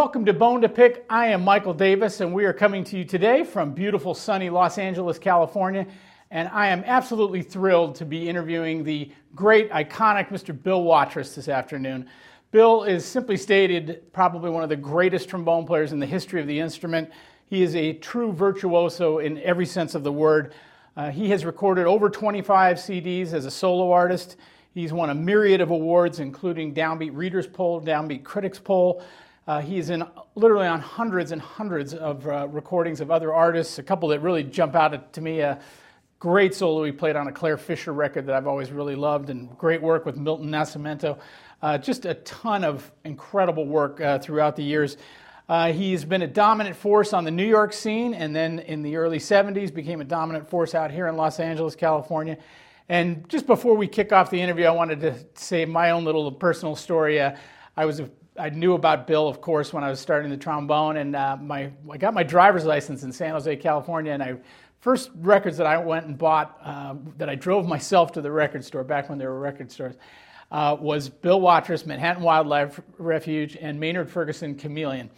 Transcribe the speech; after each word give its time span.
Welcome 0.00 0.24
to 0.24 0.32
Bone 0.32 0.62
to 0.62 0.68
Pick. 0.70 1.04
I 1.10 1.26
am 1.26 1.44
Michael 1.44 1.74
Davis, 1.74 2.22
and 2.22 2.32
we 2.32 2.46
are 2.46 2.54
coming 2.54 2.84
to 2.84 2.96
you 2.96 3.04
today 3.04 3.44
from 3.44 3.74
beautiful, 3.74 4.14
sunny 4.14 4.48
Los 4.48 4.78
Angeles, 4.78 5.18
California. 5.18 5.86
And 6.30 6.48
I 6.48 6.68
am 6.68 6.82
absolutely 6.86 7.42
thrilled 7.42 7.96
to 7.96 8.06
be 8.06 8.26
interviewing 8.26 8.82
the 8.82 9.12
great, 9.34 9.70
iconic 9.70 10.28
Mr. 10.28 10.58
Bill 10.58 10.84
Watrous 10.84 11.34
this 11.34 11.48
afternoon. 11.48 12.08
Bill 12.50 12.84
is 12.84 13.04
simply 13.04 13.36
stated 13.36 14.10
probably 14.14 14.48
one 14.48 14.62
of 14.62 14.70
the 14.70 14.76
greatest 14.76 15.28
trombone 15.28 15.66
players 15.66 15.92
in 15.92 15.98
the 15.98 16.06
history 16.06 16.40
of 16.40 16.46
the 16.46 16.58
instrument. 16.58 17.10
He 17.44 17.60
is 17.60 17.76
a 17.76 17.92
true 17.92 18.32
virtuoso 18.32 19.18
in 19.18 19.36
every 19.42 19.66
sense 19.66 19.94
of 19.94 20.02
the 20.02 20.12
word. 20.12 20.54
Uh, 20.96 21.10
he 21.10 21.28
has 21.28 21.44
recorded 21.44 21.84
over 21.84 22.08
25 22.08 22.78
CDs 22.78 23.34
as 23.34 23.44
a 23.44 23.50
solo 23.50 23.92
artist. 23.92 24.38
He's 24.72 24.94
won 24.94 25.10
a 25.10 25.14
myriad 25.14 25.60
of 25.60 25.70
awards, 25.70 26.20
including 26.20 26.72
Downbeat 26.72 27.14
Readers 27.14 27.46
Poll, 27.46 27.82
Downbeat 27.82 28.24
Critics 28.24 28.58
Poll. 28.58 29.02
Uh, 29.50 29.60
he 29.60 29.78
is 29.78 29.90
in 29.90 30.04
literally 30.36 30.68
on 30.68 30.78
hundreds 30.78 31.32
and 31.32 31.42
hundreds 31.42 31.92
of 31.92 32.24
uh, 32.28 32.46
recordings 32.46 33.00
of 33.00 33.10
other 33.10 33.34
artists. 33.34 33.80
A 33.80 33.82
couple 33.82 34.08
that 34.10 34.20
really 34.20 34.44
jump 34.44 34.76
out 34.76 35.12
to 35.12 35.20
me. 35.20 35.40
A 35.40 35.60
great 36.20 36.54
solo 36.54 36.84
he 36.84 36.92
played 36.92 37.16
on 37.16 37.26
a 37.26 37.32
Clare 37.32 37.56
Fischer 37.56 37.92
record 37.92 38.26
that 38.26 38.36
I've 38.36 38.46
always 38.46 38.70
really 38.70 38.94
loved, 38.94 39.28
and 39.28 39.58
great 39.58 39.82
work 39.82 40.06
with 40.06 40.16
Milton 40.16 40.50
Nascimento. 40.50 41.18
Uh, 41.62 41.76
just 41.78 42.04
a 42.04 42.14
ton 42.14 42.62
of 42.62 42.92
incredible 43.04 43.66
work 43.66 44.00
uh, 44.00 44.20
throughout 44.20 44.54
the 44.54 44.62
years. 44.62 44.96
Uh, 45.48 45.72
he's 45.72 46.04
been 46.04 46.22
a 46.22 46.28
dominant 46.28 46.76
force 46.76 47.12
on 47.12 47.24
the 47.24 47.32
New 47.32 47.44
York 47.44 47.72
scene, 47.72 48.14
and 48.14 48.36
then 48.36 48.60
in 48.60 48.82
the 48.82 48.94
early 48.94 49.18
70s 49.18 49.74
became 49.74 50.00
a 50.00 50.04
dominant 50.04 50.48
force 50.48 50.76
out 50.76 50.92
here 50.92 51.08
in 51.08 51.16
Los 51.16 51.40
Angeles, 51.40 51.74
California. 51.74 52.38
And 52.88 53.28
just 53.28 53.48
before 53.48 53.76
we 53.76 53.88
kick 53.88 54.12
off 54.12 54.30
the 54.30 54.40
interview, 54.40 54.66
I 54.66 54.70
wanted 54.70 55.00
to 55.00 55.16
say 55.34 55.64
my 55.64 55.90
own 55.90 56.04
little 56.04 56.30
personal 56.30 56.76
story. 56.76 57.20
Uh, 57.20 57.34
I 57.76 57.84
was 57.84 58.02
I 58.38 58.50
knew 58.50 58.74
about 58.74 59.06
Bill, 59.06 59.28
of 59.28 59.40
course, 59.40 59.72
when 59.72 59.82
I 59.82 59.90
was 59.90 60.00
starting 60.00 60.30
the 60.30 60.36
trombone, 60.36 60.98
and 60.98 61.16
uh, 61.16 61.36
my 61.40 61.70
I 61.90 61.96
got 61.96 62.14
my 62.14 62.22
driver's 62.22 62.64
license 62.64 63.02
in 63.02 63.12
San 63.12 63.32
Jose, 63.32 63.54
California, 63.56 64.12
and 64.12 64.22
I 64.22 64.36
first 64.80 65.10
records 65.16 65.56
that 65.58 65.66
I 65.66 65.76
went 65.78 66.06
and 66.06 66.16
bought 66.16 66.58
uh, 66.62 66.94
that 67.18 67.28
I 67.28 67.34
drove 67.34 67.66
myself 67.66 68.12
to 68.12 68.20
the 68.20 68.30
record 68.30 68.64
store 68.64 68.84
back 68.84 69.08
when 69.08 69.18
there 69.18 69.30
were 69.30 69.40
record 69.40 69.70
stores 69.70 69.96
uh, 70.50 70.76
was 70.80 71.08
Bill 71.08 71.40
Watrous, 71.40 71.86
Manhattan 71.86 72.22
Wildlife 72.22 72.80
Refuge, 72.98 73.56
and 73.60 73.78
Maynard 73.78 74.10
Ferguson 74.10 74.54
Chameleon. 74.54 75.10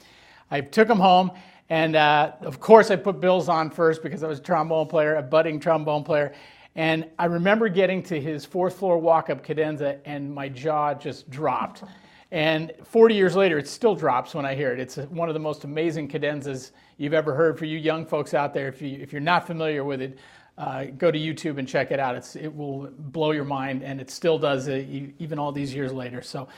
I 0.51 0.61
took 0.61 0.89
them 0.89 0.99
home, 0.99 1.31
and 1.71 1.97
uh, 1.97 2.33
of 2.43 2.61
course, 2.61 2.91
I 2.91 2.97
put 2.97 3.21
Bill's 3.21 3.49
on 3.49 3.71
first 3.71 4.03
because 4.03 4.23
I 4.23 4.29
was 4.29 4.39
a 4.39 4.43
trombone 4.43 4.87
player, 4.87 5.17
a 5.17 5.23
budding 5.23 5.59
trombone 5.59 6.05
player. 6.05 6.35
And 6.75 7.09
I 7.19 7.27
remember 7.27 7.69
getting 7.69 8.03
to 8.05 8.21
his 8.21 8.45
fourth 8.45 8.77
floor 8.77 8.99
walk 8.99 9.31
up 9.31 9.43
cadenza, 9.43 9.99
and 10.05 10.35
my 10.35 10.49
jaw 10.49 10.95
just 10.95 11.31
dropped. 11.31 11.85
And 12.33 12.73
40 12.85 13.15
years 13.15 13.37
later, 13.37 13.59
it 13.59 13.69
still 13.69 13.95
drops 13.95 14.35
when 14.35 14.47
I 14.47 14.55
hear 14.55 14.73
it. 14.73 14.81
It's 14.81 14.97
one 14.97 15.29
of 15.29 15.35
the 15.35 15.41
most 15.41 15.65
amazing 15.65 16.09
cadenzas 16.09 16.71
you've 16.97 17.13
ever 17.13 17.35
heard. 17.35 17.59
For 17.59 17.67
you 17.67 17.77
young 17.77 18.07
folks 18.07 18.33
out 18.33 18.55
there, 18.55 18.69
if, 18.69 18.81
you, 18.81 18.99
if 19.03 19.13
you're 19.13 19.21
not 19.21 19.47
familiar 19.47 19.85
with 19.85 20.01
it, 20.01 20.19
uh, 20.57 20.85
go 20.97 21.11
to 21.11 21.19
YouTube 21.19 21.59
and 21.59 21.69
check 21.69 21.91
it 21.91 22.01
out. 22.01 22.17
It's, 22.17 22.35
it 22.35 22.49
will 22.49 22.89
blow 22.99 23.33
your 23.33 23.45
mind, 23.45 23.83
and 23.83 24.01
it 24.01 24.11
still 24.11 24.39
does, 24.39 24.67
uh, 24.67 24.83
even 25.19 25.39
all 25.39 25.53
these 25.53 25.75
years 25.75 25.93
later. 25.93 26.23
So, 26.23 26.49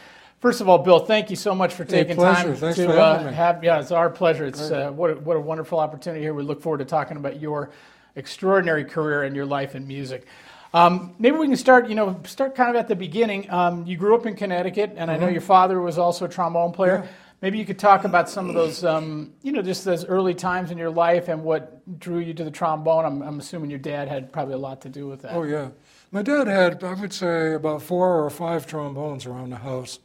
First 0.41 0.61
of 0.61 0.69
all, 0.69 0.77
Bill, 0.77 0.99
thank 0.99 1.31
you 1.31 1.37
so 1.37 1.55
much 1.55 1.73
for 1.73 1.87
taking 1.87 2.19
time 2.19 2.55
Thanks 2.55 2.77
to 2.77 3.01
uh, 3.01 3.33
have. 3.33 3.65
Yeah, 3.65 3.81
it's 3.81 3.91
our 3.93 4.11
pleasure. 4.11 4.45
It's 4.45 4.71
uh, 4.71 4.91
what 4.91 5.11
a, 5.11 5.15
what 5.15 5.39
a 5.39 5.41
wonderful 5.41 5.79
opportunity 5.79 6.23
here. 6.23 6.35
We 6.35 6.43
look 6.43 6.61
forward 6.61 6.81
to 6.81 6.85
talking 6.85 7.17
about 7.17 7.41
your 7.41 7.71
extraordinary 8.15 8.85
career 8.85 9.23
and 9.23 9.35
your 9.35 9.47
life 9.47 9.75
in 9.75 9.87
music. 9.87 10.27
Um, 10.75 11.15
maybe 11.21 11.37
we 11.37 11.47
can 11.47 11.57
start. 11.57 11.89
You 11.89 11.95
know, 11.95 12.21
start 12.25 12.55
kind 12.55 12.69
of 12.69 12.77
at 12.77 12.89
the 12.89 12.97
beginning. 12.97 13.51
Um, 13.51 13.87
you 13.87 13.97
grew 13.97 14.15
up 14.17 14.27
in 14.27 14.35
Connecticut, 14.35 14.91
and 14.91 14.99
mm-hmm. 14.99 15.11
I 15.11 15.17
know 15.17 15.27
mm-hmm. 15.27 15.33
your 15.33 15.41
father 15.41 15.81
was 15.81 15.97
also 15.97 16.27
a 16.27 16.29
trombone 16.29 16.73
player. 16.73 17.03
Yeah. 17.05 17.11
Maybe 17.41 17.59
you 17.59 17.65
could 17.65 17.79
talk 17.79 18.05
about 18.05 18.29
some 18.29 18.49
of 18.49 18.55
those, 18.55 18.85
um, 18.85 19.35
you 19.43 19.53
know, 19.53 19.61
just 19.61 19.85
those 19.85 20.05
early 20.07 20.35
times 20.35 20.71
in 20.71 20.79
your 20.79 20.91
life 20.91 21.29
and 21.29 21.45
what 21.45 21.99
drew 22.01 22.19
you 22.19 22.33
to 22.35 22.43
the 22.43 22.51
trombone. 22.51 23.05
I'm, 23.05 23.23
I'm 23.23 23.39
assuming 23.39 23.71
your 23.71 23.79
dad 23.79 24.09
had 24.09 24.33
probably 24.33 24.55
a 24.55 24.59
lot 24.59 24.81
to 24.83 24.89
do 24.89 25.07
with 25.07 25.23
that. 25.23 25.33
Oh 25.33 25.43
yeah, 25.45 25.69
my 26.11 26.23
dad 26.23 26.49
had, 26.49 26.83
I 26.83 26.95
would 26.95 27.13
say, 27.13 27.55
about 27.55 27.83
four 27.83 28.25
or 28.25 28.31
five 28.31 28.67
trombones 28.67 29.27
around 29.27 29.51
the 29.51 29.57
house. 29.57 30.01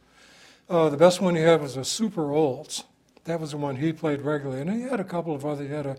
Uh, 0.68 0.88
the 0.88 0.96
best 0.96 1.20
one 1.20 1.34
he 1.34 1.42
had 1.42 1.60
was 1.60 1.76
a 1.76 1.84
Super 1.84 2.30
Olds. 2.30 2.84
That 3.24 3.40
was 3.40 3.50
the 3.50 3.56
one 3.56 3.76
he 3.76 3.92
played 3.92 4.22
regularly. 4.22 4.60
And 4.60 4.70
he 4.70 4.82
had 4.82 5.00
a 5.00 5.04
couple 5.04 5.34
of 5.34 5.44
other. 5.44 5.64
He 5.64 5.70
had 5.70 5.86
a, 5.86 5.96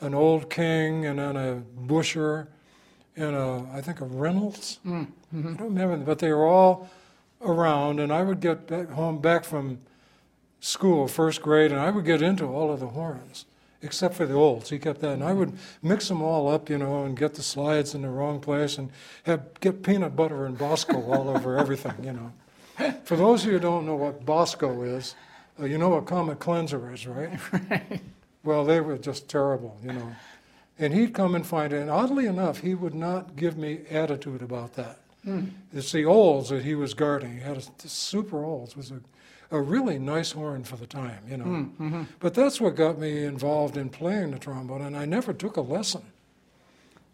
an 0.00 0.14
Old 0.14 0.48
King 0.48 1.04
and 1.04 1.18
then 1.18 1.36
a 1.36 1.62
Buescher 1.86 2.46
and 3.16 3.36
a, 3.36 3.66
I 3.72 3.80
think 3.80 4.00
a 4.00 4.04
Reynolds. 4.04 4.78
Mm, 4.86 5.06
mm-hmm. 5.34 5.48
I 5.48 5.52
don't 5.52 5.74
remember, 5.74 5.96
but 5.98 6.18
they 6.18 6.32
were 6.32 6.46
all 6.46 6.88
around. 7.42 8.00
And 8.00 8.12
I 8.12 8.22
would 8.22 8.40
get 8.40 8.66
back 8.66 8.90
home 8.90 9.18
back 9.20 9.44
from 9.44 9.78
school, 10.60 11.08
first 11.08 11.42
grade, 11.42 11.70
and 11.70 11.80
I 11.80 11.90
would 11.90 12.04
get 12.04 12.22
into 12.22 12.46
all 12.46 12.72
of 12.72 12.80
the 12.80 12.88
horns 12.88 13.46
except 13.84 14.14
for 14.14 14.24
the 14.24 14.34
olds. 14.34 14.70
He 14.70 14.78
kept 14.78 15.00
that, 15.02 15.12
and 15.12 15.22
I 15.22 15.34
would 15.34 15.52
mix 15.82 16.08
them 16.08 16.22
all 16.22 16.48
up, 16.48 16.70
you 16.70 16.78
know, 16.78 17.04
and 17.04 17.16
get 17.16 17.34
the 17.34 17.42
slides 17.42 17.94
in 17.94 18.02
the 18.02 18.08
wrong 18.08 18.40
place, 18.40 18.78
and 18.78 18.90
have 19.24 19.60
get 19.60 19.82
peanut 19.82 20.16
butter 20.16 20.46
and 20.46 20.56
Bosco 20.56 21.00
all 21.12 21.28
over 21.28 21.58
everything, 21.64 22.02
you 22.02 22.12
know. 22.14 22.32
For 23.04 23.14
those 23.14 23.42
of 23.42 23.48
you 23.48 23.52
who 23.54 23.60
don't 23.60 23.86
know 23.86 23.94
what 23.94 24.24
Bosco 24.24 24.82
is, 24.82 25.14
uh, 25.60 25.66
you 25.66 25.78
know 25.78 25.90
what 25.90 26.06
Comet 26.06 26.40
Cleanser 26.40 26.92
is, 26.92 27.06
right? 27.06 27.38
right? 27.70 28.00
Well, 28.42 28.64
they 28.64 28.80
were 28.80 28.98
just 28.98 29.28
terrible, 29.28 29.78
you 29.84 29.92
know. 29.92 30.16
And 30.78 30.92
he'd 30.92 31.14
come 31.14 31.34
and 31.34 31.46
find 31.46 31.72
it. 31.72 31.80
And 31.80 31.90
oddly 31.90 32.26
enough, 32.26 32.60
he 32.60 32.74
would 32.74 32.94
not 32.94 33.36
give 33.36 33.56
me 33.56 33.80
attitude 33.90 34.42
about 34.42 34.74
that. 34.74 34.98
Mm. 35.26 35.50
It's 35.72 35.92
the 35.92 36.04
olds 36.04 36.50
that 36.50 36.64
he 36.64 36.74
was 36.74 36.94
guarding. 36.94 37.34
He 37.34 37.40
had 37.40 37.56
a, 37.56 37.88
super 37.88 38.44
olds. 38.44 38.72
It 38.72 38.76
was 38.76 38.90
a, 38.90 39.00
a 39.50 39.60
really 39.60 39.98
nice 39.98 40.32
horn 40.32 40.64
for 40.64 40.76
the 40.76 40.86
time, 40.86 41.20
you 41.28 41.36
know. 41.36 41.44
Mm, 41.44 41.76
mm-hmm. 41.76 42.02
But 42.18 42.34
that's 42.34 42.60
what 42.60 42.74
got 42.74 42.98
me 42.98 43.24
involved 43.24 43.76
in 43.76 43.88
playing 43.88 44.32
the 44.32 44.38
trombone. 44.38 44.82
And 44.82 44.96
I 44.96 45.04
never 45.04 45.32
took 45.32 45.56
a 45.56 45.60
lesson. 45.60 46.02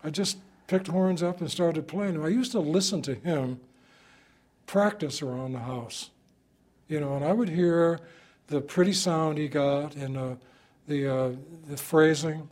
I 0.02 0.10
just 0.10 0.38
picked 0.66 0.88
horns 0.88 1.22
up 1.22 1.40
and 1.40 1.50
started 1.50 1.86
playing 1.86 2.14
them. 2.14 2.24
I 2.24 2.28
used 2.28 2.52
to 2.52 2.60
listen 2.60 3.02
to 3.02 3.14
him 3.14 3.60
practice 4.66 5.20
around 5.20 5.52
the 5.52 5.60
house. 5.60 6.10
You 6.88 6.98
know, 6.98 7.14
and 7.14 7.24
I 7.24 7.32
would 7.32 7.48
hear 7.48 8.00
the 8.48 8.60
pretty 8.60 8.92
sound 8.92 9.38
he 9.38 9.46
got 9.46 9.94
and 9.94 10.16
uh, 10.16 10.34
the, 10.88 11.14
uh, 11.14 11.30
the 11.68 11.76
phrasing 11.76 12.48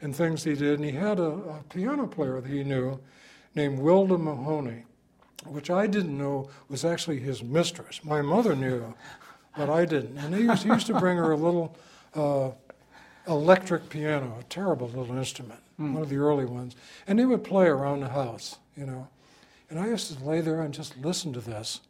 and 0.00 0.14
things 0.14 0.44
he 0.44 0.54
did. 0.54 0.78
And 0.80 0.84
he 0.84 0.92
had 0.92 1.18
a, 1.18 1.30
a 1.30 1.64
piano 1.68 2.06
player 2.06 2.40
that 2.40 2.50
he 2.50 2.64
knew 2.64 2.98
named 3.54 3.78
Wilda 3.78 4.18
Mahoney, 4.18 4.84
which 5.46 5.70
I 5.70 5.86
didn't 5.86 6.16
know 6.16 6.50
was 6.68 6.84
actually 6.84 7.20
his 7.20 7.42
mistress. 7.42 8.04
My 8.04 8.22
mother 8.22 8.54
knew, 8.54 8.94
but 9.56 9.70
I 9.70 9.84
didn't. 9.84 10.18
And 10.18 10.34
he 10.34 10.42
used, 10.42 10.62
he 10.62 10.68
used 10.68 10.86
to 10.86 10.98
bring 10.98 11.16
her 11.16 11.32
a 11.32 11.36
little 11.36 11.76
uh, 12.14 12.50
electric 13.26 13.88
piano, 13.88 14.36
a 14.40 14.44
terrible 14.44 14.88
little 14.88 15.16
instrument, 15.16 15.60
mm. 15.80 15.92
one 15.92 16.02
of 16.02 16.08
the 16.08 16.16
early 16.16 16.44
ones. 16.44 16.76
And 17.06 17.18
they 17.18 17.26
would 17.26 17.44
play 17.44 17.66
around 17.66 18.00
the 18.00 18.08
house, 18.08 18.58
you 18.76 18.86
know. 18.86 19.08
And 19.70 19.78
I 19.78 19.88
used 19.88 20.16
to 20.16 20.24
lay 20.24 20.40
there 20.40 20.62
and 20.62 20.72
just 20.72 20.96
listen 20.96 21.32
to 21.34 21.40
this 21.40 21.80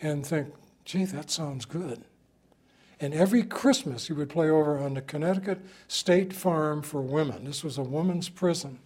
and 0.00 0.26
think, 0.26 0.54
gee, 0.84 1.04
that 1.04 1.30
sounds 1.30 1.66
good. 1.66 2.04
And 3.00 3.14
every 3.14 3.42
Christmas, 3.42 4.06
he 4.08 4.12
would 4.12 4.28
play 4.28 4.50
over 4.50 4.78
on 4.78 4.94
the 4.94 5.00
Connecticut 5.00 5.60
State 5.88 6.34
Farm 6.34 6.82
for 6.82 7.00
Women. 7.00 7.44
This 7.44 7.64
was 7.64 7.78
a 7.78 7.82
women's 7.82 8.28
prison 8.28 8.78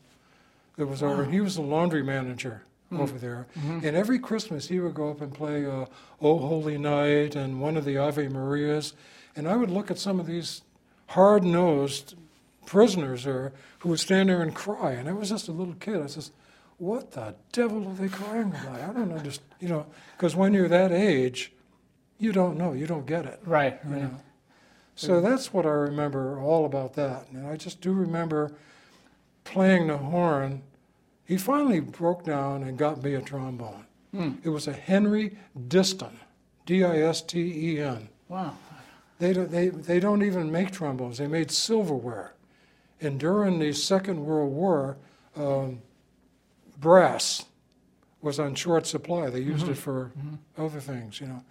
that 0.76 0.86
was 0.86 1.02
over. 1.02 1.25
Wow. 1.25 1.30
He 1.30 1.41
was 1.41 1.56
the 1.56 1.62
laundry 1.62 2.02
manager 2.02 2.62
mm-hmm. 2.92 3.03
over 3.03 3.18
there. 3.18 3.47
Mm-hmm. 3.59 3.86
And 3.86 3.97
every 3.97 4.21
Christmas, 4.21 4.68
he 4.68 4.78
would 4.78 4.94
go 4.94 5.10
up 5.10 5.21
and 5.21 5.34
play 5.34 5.66
uh, 5.66 5.86
"Oh 6.21 6.39
Holy 6.39 6.78
Night" 6.78 7.34
and 7.34 7.60
one 7.60 7.77
of 7.77 7.84
the 7.84 7.98
Ave 7.98 8.28
Marias. 8.28 8.92
And 9.34 9.48
I 9.48 9.56
would 9.56 9.71
look 9.71 9.91
at 9.91 9.98
some 9.98 10.21
of 10.21 10.27
these 10.27 10.62
hard-nosed 11.09 12.15
prisoners 12.66 13.24
there 13.24 13.53
who 13.80 13.89
would 13.91 14.00
stand 14.00 14.28
there 14.28 14.42
and 14.42 14.54
cry. 14.54 14.92
And 14.92 15.09
I 15.09 15.12
was 15.12 15.28
just 15.28 15.48
a 15.48 15.53
little 15.53 15.74
kid. 15.74 16.00
I 16.00 16.06
says, 16.06 16.30
what 16.78 17.12
the 17.12 17.34
devil 17.53 17.89
are 17.89 17.94
they 17.94 18.09
crying 18.09 18.48
about? 18.50 18.80
I 18.80 18.92
don't 18.92 19.12
understand. 19.12 19.48
You 19.60 19.68
know, 19.68 19.86
because 20.16 20.36
when 20.36 20.54
you're 20.54 20.68
that 20.68 20.92
age, 20.92 21.53
you 22.19 22.33
don't 22.33 22.57
know. 22.57 22.72
You 22.72 22.87
don't 22.87 23.07
get 23.07 23.27
it. 23.27 23.41
Right. 23.45 23.78
right. 23.84 24.03
Know? 24.03 24.16
So 24.97 25.21
that's 25.21 25.53
what 25.53 25.66
I 25.66 25.71
remember 25.71 26.41
all 26.41 26.66
about 26.66 26.95
that. 26.95 27.28
And 27.31 27.47
I 27.47 27.57
just 27.57 27.81
do 27.81 27.93
remember 27.93 28.53
playing 29.43 29.89
the 29.89 29.97
horn. 29.97 30.63
He 31.25 31.37
finally 31.37 31.81
broke 31.81 32.25
down 32.25 32.63
and 32.63 32.78
got 32.78 33.03
me 33.03 33.15
a 33.15 33.21
trombone. 33.21 33.87
Hmm. 34.13 34.33
It 34.45 34.51
was 34.51 34.69
a 34.69 34.72
Henry 34.72 35.37
Diston, 35.69 36.13
D-I-S-T-E-N. 36.66 38.09
Wow. 38.28 38.57
They 39.19 39.33
don't, 39.33 39.51
they, 39.51 39.69
they 39.69 40.01
don't 40.01 40.22
even 40.22 40.51
make 40.51 40.71
trombones. 40.71 41.19
They 41.19 41.27
made 41.27 41.51
silverware. 41.51 42.34
And 43.01 43.19
during 43.19 43.59
the 43.59 43.72
Second 43.72 44.25
World 44.25 44.53
War, 44.53 44.97
um, 45.37 45.83
brass 46.78 47.45
was 48.22 48.39
on 48.39 48.55
short 48.55 48.87
supply. 48.87 49.31
They 49.31 49.41
used 49.41 49.65
mm-hmm. 49.65 49.72
it 49.72 49.78
for 49.78 50.13
mm-hmm. 50.16 50.65
other 50.65 50.81
things, 50.81 51.21
you 51.21 51.27
know. 51.27 51.43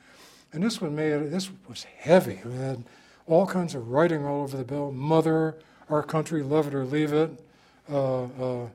And 0.54 0.64
this 0.64 0.80
one 0.80 0.96
made 0.96 1.32
this 1.32 1.50
was 1.68 1.84
heavy. 1.84 2.40
We 2.46 2.56
had 2.56 2.84
all 3.28 3.46
kinds 3.46 3.76
of 3.76 3.90
writing 3.90 4.26
all 4.26 4.44
over 4.44 4.56
the 4.56 4.64
bill. 4.64 4.92
Mother, 4.92 5.58
our 5.90 6.04
country, 6.04 6.44
love 6.44 6.68
it 6.68 6.76
or 6.76 6.86
leave 6.86 7.12
it. 7.12 7.32
Uh, 7.92 8.24
uh, 8.24 8.68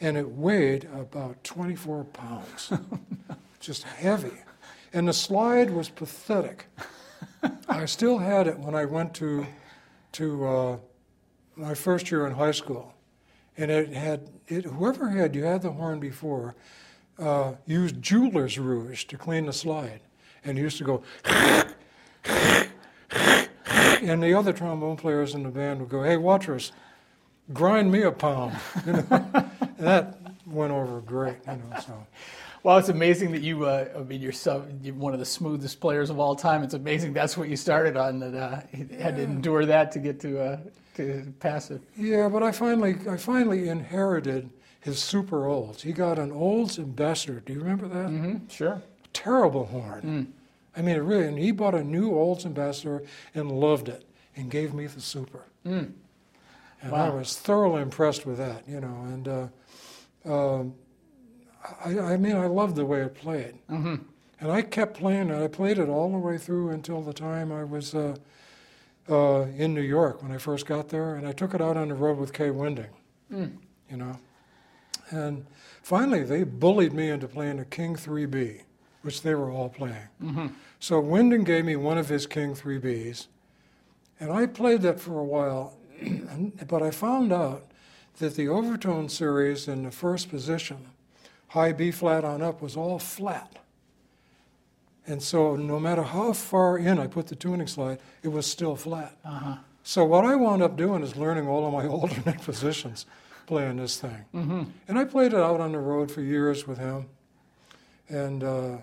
and 0.00 0.16
it 0.16 0.28
weighed 0.28 0.84
about 0.92 1.42
24 1.44 2.04
pounds, 2.04 2.72
just 3.60 3.84
heavy. 3.84 4.32
And 4.92 5.08
the 5.08 5.12
slide 5.12 5.70
was 5.70 5.88
pathetic. 5.88 6.66
I 7.68 7.86
still 7.86 8.18
had 8.18 8.46
it 8.46 8.58
when 8.58 8.74
I 8.74 8.84
went 8.84 9.14
to 9.14 9.46
to 10.12 10.46
uh, 10.46 10.76
my 11.56 11.74
first 11.74 12.10
year 12.10 12.26
in 12.26 12.34
high 12.34 12.52
school, 12.52 12.94
and 13.56 13.70
it 13.70 13.92
had 13.92 14.28
it, 14.46 14.64
whoever 14.64 15.08
had 15.08 15.34
you 15.34 15.44
had 15.44 15.62
the 15.62 15.72
horn 15.72 16.00
before 16.00 16.54
uh, 17.18 17.54
used 17.66 18.00
jeweler's 18.02 18.58
rouge 18.58 19.04
to 19.04 19.16
clean 19.16 19.46
the 19.46 19.52
slide, 19.52 20.00
and 20.44 20.56
he 20.56 20.62
used 20.64 20.78
to 20.78 20.84
go. 20.84 21.02
and 24.02 24.22
the 24.22 24.34
other 24.34 24.52
trombone 24.52 24.96
players 24.96 25.34
in 25.34 25.42
the 25.42 25.48
band 25.48 25.80
would 25.80 25.88
go, 25.88 26.02
"Hey, 26.02 26.16
Watrous, 26.16 26.72
grind 27.52 27.90
me 27.90 28.02
a 28.02 28.12
pound." 28.12 28.56
You 28.86 28.92
know, 28.92 29.06
and 29.78 29.86
that 29.86 30.18
went 30.46 30.72
over 30.72 31.00
great. 31.00 31.36
You 31.46 31.52
know, 31.52 31.80
so. 31.80 32.06
Well, 32.62 32.78
it's 32.78 32.88
amazing 32.88 33.32
that 33.32 33.42
you, 33.42 33.66
uh, 33.66 33.88
I 33.94 33.98
mean, 34.04 34.22
you're, 34.22 34.32
so, 34.32 34.64
you're 34.80 34.94
one 34.94 35.12
of 35.12 35.18
the 35.18 35.26
smoothest 35.26 35.80
players 35.80 36.08
of 36.08 36.18
all 36.18 36.34
time. 36.34 36.62
It's 36.62 36.72
amazing 36.72 37.12
that's 37.12 37.36
what 37.36 37.50
you 37.50 37.56
started 37.56 37.94
on, 37.98 38.18
that 38.20 38.34
uh, 38.34 38.60
had 38.98 39.16
to 39.16 39.22
endure 39.22 39.66
that 39.66 39.92
to 39.92 39.98
get 39.98 40.18
to, 40.20 40.40
uh, 40.40 40.58
to 40.96 41.30
pass 41.40 41.70
it. 41.70 41.82
Yeah, 41.94 42.26
but 42.30 42.42
I 42.42 42.52
finally, 42.52 42.96
I 43.06 43.18
finally 43.18 43.68
inherited 43.68 44.48
his 44.80 44.98
super 44.98 45.46
olds. 45.46 45.82
He 45.82 45.92
got 45.92 46.18
an 46.18 46.32
Olds 46.32 46.78
Ambassador. 46.78 47.40
Do 47.40 47.52
you 47.52 47.60
remember 47.60 47.86
that? 47.88 48.08
Mm-hmm, 48.08 48.48
sure. 48.48 48.82
Terrible 49.14 49.64
horn. 49.66 50.32
I 50.76 50.82
mean, 50.82 50.96
it 50.96 51.00
really, 51.00 51.26
and 51.26 51.38
he 51.38 51.50
bought 51.52 51.74
a 51.74 51.82
new 51.82 52.10
Olds 52.14 52.44
Ambassador 52.44 53.02
and 53.34 53.50
loved 53.50 53.88
it 53.88 54.04
and 54.36 54.50
gave 54.50 54.74
me 54.74 54.86
the 54.86 55.00
super. 55.00 55.44
Mm. 55.64 55.92
And 56.82 56.94
I 56.94 57.08
was 57.08 57.36
thoroughly 57.38 57.80
impressed 57.80 58.26
with 58.26 58.36
that, 58.36 58.68
you 58.68 58.80
know. 58.80 59.04
And 59.06 59.28
uh, 59.28 59.46
um, 60.30 60.74
I, 61.82 61.98
I 61.98 62.16
mean, 62.18 62.36
I 62.36 62.46
loved 62.46 62.76
the 62.76 62.84
way 62.84 63.00
it 63.00 63.14
played. 63.14 63.54
Mm-hmm. 63.70 63.94
And 64.40 64.52
I 64.52 64.60
kept 64.62 64.98
playing 64.98 65.30
it. 65.30 65.42
I 65.42 65.46
played 65.48 65.78
it 65.78 65.88
all 65.88 66.10
the 66.12 66.18
way 66.18 66.36
through 66.36 66.70
until 66.70 67.00
the 67.00 67.14
time 67.14 67.50
I 67.52 67.64
was 67.64 67.94
uh, 67.94 68.16
uh, 69.08 69.42
in 69.56 69.72
New 69.72 69.80
York 69.80 70.22
when 70.22 70.32
I 70.32 70.36
first 70.38 70.66
got 70.66 70.88
there. 70.90 71.14
And 71.14 71.26
I 71.26 71.32
took 71.32 71.54
it 71.54 71.62
out 71.62 71.76
on 71.78 71.88
the 71.88 71.94
road 71.94 72.18
with 72.18 72.32
Kai 72.34 72.50
Winding, 72.50 72.90
Mm. 73.32 73.52
you 73.90 73.96
know. 73.96 74.18
And 75.10 75.46
finally, 75.82 76.24
they 76.24 76.42
bullied 76.44 76.92
me 76.92 77.08
into 77.08 77.28
playing 77.28 77.58
a 77.60 77.64
King 77.64 77.94
3B, 77.96 78.62
which 79.04 79.22
they 79.22 79.34
were 79.34 79.50
all 79.50 79.68
playing. 79.68 80.08
Mm-hmm. 80.22 80.46
So 80.80 80.98
Winding 80.98 81.44
gave 81.44 81.64
me 81.64 81.76
one 81.76 81.98
of 81.98 82.08
his 82.08 82.26
King 82.26 82.54
3Bs, 82.54 83.26
and 84.18 84.32
I 84.32 84.46
played 84.46 84.82
that 84.82 84.98
for 84.98 85.18
a 85.18 85.24
while, 85.24 85.76
but 86.68 86.82
I 86.82 86.90
found 86.90 87.32
out 87.32 87.66
that 88.18 88.34
the 88.34 88.48
overtone 88.48 89.08
series 89.08 89.68
in 89.68 89.82
the 89.82 89.90
first 89.90 90.30
position, 90.30 90.86
high 91.48 91.72
B 91.72 91.90
flat 91.90 92.24
on 92.24 92.40
up, 92.40 92.62
was 92.62 92.76
all 92.76 92.98
flat. 92.98 93.58
And 95.06 95.22
so 95.22 95.54
no 95.54 95.78
matter 95.78 96.02
how 96.02 96.32
far 96.32 96.78
in 96.78 96.98
I 96.98 97.06
put 97.06 97.26
the 97.26 97.34
tuning 97.34 97.66
slide, 97.66 97.98
it 98.22 98.28
was 98.28 98.46
still 98.46 98.74
flat. 98.74 99.16
Uh-huh. 99.24 99.56
So 99.82 100.04
what 100.04 100.24
I 100.24 100.34
wound 100.34 100.62
up 100.62 100.76
doing 100.76 101.02
is 101.02 101.14
learning 101.14 101.46
all 101.46 101.66
of 101.66 101.72
my 101.72 101.86
alternate 101.94 102.40
positions 102.40 103.04
playing 103.46 103.76
this 103.76 104.00
thing. 104.00 104.24
Mm-hmm. 104.34 104.62
And 104.88 104.98
I 104.98 105.04
played 105.04 105.34
it 105.34 105.40
out 105.40 105.60
on 105.60 105.72
the 105.72 105.78
road 105.78 106.10
for 106.10 106.22
years 106.22 106.66
with 106.66 106.78
him. 106.78 107.06
And 108.08 108.42
uh, 108.42 108.76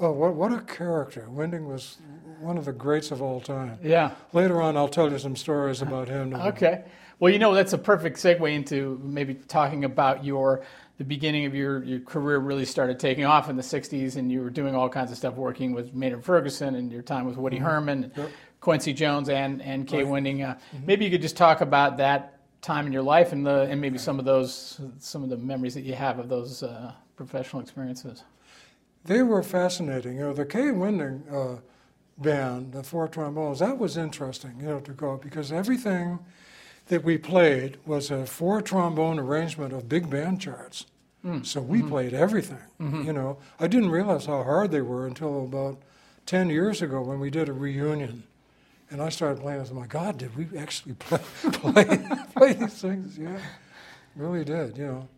oh, 0.00 0.12
what, 0.12 0.34
what 0.34 0.52
a 0.52 0.60
character. 0.60 1.26
Winding 1.28 1.68
was 1.68 1.98
one 2.40 2.58
of 2.58 2.64
the 2.64 2.72
greats 2.72 3.10
of 3.10 3.22
all 3.22 3.40
time. 3.40 3.78
Yeah. 3.82 4.12
Later 4.32 4.60
on, 4.60 4.76
I'll 4.76 4.88
tell 4.88 5.10
you 5.10 5.18
some 5.18 5.36
stories 5.36 5.82
about 5.82 6.08
him. 6.08 6.34
Okay. 6.34 6.84
Well, 7.20 7.32
you 7.32 7.38
know, 7.38 7.54
that's 7.54 7.72
a 7.72 7.78
perfect 7.78 8.16
segue 8.16 8.52
into 8.52 9.00
maybe 9.04 9.34
talking 9.34 9.84
about 9.84 10.24
your 10.24 10.64
the 10.98 11.04
beginning 11.04 11.46
of 11.46 11.54
your, 11.54 11.82
your 11.84 12.00
career 12.00 12.38
really 12.38 12.64
started 12.64 12.98
taking 12.98 13.24
off 13.24 13.48
in 13.48 13.54
the 13.56 13.62
60s 13.62 14.16
and 14.16 14.30
you 14.30 14.40
were 14.42 14.50
doing 14.50 14.74
all 14.74 14.88
kinds 14.88 15.12
of 15.12 15.16
stuff 15.16 15.34
working 15.34 15.72
with 15.72 15.94
Maynard 15.94 16.24
Ferguson 16.24 16.74
and 16.74 16.90
your 16.92 17.02
time 17.02 17.24
with 17.24 17.36
Woody 17.36 17.58
Herman, 17.58 18.04
and 18.04 18.12
Yep. 18.16 18.30
Quincy 18.60 18.92
Jones 18.92 19.28
and, 19.28 19.62
and 19.62 19.88
Kai 19.88 19.98
Right. 19.98 20.06
Winding. 20.08 20.42
Uh, 20.42 20.58
Maybe 20.84 21.04
you 21.04 21.10
could 21.12 21.22
just 21.22 21.36
talk 21.36 21.60
about 21.60 21.96
that 21.98 22.38
time 22.60 22.86
in 22.86 22.92
your 22.92 23.02
life 23.02 23.32
and 23.32 23.44
the 23.46 23.62
and 23.62 23.80
maybe 23.80 23.98
some 23.98 24.18
of 24.18 24.24
those 24.24 24.80
some 24.98 25.22
of 25.24 25.30
the 25.30 25.36
memories 25.36 25.74
that 25.74 25.82
you 25.82 25.94
have 25.94 26.18
of 26.18 26.28
those 26.28 26.62
uh, 26.62 26.92
professional 27.16 27.60
experiences. 27.62 28.22
They 29.04 29.22
were 29.22 29.42
fascinating. 29.42 30.16
You 30.16 30.20
know, 30.20 30.32
the 30.32 30.44
Kai 30.44 30.70
Winding 30.70 31.24
uh, 31.30 31.56
band, 32.18 32.72
the 32.72 32.82
four 32.82 33.08
trombones, 33.08 33.58
that 33.58 33.78
was 33.78 33.96
interesting, 33.96 34.60
you 34.60 34.66
know, 34.66 34.80
to 34.80 34.92
go 34.92 35.16
because 35.16 35.50
everything 35.50 36.20
that 36.86 37.02
we 37.04 37.18
played 37.18 37.78
was 37.84 38.10
a 38.10 38.26
four 38.26 38.62
trombone 38.62 39.18
arrangement 39.18 39.72
of 39.72 39.88
big 39.88 40.08
band 40.10 40.40
charts. 40.40 40.86
Mm. 41.24 41.46
So 41.46 41.60
we 41.60 41.82
played 41.82 42.14
everything. 42.14 42.58
You 43.06 43.12
know, 43.12 43.38
I 43.60 43.68
didn't 43.68 43.90
realize 43.90 44.26
how 44.26 44.42
hard 44.42 44.72
they 44.72 44.80
were 44.80 45.06
until 45.06 45.44
about 45.44 45.80
10 46.26 46.50
years 46.50 46.82
ago 46.82 47.00
when 47.00 47.20
we 47.20 47.30
did 47.30 47.48
a 47.48 47.52
reunion. 47.52 48.24
And 48.90 49.00
I 49.00 49.08
started 49.08 49.40
playing. 49.40 49.60
I 49.60 49.64
said, 49.64 49.76
my 49.76 49.86
God, 49.86 50.18
did 50.18 50.36
we 50.36 50.58
actually 50.58 50.94
play, 50.98 51.20
play, 51.52 51.98
play 52.34 52.52
these 52.54 52.74
things? 52.74 53.16
Yeah, 53.16 53.38
really 54.16 54.44
did, 54.44 54.76
you 54.76 54.86
know. 54.86 55.08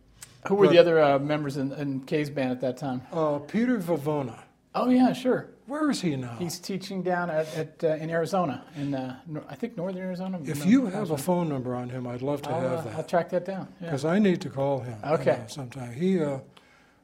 Who 0.48 0.54
were 0.56 0.68
the 0.68 0.78
other 0.78 1.02
uh, 1.02 1.18
members 1.18 1.56
in, 1.56 1.72
in 1.72 2.00
Kai's 2.00 2.30
band 2.30 2.50
at 2.52 2.60
that 2.60 2.76
time? 2.76 3.02
Uh, 3.12 3.38
Peter 3.38 3.78
Vavona, 3.78 4.40
Oh 4.74 4.88
yeah, 4.90 5.12
sure. 5.12 5.48
where 5.66 5.90
is 5.90 6.00
he 6.02 6.16
now? 6.16 6.36
He's 6.38 6.58
teaching 6.58 7.02
down 7.02 7.30
at, 7.30 7.46
at 7.56 7.82
uh, 7.84 7.88
in 7.96 8.10
Arizona, 8.10 8.64
in 8.76 8.94
uh, 8.94 9.20
nor- 9.26 9.44
I 9.48 9.54
think 9.54 9.76
northern 9.76 10.02
Arizona. 10.02 10.38
If 10.44 10.60
No, 10.60 10.64
you 10.66 10.86
have 10.86 11.10
a 11.12 11.16
phone 11.18 11.48
number 11.48 11.74
on 11.74 11.88
him, 11.88 12.06
I'd 12.06 12.22
love 12.22 12.42
to 12.42 12.50
I'll, 12.50 12.60
have 12.60 12.84
that. 12.84 12.94
I'll 12.96 13.04
track 13.04 13.30
that 13.30 13.44
down. 13.44 13.68
Yeah. 13.80 13.86
Because 13.86 14.04
I 14.04 14.18
need 14.18 14.40
to 14.42 14.50
call 14.50 14.80
him. 14.80 14.98
Okay. 15.04 15.38
know, 15.38 15.44
sometime. 15.48 15.92
He 15.94 16.20
uh, 16.22 16.38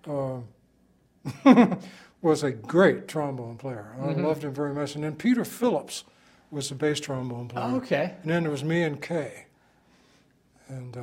uh, 0.07 0.41
was 2.23 2.43
a 2.43 2.51
great 2.51 3.09
trombone 3.09 3.57
player. 3.57 3.95
I 3.99 4.07
Mhm. 4.09 4.25
loved 4.25 4.45
him 4.45 4.53
very 4.53 4.75
much. 4.75 4.95
And 4.97 5.05
then 5.05 5.15
Peter 5.17 5.45
Phillips 5.45 6.05
was 6.51 6.69
the 6.69 6.75
bass 6.75 7.01
trombone 7.01 7.49
player. 7.49 7.65
Oh, 7.69 7.77
okay. 7.77 8.17
And 8.23 8.31
then 8.31 8.43
there 8.43 8.53
was 8.53 8.65
me 8.65 8.83
and 8.83 9.01
Kai. 9.01 9.47
And 10.69 10.97
uh, 10.97 11.01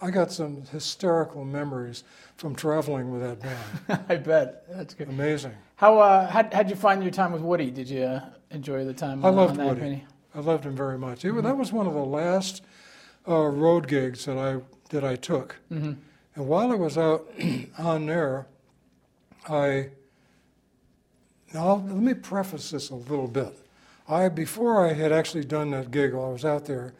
I 0.00 0.10
got 0.10 0.30
some 0.32 0.62
hysterical 0.72 1.44
memories 1.44 2.04
from 2.36 2.54
traveling 2.54 3.10
with 3.12 3.22
that 3.22 3.40
band. 3.40 4.04
I 4.08 4.16
bet 4.16 4.64
that's 4.68 4.92
good. 4.94 5.08
Amazing. 5.08 5.52
How 5.76 5.98
uh, 5.98 6.26
how 6.28 6.48
how'd 6.52 6.68
you 6.70 6.76
find 6.76 7.02
your 7.02 7.12
time 7.12 7.32
with 7.32 7.42
Woody? 7.42 7.70
Did 7.70 7.88
you 7.88 8.02
uh, 8.02 8.24
enjoy 8.50 8.84
the 8.84 8.92
time? 8.94 9.24
I 9.24 9.28
on, 9.28 9.36
loved 9.36 9.58
on 9.58 9.66
that 9.66 9.78
Woody. 9.78 10.04
I 10.34 10.40
loved 10.40 10.64
him 10.64 10.74
very 10.76 10.98
much. 10.98 11.24
It, 11.24 11.30
wa- 11.32 11.40
That 11.42 11.56
was 11.56 11.72
one 11.72 11.86
of 11.86 11.94
the 11.94 12.04
last 12.04 12.62
uh, 13.28 13.46
road 13.46 13.86
gigs 13.88 14.24
that 14.26 14.36
I 14.36 14.60
that 14.90 15.04
I 15.04 15.16
took. 15.16 15.56
Mhm. 15.70 15.96
And 16.36 16.48
while 16.48 16.72
I 16.72 16.74
was 16.74 16.98
out 16.98 17.28
on 17.78 18.06
there, 18.06 18.46
I 19.48 19.90
now 21.52 21.74
let 21.76 21.96
me 21.96 22.14
preface 22.14 22.70
this 22.70 22.90
a 22.90 22.94
little 22.96 23.28
bit. 23.28 23.56
I 24.08 24.28
before 24.28 24.84
I 24.86 24.92
had 24.92 25.12
actually 25.12 25.44
done 25.44 25.70
that 25.70 25.90
gig 25.90 26.12
while 26.14 26.26
I 26.30 26.32
was 26.32 26.44
out 26.44 26.66
there, 26.66 26.92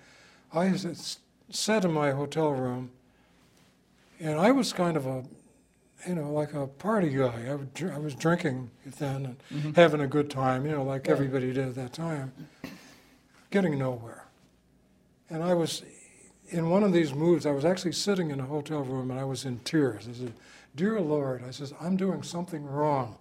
I 0.52 0.68
s- 0.68 1.18
sat 1.54 1.84
in 1.84 1.92
my 1.92 2.10
hotel 2.10 2.50
room, 2.52 2.90
and 4.20 4.38
I 4.38 4.50
was 4.50 4.72
kind 4.72 4.96
of 4.96 5.06
a, 5.06 5.24
you 6.06 6.14
know, 6.16 6.32
like 6.32 6.52
a 6.54 6.66
party 6.66 7.10
guy. 7.10 7.46
I, 7.48 7.54
would, 7.54 7.90
I 7.94 7.98
was 7.98 8.14
drinking 8.14 8.70
then 8.98 9.26
and 9.26 9.36
Mhm. 9.62 9.76
having 9.76 10.00
a 10.00 10.06
good 10.06 10.30
time, 10.30 10.66
you 10.66 10.72
know, 10.72 10.82
like 10.82 11.06
Yeah. 11.06 11.12
everybody 11.12 11.52
did 11.52 11.68
at 11.68 11.74
that 11.76 11.92
time, 11.92 12.32
getting 13.50 13.78
nowhere. 13.78 14.24
And 15.30 15.42
I 15.42 15.54
was 15.54 15.82
in 16.48 16.68
one 16.70 16.82
of 16.82 16.92
these 16.92 17.14
moods. 17.14 17.46
I 17.46 17.50
was 17.52 17.64
actually 17.64 17.92
sitting 17.92 18.30
in 18.30 18.40
a 18.40 18.44
hotel 18.44 18.82
room 18.82 19.10
and 19.10 19.18
I 19.18 19.24
was 19.24 19.44
in 19.44 19.60
tears. 19.60 20.06
I 20.08 20.12
said, 20.12 20.34
"Dear 20.74 21.00
Lord," 21.00 21.42
I 21.42 21.50
says, 21.50 21.72
"I'm 21.80 21.96
doing 21.96 22.22
something 22.22 22.66
wrong. 22.66 23.16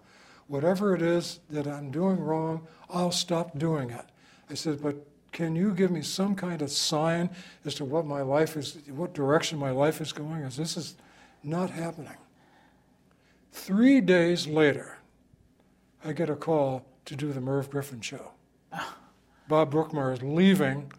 Whatever 0.48 0.94
it 0.94 1.02
is 1.02 1.40
that 1.50 1.66
I'm 1.68 1.90
doing 1.92 2.20
wrong, 2.20 2.68
I'll 2.90 3.12
stop 3.12 3.58
doing 3.58 3.90
it." 3.92 4.06
I 4.50 4.56
said, 4.56 4.82
"But 4.82 5.08
can 5.34 5.56
you 5.56 5.74
give 5.74 5.92
me 5.92 6.02
some 6.02 6.36
kind 6.36 6.62
of 6.62 6.72
sign 6.72 7.30
as 7.66 7.75
to 7.75 7.86
what 7.86 8.06
my 8.06 8.22
life 8.22 8.56
is, 8.56 8.78
what 8.88 9.13
direction 9.13 9.60
my 9.60 9.72
life 9.72 10.00
is 10.00 10.13
going? 10.13 10.44
As 10.44 10.56
this 10.56 10.78
is 10.78 10.96
not 11.44 11.70
happening." 11.70 12.18
Three 13.52 14.02
days 14.02 14.48
later, 14.48 14.98
I 16.04 16.13
get 16.13 16.30
a 16.30 16.36
call 16.36 16.86
to 17.06 17.16
do 17.16 17.32
the 17.34 17.42
Merv 17.42 17.70
Griffin 17.70 18.02
show. 18.02 18.32
Bob 19.48 19.72
Brookmeyer 19.72 20.13
is 20.13 20.24
leaving, 20.24 20.92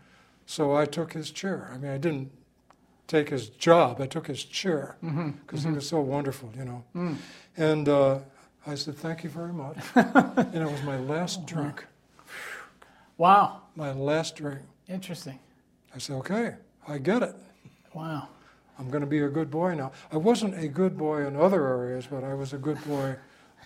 so 0.47 0.77
I 0.77 0.85
took 0.85 1.13
his 1.15 1.31
chair. 1.31 1.71
I 1.73 1.79
mean, 1.79 1.91
I 1.91 1.99
didn't 1.99 2.31
take 3.07 3.29
his 3.31 3.49
job, 3.49 4.01
I 4.01 4.07
took 4.07 4.27
his 4.27 4.45
chair 4.45 4.97
because 5.47 5.65
he 5.65 5.71
was 5.71 5.89
so 5.89 6.01
wonderful, 6.01 6.51
you 6.57 6.65
know. 6.65 6.85
Mm. 6.95 7.17
And 7.57 7.89
uh, 7.89 8.19
I 8.67 8.75
said, 8.77 8.97
Thank 8.97 9.25
you 9.25 9.31
very 9.31 9.53
much. 9.53 9.77
and 9.95 10.55
it 10.55 10.71
was 10.71 10.83
my 10.83 10.99
last 10.99 11.47
drink, 11.47 11.85
Wow. 13.17 13.63
My 13.77 13.93
last 13.93 14.37
drink. 14.37 14.61
Interesting. 14.89 15.39
I 15.95 15.99
said, 15.99 16.17
Okay, 16.17 16.55
I 16.87 16.99
get 16.99 17.23
it. 17.23 17.35
Wow. 17.95 18.29
I'm 18.79 18.91
going 18.91 19.03
to 19.03 19.07
be 19.07 19.21
a 19.21 19.29
good 19.29 19.51
boy 19.51 19.75
now. 19.75 19.93
I 20.11 20.17
wasn't 20.17 20.59
a 20.59 20.67
good 20.67 20.99
boy 20.99 21.27
in 21.27 21.37
other 21.37 21.65
areas, 21.67 22.07
but 22.11 22.25
I 22.25 22.35
was 22.35 22.53
a 22.53 22.59
good 22.59 22.83
boy 22.85 23.15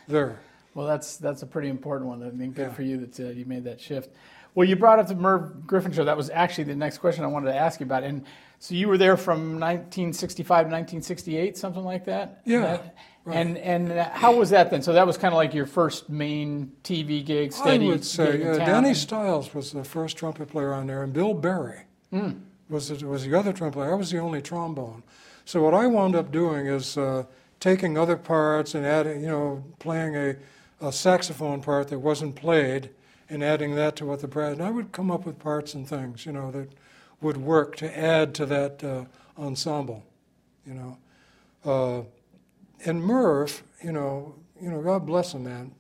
there. 0.07 0.39
Well, 0.75 0.87
that's 0.87 1.17
that's 1.17 1.43
a 1.43 1.47
pretty 1.47 1.69
important 1.69 2.09
one. 2.09 2.23
I 2.23 2.31
mean, 2.31 2.53
good 2.53 2.69
Yeah. 2.69 2.75
for 2.75 2.83
you 2.83 2.99
that 3.07 3.19
uh, 3.21 3.31
you 3.31 3.47
made 3.47 3.65
that 3.65 3.81
shift. 3.81 4.11
Well, 4.55 4.69
you 4.69 4.77
brought 4.77 4.99
up 4.99 5.09
the 5.09 5.15
Merv 5.15 5.67
Griffin 5.67 5.93
show. 5.93 6.05
That 6.05 6.17
was 6.17 6.29
actually 6.31 6.65
the 6.65 6.77
next 6.77 6.99
question 6.99 7.25
I 7.25 7.29
wanted 7.29 7.53
to 7.53 7.57
ask 7.57 7.81
you 7.81 7.87
about. 7.87 8.05
And 8.05 8.25
so 8.59 8.75
you 8.75 8.89
were 8.89 8.99
there 8.99 9.17
from 9.17 9.59
1965 9.61 10.47
to 10.47 10.53
1968, 10.71 11.57
something 11.57 11.85
like 11.85 12.05
that. 12.07 12.41
Yeah, 12.45 12.61
That- 12.61 12.95
right. 13.25 13.37
And 13.37 13.59
and 13.59 13.93
how 13.93 14.35
was 14.37 14.51
that 14.51 14.71
then? 14.71 14.83
So 14.83 14.93
that 14.95 15.07
was 15.07 15.19
kind 15.19 15.35
of 15.35 15.37
like 15.37 15.53
your 15.55 15.67
first 15.67 16.09
main 16.09 16.73
TV 16.83 17.25
gig, 17.25 17.53
steady 17.53 17.87
I 17.87 17.89
would 17.89 18.05
say 18.05 18.39
gig 18.39 18.47
uh. 18.47 18.59
Danny 18.59 18.95
Stiles 18.95 19.53
was 19.55 19.73
the 19.73 19.85
first 19.85 20.17
trumpet 20.17 20.49
player 20.49 20.73
on 20.73 20.87
there, 20.87 21.03
and 21.03 21.13
Bill 21.13 21.35
Berry 21.35 21.81
Hmm. 22.11 22.31
was 22.71 22.89
the, 22.89 23.07
was 23.07 23.25
the 23.27 23.35
other 23.39 23.53
trumpet 23.53 23.77
player. 23.79 23.93
I 23.93 23.97
was 23.97 24.11
the 24.11 24.19
only 24.19 24.41
trombone. 24.41 25.03
So 25.45 25.63
what 25.63 25.75
I 25.75 25.87
wound 25.87 26.15
up 26.17 26.31
doing 26.33 26.67
is 26.67 26.97
uh, 26.97 27.25
taking 27.61 27.97
other 27.99 28.17
parts 28.17 28.75
and 28.75 28.85
adding, 28.87 29.21
you 29.23 29.29
know, 29.29 29.65
playing 29.79 30.15
a, 30.17 30.37
a 30.81 30.91
saxophone 30.93 31.61
part 31.63 31.89
that 31.89 31.99
wasn't 31.99 32.35
played, 32.35 32.91
and 33.31 33.43
adding 33.45 33.75
that 33.75 33.95
to 33.97 34.07
what 34.07 34.21
the 34.21 34.29
brass. 34.29 34.53
And 34.55 34.63
I 34.63 34.71
would 34.71 34.91
come 34.93 35.11
up 35.11 35.27
with 35.27 35.39
parts 35.39 35.75
and 35.75 35.87
things, 35.87 36.25
you 36.25 36.33
know, 36.33 36.51
that 36.53 36.69
would 37.21 37.37
work 37.37 37.77
to 37.77 37.99
add 37.99 38.35
to 38.35 38.47
that 38.47 38.85
uh, 38.85 39.05
ensemble, 39.39 40.05
you 40.67 40.75
know. 40.75 40.99
Uh, 41.65 42.03
and 42.85 43.03
Merv, 43.03 43.63
you 43.83 43.93
know, 43.93 44.35
you 44.61 44.71
know, 44.71 44.81
God 44.83 45.07
bless 45.07 45.35
him, 45.35 45.45
man 45.45 45.73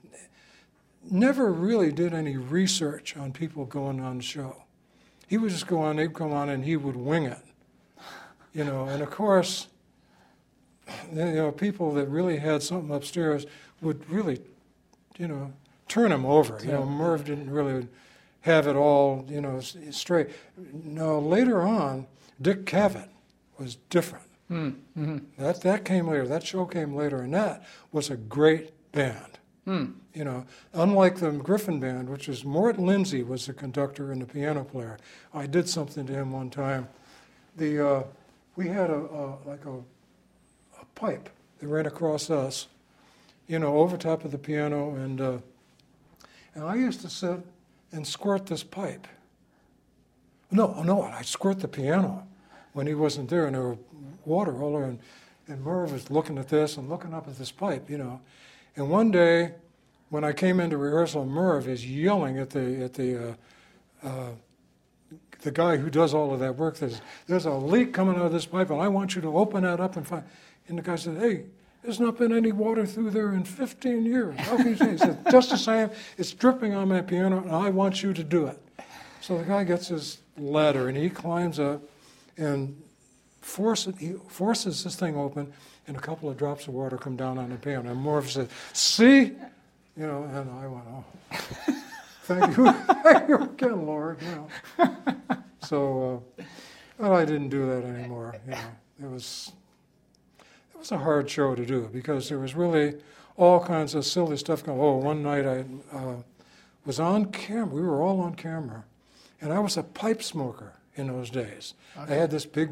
never 1.11 1.53
really 1.53 1.93
did 1.93 2.15
any 2.15 2.37
research 2.37 3.17
on 3.17 3.33
people 3.33 3.65
going 3.65 4.01
on 4.01 4.19
the 4.19 4.23
show. 4.23 4.65
He 5.27 5.37
would 5.37 5.51
just 5.51 5.67
go 5.67 5.81
on, 5.81 5.97
they'd 5.97 6.15
come 6.15 6.33
on, 6.33 6.49
and 6.49 6.65
he 6.65 6.77
would 6.77 6.97
wing 6.97 7.25
it. 7.25 7.39
You 8.55 8.65
know, 8.65 8.85
and 8.87 9.03
of 9.03 9.11
course, 9.11 9.69
you 11.13 11.25
know, 11.25 11.53
people 11.53 11.93
that 11.95 12.09
really 12.09 12.39
had 12.39 12.63
something 12.63 12.95
upstairs 12.95 13.47
would 13.83 14.09
really, 14.11 14.41
you 15.19 15.29
know, 15.29 15.53
turn 15.87 16.11
him 16.11 16.25
over. 16.25 16.59
You 16.65 16.73
know, 16.73 16.87
Merv 16.87 17.25
didn't 17.25 17.51
really 17.51 17.87
have 18.49 18.67
it 18.67 18.77
all, 18.77 19.25
you 19.29 19.41
know, 19.41 19.61
straight. 19.61 20.29
No, 20.73 21.19
later 21.21 21.63
on, 21.63 22.07
Dick 22.41 22.65
Cavett 22.67 23.09
was 23.59 23.77
different. 23.91 24.25
That 25.39 25.61
that 25.63 25.85
came 25.85 26.09
later. 26.09 26.27
That 26.27 26.45
show 26.45 26.65
came 26.65 26.95
later, 26.95 27.21
and 27.21 27.35
that 27.35 27.65
was 27.93 28.11
a 28.11 28.17
great 28.17 28.73
band. 28.93 29.39
You 30.15 30.25
know, 30.25 30.47
unlike 30.73 31.17
the 31.17 31.31
Griffin 31.31 31.79
band, 31.79 32.09
which 32.09 32.27
was 32.27 32.43
Mort 32.43 32.79
Lindsey 32.79 33.23
was 33.23 33.45
the 33.45 33.53
conductor 33.53 34.11
and 34.11 34.23
the 34.23 34.27
piano 34.27 34.65
player. 34.65 34.99
I 35.35 35.47
did 35.47 35.69
something 35.69 36.07
to 36.07 36.13
him 36.15 36.33
one 36.33 36.49
time. 36.49 36.89
The 37.57 37.87
uh, 37.87 38.03
we 38.57 38.69
had 38.69 38.89
a, 38.89 38.95
a 38.95 39.39
like 39.45 39.67
a, 39.67 39.77
a 40.81 40.85
pipe 40.95 41.29
that 41.59 41.69
ran 41.69 41.85
across 41.85 42.31
us, 42.31 42.67
you 43.47 43.59
know, 43.59 43.77
over 43.77 43.99
top 43.99 44.25
of 44.25 44.31
the 44.31 44.39
piano, 44.39 44.95
and 44.95 45.21
uh, 45.21 45.39
and 46.55 46.65
I 46.65 46.77
used 46.77 47.03
to 47.03 47.11
sit 47.11 47.41
and 47.93 48.07
squirt 48.07 48.47
this 48.47 48.63
pipe. 48.63 49.07
No, 50.51 50.83
no, 50.83 51.03
I 51.03 51.23
squirt 51.23 51.61
the 51.61 51.69
piano 51.69 52.27
when 52.73 52.87
he 52.87 52.95
wasn't 52.95 53.29
there, 53.29 53.47
and 53.47 53.55
there 53.55 53.63
were 53.63 53.79
water 54.25 54.63
all 54.63 54.77
over, 54.77 54.85
and, 54.85 54.99
and 55.47 55.63
Merv 55.63 55.93
was 55.93 56.11
looking 56.11 56.39
at 56.39 56.49
this 56.49 56.77
and 56.77 56.89
looking 56.89 57.13
up 57.13 57.29
at 57.29 57.37
this 57.37 57.51
pipe, 57.51 57.91
you 57.91 57.99
know. 57.99 58.21
And 58.77 58.89
one 58.89 59.11
day, 59.11 59.55
when 60.11 60.25
I 60.25 60.33
came 60.33 60.61
into 60.61 60.77
rehearsal, 60.77 61.27
Merv 61.27 61.69
is 61.69 61.87
yelling 61.87 62.39
at 62.39 62.51
the 62.51 62.85
at 62.85 62.95
the 62.95 63.31
uh, 63.31 63.35
uh, 64.07 64.31
the 65.41 65.51
guy 65.51 65.77
who 65.77 65.91
does 65.91 66.15
all 66.15 66.33
of 66.33 66.41
that 66.41 66.57
work. 66.57 66.79
There's 66.79 67.01
there's 67.27 67.47
a 67.47 67.53
leak 67.53 67.93
coming 67.93 68.17
out 68.17 68.27
of 68.27 68.33
this 68.33 68.47
pipe, 68.47 68.71
and 68.71 68.81
I 68.81 68.89
want 68.89 69.15
you 69.15 69.23
to 69.23 69.37
open 69.37 69.65
that 69.65 69.81
up 69.81 69.97
and 69.97 70.07
find. 70.07 70.25
And 70.69 70.79
the 70.79 70.83
guy 70.83 70.97
said, 70.97 71.19
"Hey, 71.19 71.45
there's 71.83 72.01
not 72.01 72.19
been 72.19 72.33
any 72.33 72.53
water 72.53 72.85
through 72.87 73.11
there 73.11 73.33
in 73.33 73.45
15 73.45 74.05
years. 74.05 74.39
How 74.39 74.57
can 74.57 74.69
you 74.69 74.77
say?" 74.77 74.93
He 74.93 74.99
said, 75.07 75.19
"Just 75.31 75.51
the 75.51 75.57
same, 75.59 75.91
it's 76.17 76.33
dripping 76.33 76.75
on 76.75 76.89
my 76.89 77.01
piano, 77.01 77.39
and 77.39 77.51
I 77.51 77.71
want 77.71 78.03
you 78.03 78.13
to 78.13 78.25
do 78.25 78.47
it." 78.47 78.61
So 79.21 79.39
the 79.39 79.45
guy 79.45 79.65
gets 79.65 79.89
his 79.89 80.19
ladder 80.37 80.89
and 80.89 80.97
he 80.97 81.11
climbs 81.11 81.59
up 81.59 81.83
and 82.37 82.81
force 83.41 83.89
he 83.99 84.15
forces 84.29 84.85
this 84.85 84.97
thing 84.97 85.17
open, 85.17 85.53
and 85.87 85.97
a 85.97 86.01
couple 86.01 86.29
of 86.29 86.37
drops 86.37 86.69
of 86.69 86.75
water 86.75 86.97
come 86.97 87.17
down 87.17 87.39
on 87.39 87.51
the 87.51 87.57
piano. 87.57 87.91
And 87.91 88.05
Morph 88.05 88.29
said, 88.29 88.49
"See," 88.73 89.33
you 89.97 90.07
know, 90.07 90.25
and 90.25 90.51
I 90.51 90.67
went, 90.67 90.85
"Oh, 90.89 91.05
thank 92.23 92.57
you, 92.57 92.73
thank 93.03 93.29
you 93.29 93.37
again, 93.37 93.87
Lord." 93.87 94.19
You 94.23 94.49
know. 94.79 95.39
So, 95.63 96.23
uh, 96.39 96.43
well, 96.99 97.15
I 97.15 97.25
didn't 97.25 97.49
do 97.49 97.67
that 97.67 97.85
anymore. 97.85 98.37
You 98.47 98.53
know, 98.53 98.59
it 99.03 99.11
was 99.11 99.53
it 100.79 100.83
was 100.83 100.93
a 100.93 100.99
hard 100.99 101.29
show 101.29 101.57
to 101.57 101.67
do 101.67 101.91
because 101.93 102.29
there 102.29 102.39
was 102.39 102.55
really 102.55 102.95
all 103.37 103.59
kinds 103.59 103.97
of 103.97 104.05
silly 104.05 104.37
stuff 104.37 104.65
going. 104.65 104.79
Oh, 104.79 104.99
one 104.99 105.25
night 105.25 105.45
I 105.45 105.65
uh, 105.93 106.15
was 106.87 107.01
on 107.01 107.33
camera. 107.33 107.67
We 107.67 107.83
were 107.83 108.01
all 108.01 108.21
on 108.21 108.37
camera, 108.37 108.85
and 109.41 109.53
I 109.53 109.59
was 109.59 109.77
a 109.77 109.83
pipe 109.83 110.23
smoker 110.23 110.75
in 110.95 111.09
those 111.09 111.31
days. 111.31 111.75
I 111.97 112.15
had 112.15 112.31
this 112.31 112.47
big. 112.47 112.71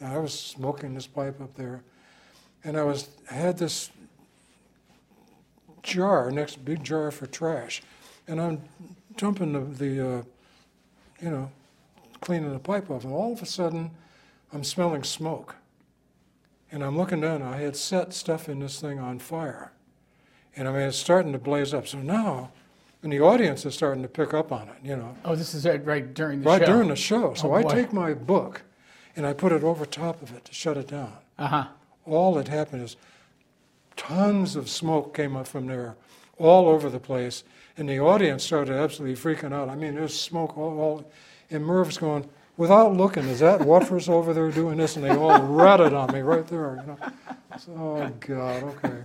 I 0.00 0.18
was 0.18 0.38
smoking 0.38 0.94
this 0.94 1.08
pipe 1.08 1.40
up 1.40 1.56
there, 1.56 1.82
and 2.62 2.76
I 2.76 2.84
was 2.84 3.08
I 3.28 3.34
had 3.34 3.58
this 3.58 3.90
jar 5.82 6.30
next 6.30 6.64
big 6.64 6.84
jar 6.84 7.10
for 7.10 7.26
trash, 7.26 7.82
and 8.28 8.40
I'm 8.40 8.62
dumping 9.16 9.52
the, 9.52 9.84
the 9.84 10.08
uh, 10.08 10.22
you 11.20 11.30
know, 11.30 11.50
cleaning 12.20 12.52
the 12.52 12.60
pipe 12.60 12.88
off, 12.88 13.02
and 13.02 13.12
all 13.12 13.32
of 13.32 13.42
a 13.42 13.46
sudden, 13.46 13.90
I'm 14.52 14.62
smelling 14.62 15.02
smoke. 15.02 15.56
And 16.72 16.84
I'm 16.84 16.96
looking 16.96 17.20
down, 17.20 17.42
I 17.42 17.56
had 17.56 17.76
set 17.76 18.12
stuff 18.12 18.48
in 18.48 18.60
this 18.60 18.80
thing 18.80 18.98
on 18.98 19.18
fire. 19.18 19.72
And 20.56 20.68
I 20.68 20.72
mean, 20.72 20.82
it's 20.82 20.96
starting 20.96 21.32
to 21.32 21.38
blaze 21.38 21.74
up. 21.74 21.86
So 21.88 21.98
now, 21.98 22.50
and 23.02 23.12
the 23.12 23.20
audience 23.20 23.64
is 23.64 23.74
starting 23.74 24.02
to 24.02 24.08
pick 24.08 24.34
up 24.34 24.52
on 24.52 24.68
it, 24.68 24.74
you 24.82 24.96
know, 24.96 25.16
Oh, 25.24 25.34
this 25.34 25.54
is 25.54 25.64
right, 25.64 26.12
during 26.14 26.40
the 26.40 26.46
right 26.46 26.58
show. 26.58 26.60
Right 26.60 26.66
during 26.66 26.88
the 26.88 26.96
show. 26.96 27.34
So 27.34 27.52
Oh, 27.52 27.54
I 27.54 27.62
take 27.62 27.92
my 27.92 28.14
book 28.14 28.62
and 29.16 29.26
I 29.26 29.32
put 29.32 29.52
it 29.52 29.64
over 29.64 29.84
top 29.86 30.22
of 30.22 30.34
it 30.36 30.44
to 30.44 30.54
shut 30.54 30.76
it 30.76 30.88
down. 30.88 31.12
Uh 31.38 31.46
huh. 31.46 31.64
All 32.06 32.34
that 32.34 32.48
happened 32.48 32.82
is 32.82 32.96
tons 33.96 34.56
of 34.56 34.68
smoke 34.68 35.14
came 35.14 35.36
up 35.36 35.46
from 35.46 35.66
there 35.66 35.96
all 36.38 36.68
over 36.68 36.88
the 36.88 37.00
place. 37.00 37.44
And 37.76 37.88
the 37.88 37.98
audience 38.00 38.44
started 38.44 38.74
absolutely 38.74 39.16
freaking 39.16 39.52
out. 39.52 39.68
I 39.68 39.74
mean, 39.74 39.94
there's 39.94 40.18
smoke 40.18 40.56
all, 40.58 40.78
all 40.78 41.10
and 41.50 41.64
Merv's 41.64 41.98
going, 41.98 42.28
without 42.56 42.96
looking, 42.96 43.24
is 43.24 43.40
that 43.40 43.60
Watrous 43.60 44.08
over 44.08 44.32
there 44.32 44.50
doing 44.50 44.76
this? 44.76 44.96
And 44.96 45.04
they 45.04 45.14
all 45.14 45.40
ratted 45.42 45.92
on 45.92 46.12
me 46.12 46.20
right 46.20 46.46
there. 46.46 46.76
You 46.76 46.86
know? 46.86 46.98
So, 47.58 47.72
oh, 47.72 48.12
God, 48.20 48.62
okay. 48.62 49.04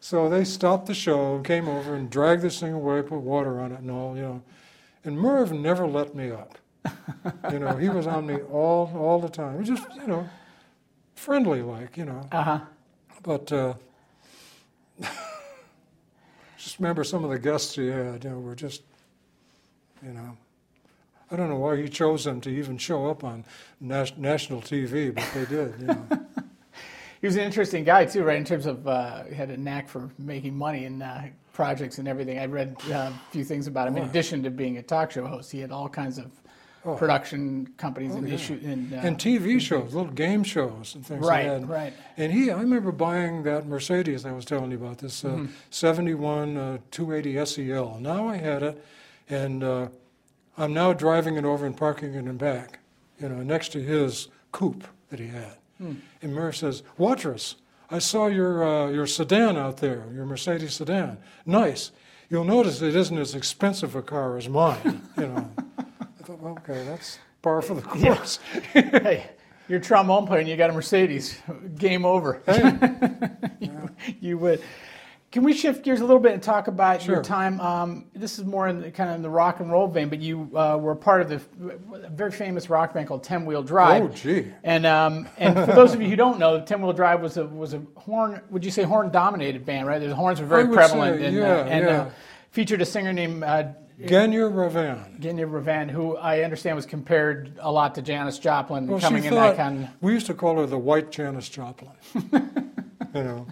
So 0.00 0.28
they 0.28 0.44
stopped 0.44 0.86
the 0.86 0.94
show, 0.94 1.40
came 1.40 1.68
over 1.68 1.94
and 1.94 2.10
dragged 2.10 2.42
this 2.42 2.60
thing 2.60 2.72
away, 2.72 3.02
put 3.02 3.20
water 3.20 3.60
on 3.60 3.72
it 3.72 3.80
and 3.80 3.90
all, 3.90 4.16
you 4.16 4.22
know. 4.22 4.42
And 5.04 5.18
Merv 5.18 5.52
never 5.52 5.86
let 5.86 6.14
me 6.14 6.30
up. 6.30 6.58
You 7.50 7.58
know, 7.58 7.76
he 7.76 7.88
was 7.88 8.06
on 8.06 8.26
me 8.26 8.36
all 8.52 8.92
all 8.96 9.18
the 9.18 9.28
time. 9.28 9.58
He 9.58 9.64
just, 9.64 9.86
you 9.94 10.06
know, 10.06 10.28
friendly 11.14 11.62
like, 11.62 11.96
you 11.96 12.04
know. 12.04 12.26
Uh 12.30 12.42
huh. 12.42 12.60
But 13.22 13.50
uh, 13.52 13.74
just 16.58 16.78
remember 16.78 17.04
some 17.04 17.24
of 17.24 17.30
the 17.30 17.38
guests 17.38 17.74
he 17.74 17.86
had, 17.86 18.24
you 18.24 18.30
know, 18.30 18.38
were 18.38 18.54
just, 18.54 18.82
you 20.04 20.12
know, 20.12 20.36
I 21.34 21.36
don't 21.36 21.48
know 21.48 21.56
why 21.58 21.76
he 21.82 21.88
chose 21.88 22.22
them 22.24 22.40
to 22.42 22.48
even 22.48 22.78
show 22.78 23.10
up 23.10 23.24
on 23.24 23.44
nas- 23.80 24.16
national 24.16 24.62
TV, 24.62 25.12
but 25.12 25.24
they 25.34 25.44
did, 25.44 25.74
you 25.80 25.86
know. 25.88 26.06
He 27.20 27.26
was 27.26 27.36
an 27.36 27.42
interesting 27.42 27.84
guy 27.84 28.04
too, 28.04 28.22
right? 28.22 28.36
In 28.36 28.44
terms 28.44 28.66
of 28.66 28.86
uh, 28.86 29.24
he 29.24 29.34
had 29.34 29.48
a 29.50 29.56
knack 29.56 29.88
for 29.88 30.10
making 30.18 30.54
money 30.58 30.84
in 30.84 31.00
uh, 31.00 31.28
projects 31.54 31.96
and 31.96 32.06
everything. 32.06 32.38
I 32.38 32.44
read 32.44 32.76
uh, 32.90 32.94
a 32.94 33.20
few 33.30 33.44
things 33.44 33.66
about 33.66 33.88
him. 33.88 33.96
In 33.96 34.02
addition 34.04 34.42
to 34.42 34.50
being 34.50 34.76
a 34.76 34.82
talk 34.82 35.10
show 35.10 35.26
host, 35.26 35.50
he 35.50 35.58
had 35.60 35.70
all 35.72 35.88
kinds 35.88 36.18
of 36.18 36.30
Oh. 36.86 36.96
production 36.96 37.66
companies 37.78 38.14
and 38.14 38.28
yeah. 38.28 38.34
issue 38.34 38.60
and, 38.62 38.92
uh, 38.92 38.96
and 38.98 39.16
TV 39.16 39.58
shows, 39.58 39.94
little 39.94 40.12
game 40.12 40.44
shows 40.44 40.94
and 40.94 41.06
things 41.06 41.24
right, 41.26 41.48
like 41.48 41.60
that. 41.62 41.66
right. 41.66 41.92
And 42.18 42.30
he, 42.30 42.50
I 42.50 42.60
remember 42.60 42.92
buying 42.92 43.42
that 43.44 43.66
Mercedes 43.66 44.26
I 44.26 44.32
was 44.32 44.44
telling 44.44 44.70
you 44.70 44.76
about, 44.76 44.98
this 44.98 45.24
uh, 45.24 45.28
Mm-hmm. 45.28 45.46
71 45.70 46.56
uh, 46.58 46.78
280 46.90 47.46
SEL. 47.46 47.98
Now 48.00 48.28
I 48.28 48.36
had 48.36 48.62
it, 48.62 48.84
and 49.30 49.64
uh, 49.64 49.88
I'm 50.56 50.72
now 50.72 50.92
driving 50.92 51.36
it 51.36 51.44
over 51.44 51.66
and 51.66 51.76
parking 51.76 52.14
it 52.14 52.26
in 52.26 52.36
back, 52.36 52.78
you 53.20 53.28
know, 53.28 53.42
next 53.42 53.70
to 53.72 53.82
his 53.82 54.28
coupe 54.52 54.84
that 55.10 55.18
he 55.18 55.26
had. 55.26 55.56
Hmm. 55.78 55.94
And 56.22 56.34
Merv 56.34 56.56
says, 56.56 56.82
Watrous, 56.96 57.56
I 57.90 57.98
saw 57.98 58.26
your, 58.26 58.64
uh, 58.64 58.90
your 58.90 59.06
sedan 59.06 59.56
out 59.56 59.78
there, 59.78 60.04
your 60.14 60.24
Mercedes 60.24 60.74
sedan. 60.74 61.18
Nice. 61.44 61.90
You'll 62.30 62.44
notice 62.44 62.80
it 62.80 62.96
isn't 62.96 63.18
as 63.18 63.34
expensive 63.34 63.94
a 63.94 64.02
car 64.02 64.36
as 64.36 64.48
mine, 64.48 65.02
you 65.16 65.26
know. 65.26 65.50
I 65.78 66.22
thought, 66.22 66.40
well, 66.40 66.52
okay, 66.52 66.84
that's 66.84 67.18
par 67.42 67.60
for 67.60 67.74
the 67.74 67.82
course. 67.82 68.38
hey, 68.72 69.30
you're 69.68 69.78
a 69.78 69.82
trombone 69.82 70.26
player 70.26 70.40
and 70.40 70.48
you 70.48 70.56
got 70.56 70.70
a 70.70 70.72
Mercedes. 70.72 71.38
Game 71.76 72.04
over. 72.04 72.42
you, 73.60 73.90
you 74.20 74.38
would. 74.38 74.62
Can 75.34 75.42
we 75.42 75.52
shift 75.52 75.82
gears 75.82 75.98
a 75.98 76.04
little 76.04 76.20
bit 76.20 76.32
and 76.32 76.40
talk 76.40 76.68
about 76.68 77.04
your 77.08 77.20
time? 77.20 77.60
Um, 77.60 78.04
this 78.14 78.38
is 78.38 78.44
more 78.44 78.68
in 78.68 78.80
the, 78.80 78.92
kind 78.92 79.10
of 79.10 79.16
in 79.16 79.22
the 79.22 79.28
rock 79.28 79.58
and 79.58 79.68
roll 79.68 79.88
vein, 79.88 80.08
but 80.08 80.20
you 80.20 80.48
uh, 80.54 80.78
were 80.80 80.94
part 80.94 81.22
of 81.22 81.28
the 81.28 81.40
a 82.04 82.08
very 82.08 82.30
famous 82.30 82.70
rock 82.70 82.94
band 82.94 83.08
called 83.08 83.24
Ten 83.24 83.44
Wheel 83.44 83.64
Drive. 83.64 84.04
Oh, 84.04 84.08
gee. 84.10 84.52
And 84.62 84.86
um, 84.86 85.28
and 85.36 85.56
for 85.56 85.72
those 85.74 85.92
of 85.92 86.00
you 86.00 86.08
who 86.08 86.14
don't 86.14 86.38
know, 86.38 86.60
Ten 86.60 86.80
Wheel 86.80 86.92
Drive 86.92 87.20
was 87.20 87.36
a 87.36 87.46
was 87.46 87.74
a 87.74 87.82
horn. 87.96 88.42
Would 88.50 88.64
you 88.64 88.70
say 88.70 88.84
horn 88.84 89.10
dominated 89.10 89.66
band? 89.66 89.88
Right? 89.88 89.98
The 89.98 90.14
horns 90.14 90.40
were 90.40 90.46
very 90.46 90.68
prevalent 90.68 91.18
say, 91.18 91.26
and, 91.26 91.36
yeah, 91.36 91.42
uh, 91.42 91.64
and 91.64 91.84
yeah. 91.84 92.02
Uh, 92.02 92.10
featured 92.52 92.80
a 92.80 92.86
singer 92.86 93.12
named 93.12 93.42
uh, 93.42 93.64
Genya 94.00 94.48
Ravan. 94.48 95.20
Genya 95.20 95.50
Ravan, 95.50 95.90
who 95.90 96.16
I 96.16 96.42
understand 96.42 96.76
was 96.76 96.86
compared 96.86 97.58
a 97.58 97.72
lot 97.72 97.96
to 97.96 98.02
Janis 98.02 98.38
Joplin, 98.38 98.86
Well, 98.86 99.00
coming 99.00 99.24
in 99.24 99.34
that 99.34 99.56
kind. 99.56 99.88
we 100.00 100.12
used 100.12 100.26
to 100.26 100.34
call 100.34 100.58
her 100.58 100.66
the 100.66 100.78
white 100.78 101.10
Janis 101.10 101.48
Joplin. 101.48 101.90
you 102.14 102.40
know, 103.12 103.48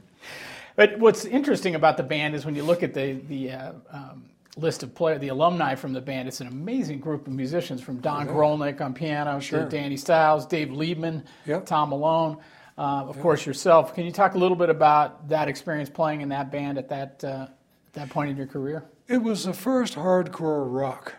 But 0.76 0.98
what's 0.98 1.24
interesting 1.24 1.74
about 1.74 1.96
the 1.96 2.02
band 2.02 2.34
is 2.34 2.44
when 2.46 2.54
you 2.54 2.62
look 2.62 2.82
at 2.82 2.94
the 2.94 3.12
the 3.28 3.52
uh, 3.52 3.72
um, 3.90 4.24
list 4.56 4.82
of 4.82 4.94
player, 4.94 5.18
the 5.18 5.28
alumni 5.28 5.74
from 5.74 5.92
the 5.92 6.00
band, 6.00 6.28
it's 6.28 6.40
an 6.40 6.46
amazing 6.46 7.00
group 7.00 7.26
of 7.26 7.32
musicians 7.32 7.80
from 7.80 7.98
Don 7.98 8.26
Grolnick 8.28 8.80
on 8.80 8.92
piano 8.94 9.40
Sure. 9.40 9.66
Danny 9.68 9.96
Stiles, 9.96 10.46
Dave 10.46 10.68
Liebman, 10.68 11.24
Yep. 11.46 11.66
Tom 11.66 11.88
Malone, 11.90 12.36
uh, 12.78 13.04
of 13.06 13.18
course 13.20 13.46
yourself. 13.46 13.94
Can 13.94 14.04
you 14.04 14.12
talk 14.12 14.34
a 14.34 14.38
little 14.38 14.56
bit 14.56 14.68
about 14.70 15.28
that 15.28 15.48
experience 15.48 15.88
playing 15.90 16.20
in 16.20 16.28
that 16.30 16.50
band 16.52 16.78
at 16.78 16.88
that 16.88 17.22
uh, 17.24 17.46
that 17.94 18.08
point 18.10 18.30
in 18.30 18.36
your 18.36 18.46
career? 18.46 18.84
it 19.08 19.22
was 19.22 19.44
the 19.44 19.52
first 19.52 19.94
hardcore 19.94 20.64
rock 20.72 21.16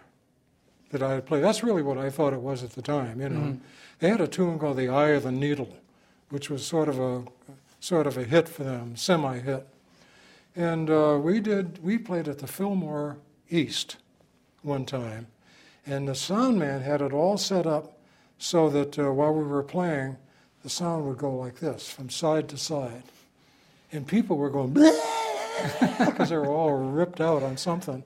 that 0.89 1.03
I 1.03 1.13
had 1.13 1.25
played. 1.25 1.43
That's 1.43 1.63
really 1.63 1.81
what 1.83 1.97
I 1.97 2.09
thought 2.09 2.33
it 2.33 2.41
was 2.41 2.63
at 2.63 2.71
the 2.71 2.81
time. 2.81 3.19
You 3.21 3.29
know, 3.29 3.57
they 3.99 4.09
had 4.09 4.21
a 4.21 4.27
tune 4.27 4.57
called 4.57 4.77
"The 4.77 4.89
Eye 4.89 5.09
of 5.09 5.23
the 5.23 5.31
Needle," 5.31 5.75
which 6.29 6.49
was 6.49 6.65
sort 6.65 6.87
of 6.87 6.99
a 6.99 7.23
sort 7.83 8.07
of 8.07 8.17
a 8.17 8.23
hit 8.23 8.47
for 8.47 8.63
them, 8.63 8.95
semi-hit. 8.95 9.67
And 10.55 10.89
uh, 10.89 11.19
we 11.21 11.41
did. 11.41 11.83
We 11.83 11.97
played 11.97 12.29
at 12.29 12.39
the 12.39 12.47
Fillmore 12.47 13.17
East 13.49 13.97
one 14.61 14.85
time, 14.85 15.27
and 15.85 16.07
the 16.07 16.15
sound 16.15 16.57
man 16.57 16.79
had 16.81 17.01
it 17.01 17.11
all 17.11 17.37
set 17.37 17.67
up 17.67 17.97
so 18.37 18.69
that 18.69 18.97
uh, 18.97 19.11
while 19.11 19.33
we 19.33 19.43
were 19.43 19.63
playing, 19.63 20.15
the 20.63 20.69
sound 20.69 21.05
would 21.07 21.17
go 21.17 21.35
like 21.35 21.59
this 21.59 21.89
from 21.89 22.09
side 22.09 22.47
to 22.49 22.57
side, 22.57 23.03
and 23.91 24.07
people 24.07 24.37
were 24.37 24.49
going 24.49 24.73
because 24.73 26.29
they 26.29 26.37
were 26.37 26.47
all 26.47 26.77
ripped 26.77 27.19
out 27.19 27.43
on 27.43 27.57
something. 27.57 28.01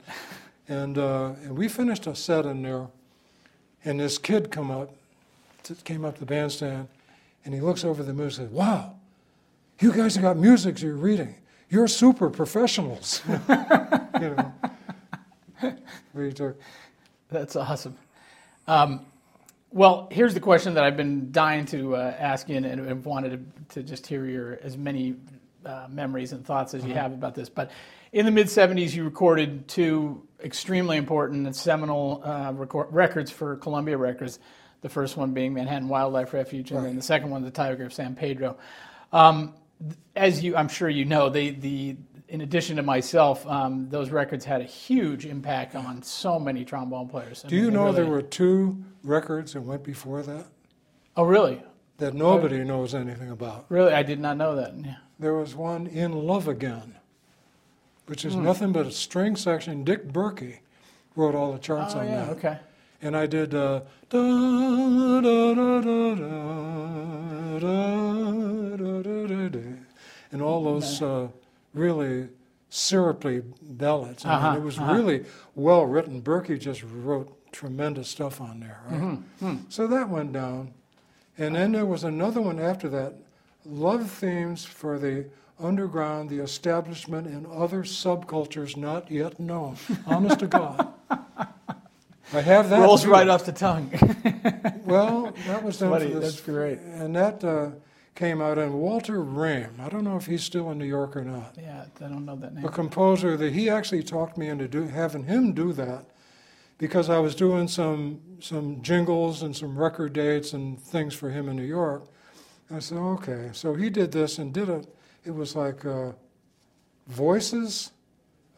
And 0.68 0.98
uh, 0.98 1.34
and 1.44 1.56
we 1.56 1.68
finished 1.68 2.08
a 2.08 2.16
set 2.16 2.48
in 2.48 2.64
there, 2.64 2.88
and 3.86 4.00
this 4.00 4.18
kid 4.18 4.50
come 4.50 4.72
up, 4.72 4.96
came 5.84 6.04
up 6.04 6.18
the 6.18 6.26
bandstand, 6.26 6.88
and 7.46 7.54
he 7.54 7.62
looks 7.62 7.84
over 7.84 8.02
the 8.02 8.14
music 8.14 8.40
and 8.40 8.50
says, 8.50 8.56
"Wow, 8.58 8.97
you 9.80 9.92
guys 9.92 10.16
have 10.16 10.24
got 10.24 10.38
music 10.38 10.82
you're 10.82 10.96
reading. 10.96 11.36
You're 11.70 11.88
super 11.88 12.30
professionals." 12.30 13.22
you 13.30 14.36
know. 14.36 14.54
We 16.14 16.34
took. 16.34 16.60
That's 17.30 17.56
awesome. 17.56 17.98
Um, 18.68 19.06
well, 19.72 20.08
here's 20.12 20.34
the 20.34 20.40
question 20.40 20.76
that 20.76 20.84
I've 20.84 20.98
been 20.98 21.32
dying 21.32 21.66
to 21.68 21.96
uh, 21.96 22.16
ask 22.18 22.50
you, 22.50 22.58
and, 22.58 22.66
and 22.66 23.06
wanted 23.06 23.46
to, 23.70 23.76
to 23.76 23.84
just 23.84 24.08
hear 24.08 24.26
your 24.26 24.60
as 24.64 24.78
many 24.78 25.16
uh, 25.66 25.88
memories 25.90 26.32
and 26.32 26.46
thoughts 26.46 26.74
as 26.74 26.84
you 26.86 26.94
have 26.94 27.12
about 27.12 27.36
this. 27.36 27.50
But 27.50 27.72
in 28.12 28.26
the 28.26 28.32
mid 28.32 28.48
'70s, 28.48 28.94
you 28.94 29.04
recorded 29.04 29.68
two 29.68 30.24
extremely 30.44 30.98
important 30.98 31.46
and 31.46 31.56
seminal 31.56 32.22
uh, 32.24 32.54
record, 32.54 32.88
records 32.92 33.32
for 33.32 33.58
Columbia 33.58 33.98
Records. 33.98 34.40
The 34.82 34.90
first 34.90 35.18
one 35.18 35.34
being 35.34 35.54
Manhattan 35.54 35.90
Wildlife 35.90 36.34
Refuge, 36.34 36.72
and 36.72 36.86
then 36.86 36.96
the 36.96 37.02
second 37.02 37.32
one, 37.32 37.44
The 37.44 37.52
Tiger 37.52 37.86
of 37.86 37.94
San 37.94 38.16
Pedro. 38.16 38.58
Um, 39.12 39.54
as 40.16 40.44
you, 40.44 40.56
I'm 40.56 40.68
sure 40.68 40.90
you 40.90 41.06
know, 41.06 41.30
they, 41.30 41.52
the, 41.52 41.96
in 42.28 42.42
addition 42.42 42.76
to 42.78 42.84
myself, 42.84 43.46
um, 43.48 43.90
those 43.90 44.10
records 44.10 44.44
had 44.44 44.62
a 44.62 44.66
huge 44.66 45.26
impact 45.26 45.76
on 45.76 46.02
so 46.04 46.40
many 46.40 46.66
trombone 46.66 47.08
players. 47.08 47.44
I 47.46 47.50
Do 47.50 47.56
mean, 47.56 47.66
you 47.66 47.72
know 47.72 47.86
really... 47.86 47.96
there 47.96 48.06
were 48.06 48.22
two 48.22 48.84
records 49.04 49.54
that 49.54 49.62
went 49.62 49.84
before 49.84 50.24
that? 50.24 50.46
Oh, 51.16 51.24
really? 51.24 51.62
That 51.98 52.14
nobody 52.14 52.64
knows 52.64 52.94
anything 52.94 53.32
about. 53.32 53.66
Really, 53.70 53.94
I 53.94 54.04
did 54.04 54.20
not 54.20 54.38
know 54.38 54.56
that. 54.56 54.74
Yeah. 54.78 54.96
There 55.20 55.34
was 55.34 55.56
one 55.56 55.88
in 55.88 56.12
Love 56.12 56.48
Again, 56.48 56.96
which 58.06 58.24
is 58.24 58.36
hmm. 58.36 58.44
nothing 58.44 58.72
but 58.72 58.86
a 58.86 58.92
string 58.92 59.36
section. 59.36 59.84
Dick 59.84 60.08
Berkey 60.08 60.60
wrote 61.16 61.34
all 61.34 61.52
the 61.54 61.60
charts 61.60 61.96
oh, 61.96 62.00
on 62.00 62.08
yeah, 62.08 62.26
that. 62.26 62.30
Okay. 62.30 62.60
And 63.02 63.18
I 63.18 63.26
did 63.26 63.56
uh, 63.56 63.82
da 64.10 64.22
da 64.22 65.22
da 65.22 65.54
da 65.56 65.82
da 65.82 66.16
da 66.16 67.60
da. 67.60 69.02
da 69.02 69.17
and 70.38 70.46
all 70.46 70.64
those 70.64 71.02
uh, 71.02 71.28
really 71.74 72.30
syrupy 72.70 73.42
ballads. 73.62 74.24
I 74.24 74.30
mean, 74.30 74.38
Uh-huh, 74.46 74.58
it 74.58 74.62
was 74.64 74.78
uh-huh. 74.78 74.94
really 74.94 75.26
well 75.56 75.86
written. 75.86 76.22
Berkey 76.22 76.60
just 76.60 76.84
wrote 76.84 77.34
tremendous 77.52 78.08
stuff 78.08 78.40
on 78.40 78.60
there. 78.60 78.80
Right? 78.88 79.02
Mm-hmm, 79.02 79.46
hmm. 79.48 79.56
So 79.70 79.88
that 79.88 80.10
went 80.10 80.34
down. 80.34 80.74
And 81.40 81.56
then 81.56 81.72
there 81.72 81.86
was 81.86 82.04
another 82.04 82.40
one 82.42 82.60
after 82.60 82.88
that 82.90 83.16
love 83.66 84.12
themes 84.12 84.64
for 84.64 85.00
the 85.00 85.26
underground, 85.60 86.30
the 86.30 86.40
establishment, 86.40 87.26
and 87.26 87.48
other 87.48 87.82
subcultures 87.84 88.78
not 88.78 89.10
yet 89.10 89.40
known. 89.40 89.78
Honest 90.06 90.40
to 90.40 90.48
God. 90.48 90.88
I 92.34 92.42
have 92.42 92.70
that. 92.70 92.82
Rolls 92.82 93.04
too. 93.04 93.10
right 93.12 93.28
off 93.28 93.46
the 93.46 93.52
tongue. 93.54 93.92
Well, 94.88 95.34
that 95.48 95.64
was 95.64 95.80
done 95.80 95.92
for 96.00 96.00
this. 96.00 96.36
that's 96.36 96.42
great. 96.42 96.80
And 96.80 97.14
that 97.14 97.44
uh, 97.44 97.72
came 98.18 98.42
out 98.42 98.58
and 98.58 98.74
Walter 98.74 99.24
Raim. 99.24 99.80
I 99.80 99.90
don't 99.90 100.04
know 100.04 100.18
if 100.18 100.26
he's 100.26 100.44
still 100.44 100.72
in 100.72 100.80
New 100.80 100.86
York 100.86 101.16
or 101.16 101.24
not. 101.24 101.56
yeah, 101.56 101.86
I 102.04 102.10
don't 102.10 102.26
know 102.26 102.36
that 102.36 102.56
name. 102.56 102.66
A 102.66 102.70
composer 102.70 103.38
that 103.38 103.54
he 103.54 103.70
actually 103.70 104.02
talked 104.02 104.40
me 104.40 104.50
into 104.50 104.68
do, 104.68 104.88
having 104.88 105.26
him 105.26 105.54
do 105.54 105.72
that 105.74 106.06
because 106.80 107.12
I 107.12 107.20
was 107.20 107.36
doing 107.36 107.68
some 107.68 108.20
some 108.40 108.82
jingles 108.82 109.44
and 109.44 109.56
some 109.56 109.78
record 109.78 110.14
dates 110.14 110.54
and 110.54 110.82
things 110.82 111.14
for 111.14 111.30
him 111.30 111.48
in 111.48 111.56
New 111.56 111.64
York. 111.64 112.08
I 112.72 112.80
said, 112.80 112.98
okay. 112.98 113.52
So 113.54 113.76
he 113.76 113.90
did 113.90 114.12
this 114.12 114.40
and 114.40 114.52
did 114.52 114.68
it. 114.68 114.88
It 115.24 115.32
was 115.32 115.56
like 115.56 115.86
uh, 115.86 116.14
voices, 117.08 117.92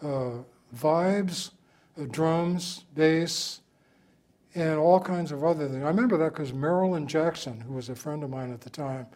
uh, 0.02 0.38
vibes, 0.76 1.52
uh, 2.00 2.06
drums, 2.10 2.86
bass, 2.96 3.60
and 4.56 4.80
all 4.80 5.02
kinds 5.02 5.34
of 5.34 5.44
other 5.44 5.68
things. 5.68 5.84
I 5.84 5.88
remember 5.90 6.18
that 6.18 6.34
because 6.34 6.54
Marilyn 6.54 7.08
Jackson, 7.08 7.60
who 7.60 7.74
was 7.74 7.90
a 7.90 7.96
friend 7.96 8.24
of 8.24 8.30
mine 8.30 8.54
at 8.54 8.62
the 8.62 8.70
time, 8.70 9.08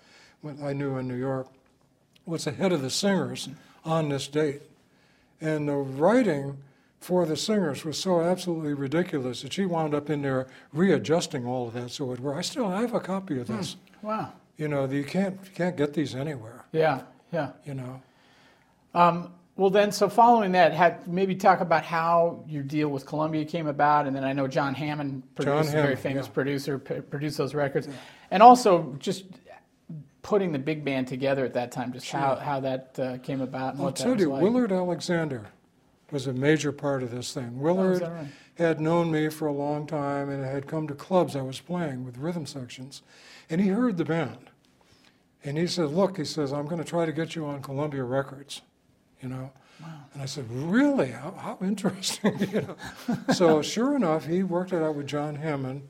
I 0.63 0.73
knew 0.73 0.97
in 0.97 1.07
New 1.07 1.15
York, 1.15 1.47
was 2.25 2.45
the 2.45 2.51
head 2.51 2.71
of 2.71 2.81
the 2.81 2.89
singers 2.89 3.49
on 3.83 4.09
this 4.09 4.27
date. 4.27 4.61
And 5.41 5.67
the 5.67 5.75
writing 5.75 6.57
for 6.99 7.25
the 7.25 7.35
singers 7.35 7.83
was 7.83 7.97
so 7.97 8.21
absolutely 8.21 8.73
ridiculous 8.73 9.41
that 9.41 9.53
she 9.53 9.65
wound 9.65 9.93
up 9.93 10.09
in 10.09 10.21
there 10.21 10.47
readjusting 10.71 11.45
all 11.45 11.67
of 11.67 11.73
that 11.73 11.91
so 11.91 12.11
it 12.13 12.19
were. 12.19 12.33
I 12.33 12.41
still 12.41 12.69
have 12.69 12.93
a 12.93 12.99
copy 12.99 13.39
of 13.39 13.47
this. 13.47 13.75
Wow. 14.01 14.31
You 14.57 14.67
know, 14.69 14.85
you 14.85 15.03
can't 15.03 15.37
you 15.43 15.51
can't 15.53 15.75
get 15.75 15.93
these 15.93 16.15
anywhere. 16.15 16.63
Yeah, 16.71 17.01
yeah. 17.31 17.51
You 17.65 17.73
know, 17.73 18.01
Um, 18.93 19.33
well, 19.55 19.69
then, 19.69 19.91
so 19.91 20.09
following 20.09 20.53
that, 20.53 20.73
had, 20.73 21.07
maybe 21.07 21.35
talk 21.35 21.61
about 21.61 21.83
how 21.83 22.43
your 22.47 22.63
deal 22.63 22.89
with 22.89 23.05
Columbia 23.05 23.45
came 23.45 23.67
about, 23.67 24.07
and 24.07 24.15
then 24.15 24.23
I 24.23 24.33
know 24.33 24.47
John 24.47 24.73
Hammond, 24.73 25.21
produced, 25.35 25.69
a 25.69 25.71
very 25.73 25.95
famous 25.95 26.25
yeah. 26.25 26.33
producer, 26.33 26.79
p- 26.79 27.01
produced 27.01 27.37
those 27.37 27.53
records, 27.53 27.87
and 28.31 28.41
also 28.41 28.95
just 28.97 29.25
putting 30.23 30.53
the 30.53 30.59
big 30.59 30.83
band 30.83 31.07
together 31.07 31.45
at 31.45 31.53
that 31.53 31.71
time, 31.71 31.93
just 31.93 32.09
how, 32.09 32.35
how 32.35 32.59
that 32.61 32.97
uh, 32.97 33.17
came 33.19 33.41
about 33.41 33.73
and 33.73 33.81
I'll 33.81 33.87
what 33.87 33.95
that 33.97 34.03
tell 34.03 34.13
was 34.13 34.21
you, 34.21 34.29
like. 34.29 34.41
Willard 34.41 34.71
Alexander 34.71 35.45
was 36.11 36.27
a 36.27 36.33
major 36.33 36.71
part 36.71 37.03
of 37.03 37.11
this 37.11 37.33
thing. 37.33 37.55
Oh, 37.57 37.61
Willard 37.61 38.01
that 38.01 38.11
right? 38.11 38.27
had 38.55 38.79
known 38.79 39.11
me 39.11 39.29
for 39.29 39.47
a 39.47 39.51
long 39.51 39.85
time 39.85 40.29
and 40.29 40.43
had 40.43 40.65
come 40.65 40.87
to 40.87 40.95
clubs 40.95 41.35
I 41.35 41.41
was 41.41 41.59
playing 41.59 42.05
with 42.05 42.17
rhythm 42.17 42.45
sections, 42.45 43.03
and 43.49 43.59
he 43.61 43.67
heard 43.67 43.97
the 43.97 44.05
band, 44.05 44.49
and 45.43 45.57
he 45.57 45.67
said, 45.67 45.89
"Look," 45.89 46.17
he 46.17 46.25
says, 46.25 46.53
"I'm 46.53 46.65
going 46.65 46.81
to 46.81 46.89
try 46.89 47.05
to 47.05 47.11
get 47.11 47.35
you 47.35 47.45
on 47.45 47.61
Columbia 47.61 48.03
Records," 48.03 48.61
you 49.21 49.27
know. 49.29 49.51
Wow. 49.81 49.87
And 50.13 50.21
I 50.21 50.25
said, 50.25 50.49
"Really? 50.49 51.11
How, 51.11 51.31
how 51.31 51.57
interesting!" 51.61 52.39
you 52.51 52.61
know. 52.61 53.33
so 53.33 53.61
sure 53.61 53.95
enough, 53.95 54.25
he 54.25 54.43
worked 54.43 54.71
it 54.71 54.81
out 54.81 54.95
with 54.95 55.07
John 55.07 55.35
Hammond, 55.35 55.81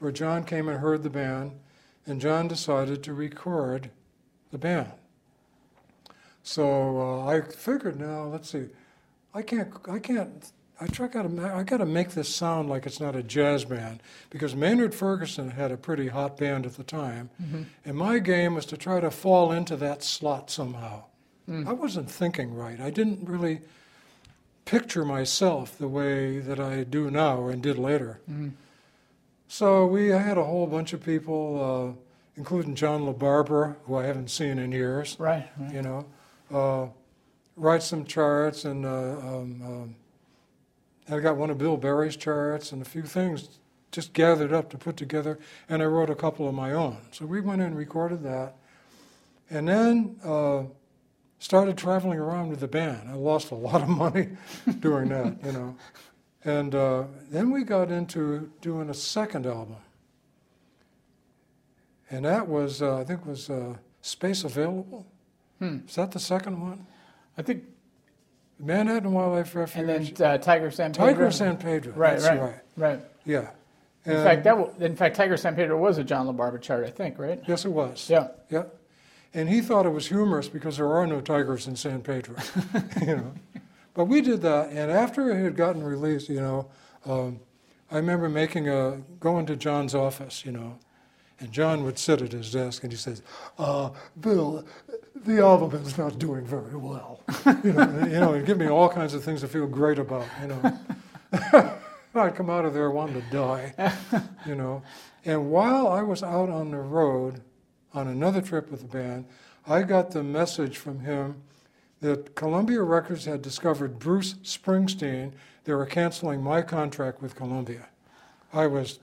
where 0.00 0.10
John 0.10 0.42
came 0.42 0.68
and 0.68 0.80
heard 0.80 1.04
the 1.04 1.10
band, 1.10 1.52
and 2.06 2.20
John 2.20 2.48
decided 2.48 3.02
to 3.02 3.12
record 3.12 3.90
the 4.52 4.58
band. 4.58 4.92
So 6.42 7.00
uh, 7.00 7.26
I 7.26 7.40
figured, 7.40 7.98
now 7.98 8.24
let's 8.24 8.50
see, 8.50 8.66
I 9.34 9.42
can't, 9.42 9.72
I 9.90 9.98
can't, 9.98 10.52
I 10.80 10.86
try 10.86 11.08
gotta, 11.08 11.52
I 11.54 11.62
gotta 11.62 11.86
make 11.86 12.10
this 12.10 12.32
sound 12.32 12.68
like 12.68 12.86
it's 12.86 13.00
not 13.00 13.16
a 13.16 13.22
jazz 13.22 13.64
band 13.64 14.02
because 14.30 14.54
Maynard 14.54 14.94
Ferguson 14.94 15.50
had 15.50 15.72
a 15.72 15.76
pretty 15.76 16.08
hot 16.08 16.36
band 16.36 16.64
at 16.64 16.76
the 16.76 16.84
time, 16.84 17.30
mm-hmm. 17.42 17.62
and 17.84 17.96
my 17.96 18.18
game 18.18 18.54
was 18.54 18.66
to 18.66 18.76
try 18.76 19.00
to 19.00 19.10
fall 19.10 19.50
into 19.50 19.76
that 19.76 20.02
slot 20.02 20.50
somehow. 20.50 21.04
Mm. 21.48 21.66
I 21.66 21.72
wasn't 21.72 22.10
thinking 22.10 22.54
right. 22.54 22.80
I 22.80 22.90
didn't 22.90 23.28
really 23.28 23.60
picture 24.64 25.04
myself 25.04 25.78
the 25.78 25.88
way 25.88 26.38
that 26.38 26.60
I 26.60 26.84
do 26.84 27.10
now 27.10 27.46
and 27.46 27.62
did 27.62 27.78
later. 27.78 28.20
Mm. 28.30 28.52
So 29.48 29.86
we 29.86 30.08
had 30.08 30.38
a 30.38 30.44
whole 30.44 30.66
bunch 30.66 30.92
of 30.92 31.02
people, 31.04 31.94
uh, 31.96 32.00
including 32.36 32.74
John 32.74 33.02
LaBarbera, 33.02 33.76
who 33.84 33.96
I 33.96 34.04
haven't 34.04 34.28
seen 34.30 34.58
in 34.58 34.72
years 34.72 35.16
Right, 35.18 35.48
right. 35.58 35.72
you 35.72 35.82
know, 35.82 36.06
uh, 36.52 36.86
write 37.56 37.82
some 37.82 38.04
charts, 38.04 38.64
and 38.64 38.84
uh, 38.84 38.88
um, 38.88 39.62
um, 39.62 39.96
I 41.08 41.20
got 41.20 41.36
one 41.36 41.50
of 41.50 41.58
Bill 41.58 41.76
Berry's 41.76 42.16
charts 42.16 42.72
and 42.72 42.82
a 42.82 42.84
few 42.84 43.02
things 43.02 43.60
just 43.92 44.12
gathered 44.12 44.52
up 44.52 44.68
to 44.70 44.76
put 44.76 44.96
together, 44.96 45.38
and 45.68 45.80
I 45.82 45.86
wrote 45.86 46.10
a 46.10 46.14
couple 46.14 46.48
of 46.48 46.54
my 46.54 46.72
own. 46.72 46.98
So 47.12 47.24
we 47.24 47.40
went 47.40 47.62
in 47.62 47.68
and 47.68 47.76
recorded 47.76 48.22
that, 48.24 48.56
and 49.48 49.68
then 49.68 50.16
uh, 50.24 50.64
started 51.38 51.78
traveling 51.78 52.18
around 52.18 52.48
with 52.50 52.60
the 52.60 52.68
band. 52.68 53.08
I 53.08 53.14
lost 53.14 53.52
a 53.52 53.54
lot 53.54 53.80
of 53.82 53.88
money 53.88 54.30
doing 54.80 55.08
that, 55.10 55.36
you 55.44 55.52
know. 55.52 55.76
And 56.46 56.76
uh, 56.76 57.04
then 57.28 57.50
we 57.50 57.64
got 57.64 57.90
into 57.90 58.50
doing 58.60 58.88
a 58.88 58.94
second 58.94 59.46
album. 59.46 59.76
And 62.08 62.24
that 62.24 62.46
was, 62.46 62.80
uh, 62.82 62.98
I 62.98 63.04
think, 63.04 63.26
was 63.26 63.50
uh, 63.50 63.74
Space 64.00 64.44
Available. 64.44 65.04
Hmm. 65.58 65.78
Is 65.88 65.96
that 65.96 66.12
the 66.12 66.20
second 66.20 66.60
one? 66.60 66.86
I 67.36 67.42
think, 67.42 67.64
Manhattan 68.60 69.12
Wildlife 69.12 69.54
Refuge. 69.56 69.80
and 69.88 70.16
then 70.16 70.26
uh, 70.26 70.38
Tiger 70.38 70.70
San 70.70 70.92
Pedro. 70.92 71.06
Tiger 71.06 71.30
San 71.32 71.56
Pedro. 71.56 71.92
Right, 71.94 72.18
That's 72.18 72.28
right, 72.28 72.40
right. 72.40 72.60
right. 72.76 73.00
Yeah. 73.24 73.50
In 74.06 74.12
fact, 74.22 74.44
that 74.44 74.56
w- 74.56 74.72
in 74.78 74.94
fact, 74.94 75.16
Tiger 75.16 75.36
San 75.36 75.56
Pedro 75.56 75.76
was 75.76 75.98
a 75.98 76.04
John 76.04 76.28
LaBarbera 76.28 76.62
chart, 76.62 76.84
I 76.86 76.90
think, 76.90 77.18
right? 77.18 77.42
yes, 77.48 77.64
it 77.64 77.70
was. 77.72 78.08
Yeah. 78.08 78.28
Yeah. 78.50 78.62
And 79.34 79.48
he 79.48 79.60
thought 79.60 79.84
it 79.84 79.90
was 79.90 80.06
humorous 80.06 80.48
because 80.48 80.76
there 80.76 80.90
are 80.90 81.06
no 81.08 81.20
tigers 81.20 81.66
in 81.66 81.74
San 81.74 82.00
Pedro, 82.02 82.36
you 83.00 83.16
know. 83.16 83.34
But 83.96 84.04
we 84.04 84.20
did 84.20 84.42
that, 84.42 84.68
and 84.68 84.90
after 84.90 85.30
it 85.30 85.42
had 85.42 85.56
gotten 85.56 85.82
released, 85.82 86.28
you 86.28 86.38
know, 86.38 86.68
um, 87.06 87.40
I 87.90 87.96
remember 87.96 88.28
making 88.28 88.68
a 88.68 89.00
going 89.20 89.46
to 89.46 89.56
John's 89.56 89.94
office, 89.94 90.44
you 90.44 90.52
know, 90.52 90.78
and 91.40 91.50
John 91.50 91.82
would 91.82 91.98
sit 91.98 92.20
at 92.20 92.32
his 92.32 92.52
desk 92.52 92.82
and 92.82 92.92
he 92.92 92.98
says, 92.98 93.22
uh, 93.58 93.88
"Bill, 94.20 94.66
the 95.14 95.38
album 95.38 95.80
is 95.80 95.96
not 95.96 96.18
doing 96.18 96.44
very 96.44 96.76
well," 96.76 97.22
you 97.64 97.72
know, 97.72 97.80
and, 97.80 98.12
you 98.12 98.20
know, 98.20 98.34
and 98.34 98.44
give 98.44 98.58
me 98.58 98.68
all 98.68 98.90
kinds 98.90 99.14
of 99.14 99.24
things 99.24 99.40
to 99.40 99.48
feel 99.48 99.66
great 99.66 99.98
about, 99.98 100.26
you 100.42 100.48
know. 100.48 100.78
I'd 102.14 102.34
come 102.34 102.50
out 102.50 102.66
of 102.66 102.74
there 102.74 102.90
wanting 102.90 103.22
to 103.22 103.30
die, 103.30 103.94
you 104.46 104.56
know. 104.56 104.82
And 105.24 105.50
while 105.50 105.88
I 105.88 106.02
was 106.02 106.22
out 106.22 106.50
on 106.50 106.70
the 106.70 106.78
road 106.78 107.40
on 107.94 108.08
another 108.08 108.42
trip 108.42 108.70
with 108.70 108.80
the 108.80 108.88
band, 108.88 109.24
I 109.66 109.82
got 109.82 110.10
the 110.10 110.22
message 110.22 110.76
from 110.76 111.00
him 111.00 111.42
that 112.00 112.34
Columbia 112.34 112.82
Records 112.82 113.24
had 113.24 113.42
discovered 113.42 113.98
Bruce 113.98 114.34
Springsteen. 114.42 115.32
They 115.64 115.72
were 115.74 115.86
canceling 115.86 116.42
my 116.42 116.62
contract 116.62 117.22
with 117.22 117.34
Columbia. 117.34 117.86
I 118.52 118.66
was 118.66 118.98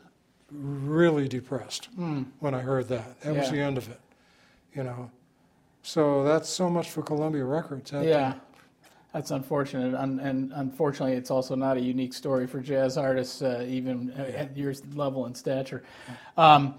really 0.51 1.27
depressed 1.27 1.89
Mm. 1.97 2.25
when 2.39 2.53
I 2.53 2.59
heard 2.61 2.87
that. 2.89 3.19
That 3.21 3.35
was 3.35 3.49
the 3.49 3.59
end 3.59 3.77
of 3.77 3.89
it, 3.89 3.99
you 4.75 4.83
know. 4.83 5.09
So 5.81 6.23
that's 6.23 6.47
so 6.47 6.69
much 6.69 6.91
for 6.91 7.01
Columbia 7.01 7.43
Records. 7.43 7.91
That- 7.91 8.05
Yeah, 8.05 8.35
that's 9.11 9.31
unfortunate, 9.31 9.95
Un- 9.95 10.19
and 10.19 10.51
unfortunately, 10.55 11.15
it's 11.17 11.31
also 11.31 11.55
not 11.55 11.77
a 11.77 11.81
unique 11.81 12.13
story 12.13 12.45
for 12.47 12.59
jazz 12.61 12.97
artists, 12.97 13.41
uh, 13.41 13.65
even 13.67 14.11
at 14.11 14.55
your 14.55 14.73
level 14.95 15.25
and 15.25 15.35
stature. 15.35 15.83
Um, 16.37 16.75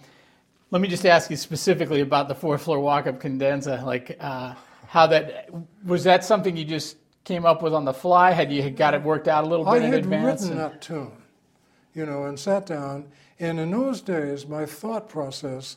let 0.70 0.81
me 0.81 0.88
just 0.88 1.05
ask 1.05 1.29
you 1.31 1.37
specifically 1.37 2.00
about 2.00 2.29
the 2.29 2.35
fourth 2.35 2.62
floor 2.62 2.79
walk-up 2.81 3.18
cadenza, 3.20 3.83
Like, 3.85 4.16
uh, 4.20 4.55
how 4.88 5.07
that 5.09 5.49
was 5.85 6.05
that 6.05 6.25
something 6.25 6.57
you 6.57 6.64
just 6.64 6.97
came 7.25 7.44
up 7.47 7.62
with 7.62 7.73
on 7.75 7.85
the 7.85 7.94
fly? 7.94 8.33
Had 8.33 8.53
you 8.53 8.68
got 8.70 8.94
it 8.94 9.03
worked 9.03 9.29
out 9.29 9.44
a 9.44 9.47
little 9.47 9.66
I 9.68 9.79
bit 9.79 9.87
in 9.87 9.92
had 9.92 10.07
written 10.07 10.51
and- 10.53 10.59
that 10.61 10.81
tune, 10.83 11.12
you 11.94 12.05
know, 12.07 12.25
and 12.25 12.38
sat 12.38 12.66
down. 12.66 13.07
And 13.40 13.59
in 13.59 13.70
those 13.73 14.01
days, 14.01 14.47
my 14.47 14.64
thought 14.66 15.09
process 15.09 15.77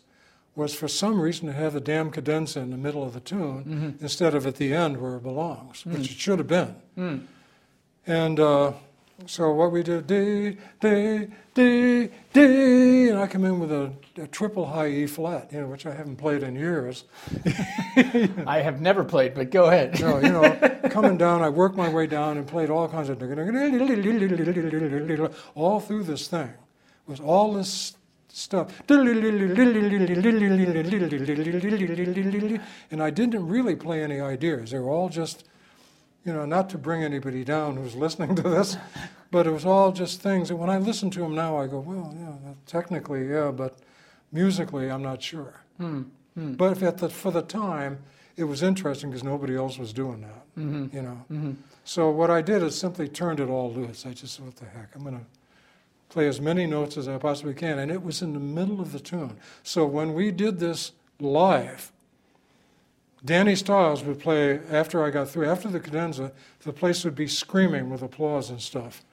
was 0.56 0.74
for 0.76 0.88
some 0.88 1.20
reason 1.20 1.48
to 1.48 1.54
have 1.54 1.74
the 1.74 1.80
damn 1.82 2.10
cadenza 2.12 2.60
in 2.60 2.70
the 2.72 2.78
middle 2.78 3.04
of 3.04 3.14
the 3.14 3.20
tune 3.20 3.64
Mm-hmm. 3.64 4.04
instead 4.04 4.34
of 4.36 4.46
at 4.48 4.56
the 4.56 4.74
end 4.74 4.98
where 5.02 5.16
it 5.18 5.24
belongs, 5.24 5.84
Mm. 5.84 5.94
which 5.98 6.12
it 6.12 6.18
should 6.18 6.40
have 6.40 6.48
been. 6.48 6.76
Hmm. 6.96 7.18
And 8.06 8.40
uh, 8.40 8.74
so 9.26 9.52
what 9.52 9.72
we 9.72 9.82
did, 9.82 10.06
D, 10.06 10.58
D, 10.80 11.28
D, 11.56 12.10
D, 12.34 13.10
and 13.10 13.18
I 13.18 13.26
come 13.26 13.46
in 13.46 13.60
with 13.60 13.72
a, 13.72 13.92
a 14.22 14.28
triple 14.28 14.68
high 14.68 14.90
E 14.90 15.08
flat, 15.08 15.52
you 15.52 15.62
know, 15.62 15.68
which 15.68 15.88
I 15.88 15.94
haven't 15.94 16.18
played 16.18 16.44
in 16.44 16.56
years. 16.56 17.06
I 18.46 18.62
have 18.62 18.80
never 18.80 19.04
played, 19.04 19.34
but 19.34 19.50
go 19.50 19.66
ahead. 19.66 20.00
No, 20.00 20.20
you 20.20 20.30
know, 20.30 20.80
coming 20.92 21.18
down, 21.18 21.42
I 21.42 21.50
worked 21.50 21.76
my 21.76 21.90
way 21.90 22.06
down 22.06 22.38
and 22.38 22.46
played 22.48 22.70
all 22.70 22.88
kinds 22.88 23.10
of 23.10 23.18
all 25.56 25.80
through 25.80 26.04
this 26.04 26.28
thing. 26.28 26.54
Was 27.08 27.20
all 27.20 27.54
this 27.54 27.98
stuff. 28.28 28.82
And 28.90 29.04
I 33.02 33.10
didn't 33.10 33.48
really 33.48 33.76
play 33.76 34.04
any 34.04 34.22
ideas. 34.22 34.72
They 34.72 34.80
were 34.80 34.90
all 34.90 35.10
just, 35.10 35.46
you 36.28 36.34
know, 36.34 36.46
not 36.46 36.70
to 36.70 36.78
bring 36.78 37.04
anybody 37.04 37.46
down 37.46 37.78
who's 37.78 37.96
listening 37.96 38.36
to 38.36 38.42
this, 38.44 38.76
but 39.32 39.48
it 39.48 39.52
was 39.52 39.66
all 39.66 39.94
just 39.94 40.22
things 40.22 40.50
And 40.52 40.60
when 40.60 40.70
I 40.70 40.78
listen 40.78 41.10
to 41.12 41.20
them 41.22 41.34
now, 41.34 41.58
I 41.58 41.68
go, 41.68 41.80
well, 41.80 42.14
yeah, 42.20 42.52
technically, 42.66 43.30
yeah, 43.30 43.50
but 43.52 43.78
musically, 44.34 44.92
I'm 44.92 45.02
not 45.02 45.24
sure. 45.24 45.62
Hmm. 45.78 46.02
Hmm. 46.36 46.54
But 46.56 46.74
if 46.74 46.84
at 46.84 46.98
the, 46.98 47.08
for 47.08 47.32
the 47.32 47.42
time, 47.42 48.00
it 48.36 48.44
was 48.44 48.62
interesting 48.62 49.10
because 49.10 49.24
nobody 49.24 49.56
else 49.56 49.80
was 49.80 49.94
doing 49.94 50.20
that, 50.22 50.62
Mhm. 50.62 50.94
you 50.94 51.02
know. 51.02 51.26
Mhm. 51.32 51.56
So 51.86 52.12
what 52.12 52.30
I 52.30 52.42
did 52.42 52.62
is 52.62 52.78
simply 52.78 53.08
turned 53.08 53.40
it 53.40 53.48
all 53.50 53.72
loose. 53.72 54.06
I 54.06 54.12
just 54.12 54.36
said, 54.36 54.46
what 54.46 54.58
the 54.58 54.66
heck, 54.66 54.94
I'm 54.96 55.04
going 55.04 55.18
to 55.18 55.26
play 56.10 56.28
as 56.28 56.42
many 56.42 56.66
notes 56.68 56.98
as 56.98 57.08
I 57.08 57.18
possibly 57.18 57.54
can. 57.54 57.80
And 57.80 57.90
it 57.90 58.04
was 58.04 58.22
in 58.22 58.34
the 58.34 58.40
middle 58.40 58.82
of 58.82 58.92
the 58.92 59.00
tune. 59.00 59.38
So 59.64 59.86
when 59.86 60.14
we 60.14 60.32
did 60.32 60.60
this 60.60 60.92
live, 61.22 61.92
Danny 63.26 63.56
Stiles 63.56 64.04
would 64.04 64.20
play 64.20 64.60
after 64.70 65.04
I 65.04 65.10
got 65.10 65.30
through, 65.30 65.50
after 65.50 65.68
the 65.70 65.80
cadenza, 65.80 66.32
the 66.62 66.74
place 66.74 67.04
would 67.04 67.16
be 67.16 67.28
screaming 67.28 67.90
with 67.90 68.02
applause 68.02 68.50
and 68.50 68.62
stuff. 68.62 69.04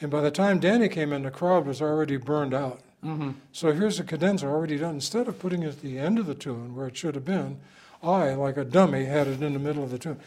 And 0.00 0.10
by 0.10 0.20
the 0.20 0.30
time 0.30 0.60
Danny 0.60 0.88
came 0.88 1.12
in, 1.12 1.22
the 1.24 1.30
crowd 1.30 1.66
was 1.66 1.82
already 1.82 2.16
burned 2.16 2.54
out. 2.54 2.80
Mhm. 3.04 3.34
So 3.52 3.72
here's 3.72 3.98
a 4.00 4.04
cadenza 4.04 4.46
already 4.46 4.78
done. 4.78 4.94
Instead 4.94 5.28
of 5.28 5.38
putting 5.38 5.62
it 5.62 5.68
at 5.68 5.80
the 5.82 5.98
end 5.98 6.18
of 6.18 6.26
the 6.26 6.34
tune 6.34 6.74
where 6.74 6.86
it 6.86 6.96
should 6.96 7.14
have 7.14 7.24
been, 7.24 7.58
I, 8.02 8.34
like 8.34 8.56
a 8.56 8.64
dummy, 8.64 9.04
had 9.06 9.26
it 9.26 9.42
in 9.42 9.52
the 9.52 9.58
middle 9.58 9.82
of 9.82 9.90
the 9.90 9.98
tune. 9.98 10.18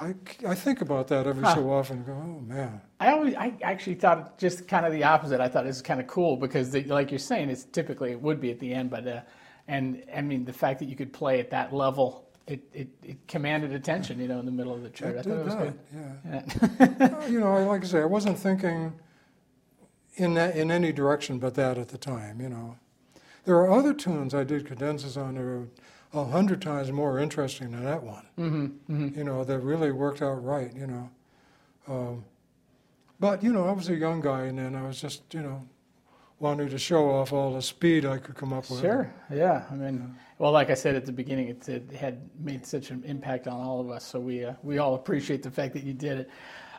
I, 0.00 0.14
I 0.46 0.54
think 0.54 0.80
about 0.80 1.08
that 1.08 1.26
every 1.26 1.44
Huh. 1.44 1.54
so 1.54 1.72
often 1.72 2.02
go, 2.04 2.12
oh 2.12 2.40
man. 2.46 2.80
I 2.98 3.10
always, 3.12 3.34
I 3.34 3.54
actually 3.62 3.94
thought 3.94 4.38
just 4.38 4.66
kind 4.66 4.84
of 4.86 4.92
the 4.92 5.04
opposite. 5.04 5.40
I 5.40 5.48
thought 5.48 5.64
it 5.64 5.68
was 5.68 5.82
kind 5.82 6.00
of 6.00 6.06
cool 6.06 6.36
because, 6.36 6.70
the, 6.70 6.82
like 6.84 7.10
you're 7.10 7.18
saying, 7.20 7.50
it's 7.50 7.64
typically 7.64 8.10
it 8.12 8.20
would 8.20 8.40
be 8.40 8.50
at 8.50 8.58
the 8.58 8.72
end, 8.72 8.90
but 8.90 9.06
uh, 9.06 9.20
and 9.68 10.04
I 10.14 10.20
mean 10.20 10.44
the 10.44 10.52
fact 10.52 10.78
that 10.80 10.86
you 10.86 10.96
could 10.96 11.12
play 11.12 11.40
at 11.40 11.50
that 11.50 11.72
level, 11.72 12.28
it, 12.46 12.60
it, 12.72 12.88
it 13.02 13.28
commanded 13.28 13.72
attention, 13.72 14.20
you 14.20 14.28
know, 14.28 14.38
in 14.38 14.46
the 14.46 14.52
middle 14.52 14.74
of 14.74 14.82
the 14.82 14.90
chart. 14.90 15.16
I 15.16 15.22
thought 15.22 15.38
it 15.38 15.44
was 15.44 15.56
that, 15.56 15.64
good. 15.64 15.78
yeah. 15.94 17.00
Yeah. 17.00 17.26
You 17.28 17.40
know, 17.40 17.66
like 17.66 17.82
I 17.82 17.86
say, 17.86 18.00
I 18.00 18.04
wasn't 18.04 18.38
thinking 18.38 18.92
in 20.16 20.34
that, 20.34 20.56
in 20.56 20.70
any 20.70 20.92
direction 20.92 21.38
but 21.38 21.54
that 21.54 21.78
at 21.78 21.88
the 21.88 21.98
time. 21.98 22.40
You 22.40 22.48
know, 22.48 22.76
there 23.44 23.56
are 23.56 23.70
other 23.70 23.94
tunes 23.94 24.34
I 24.34 24.44
did 24.44 24.66
cadenzas 24.66 25.16
on 25.16 25.34
that 25.34 25.40
are 25.40 25.68
a 26.12 26.24
hundred 26.24 26.62
times 26.62 26.92
more 26.92 27.18
interesting 27.18 27.72
than 27.72 27.84
that 27.84 28.02
one. 28.02 28.26
hmm 28.36 28.66
hmm 28.86 29.08
You 29.16 29.24
know, 29.24 29.44
that 29.44 29.58
really 29.60 29.90
worked 29.92 30.22
out 30.22 30.44
right. 30.44 30.72
You 30.74 30.86
know, 30.86 31.10
um, 31.88 32.24
but 33.18 33.42
you 33.42 33.52
know, 33.52 33.66
I 33.68 33.72
was 33.72 33.88
a 33.88 33.96
young 33.96 34.20
guy, 34.20 34.42
and 34.44 34.58
then 34.58 34.74
I 34.74 34.82
was 34.82 35.00
just 35.00 35.22
you 35.32 35.40
know 35.42 35.62
wanting 36.38 36.68
to 36.68 36.78
show 36.78 37.10
off 37.10 37.32
all 37.32 37.54
the 37.54 37.62
speed 37.62 38.04
I 38.04 38.18
could 38.18 38.34
come 38.34 38.52
up 38.52 38.68
with. 38.70 38.80
Sure. 38.80 39.12
Yeah. 39.32 39.64
I 39.70 39.74
mean, 39.74 40.14
well, 40.38 40.52
like 40.52 40.70
I 40.70 40.74
said 40.74 40.94
at 40.94 41.06
the 41.06 41.12
beginning, 41.12 41.48
it, 41.48 41.68
it 41.68 41.90
had 41.92 42.28
made 42.38 42.66
such 42.66 42.90
an 42.90 43.02
impact 43.04 43.46
on 43.46 43.60
all 43.60 43.80
of 43.80 43.90
us. 43.90 44.04
So 44.04 44.20
we 44.20 44.44
uh, 44.44 44.54
we 44.62 44.78
all 44.78 44.94
appreciate 44.94 45.42
the 45.42 45.50
fact 45.50 45.74
that 45.74 45.84
you 45.84 45.94
did 45.94 46.20
it. 46.20 46.30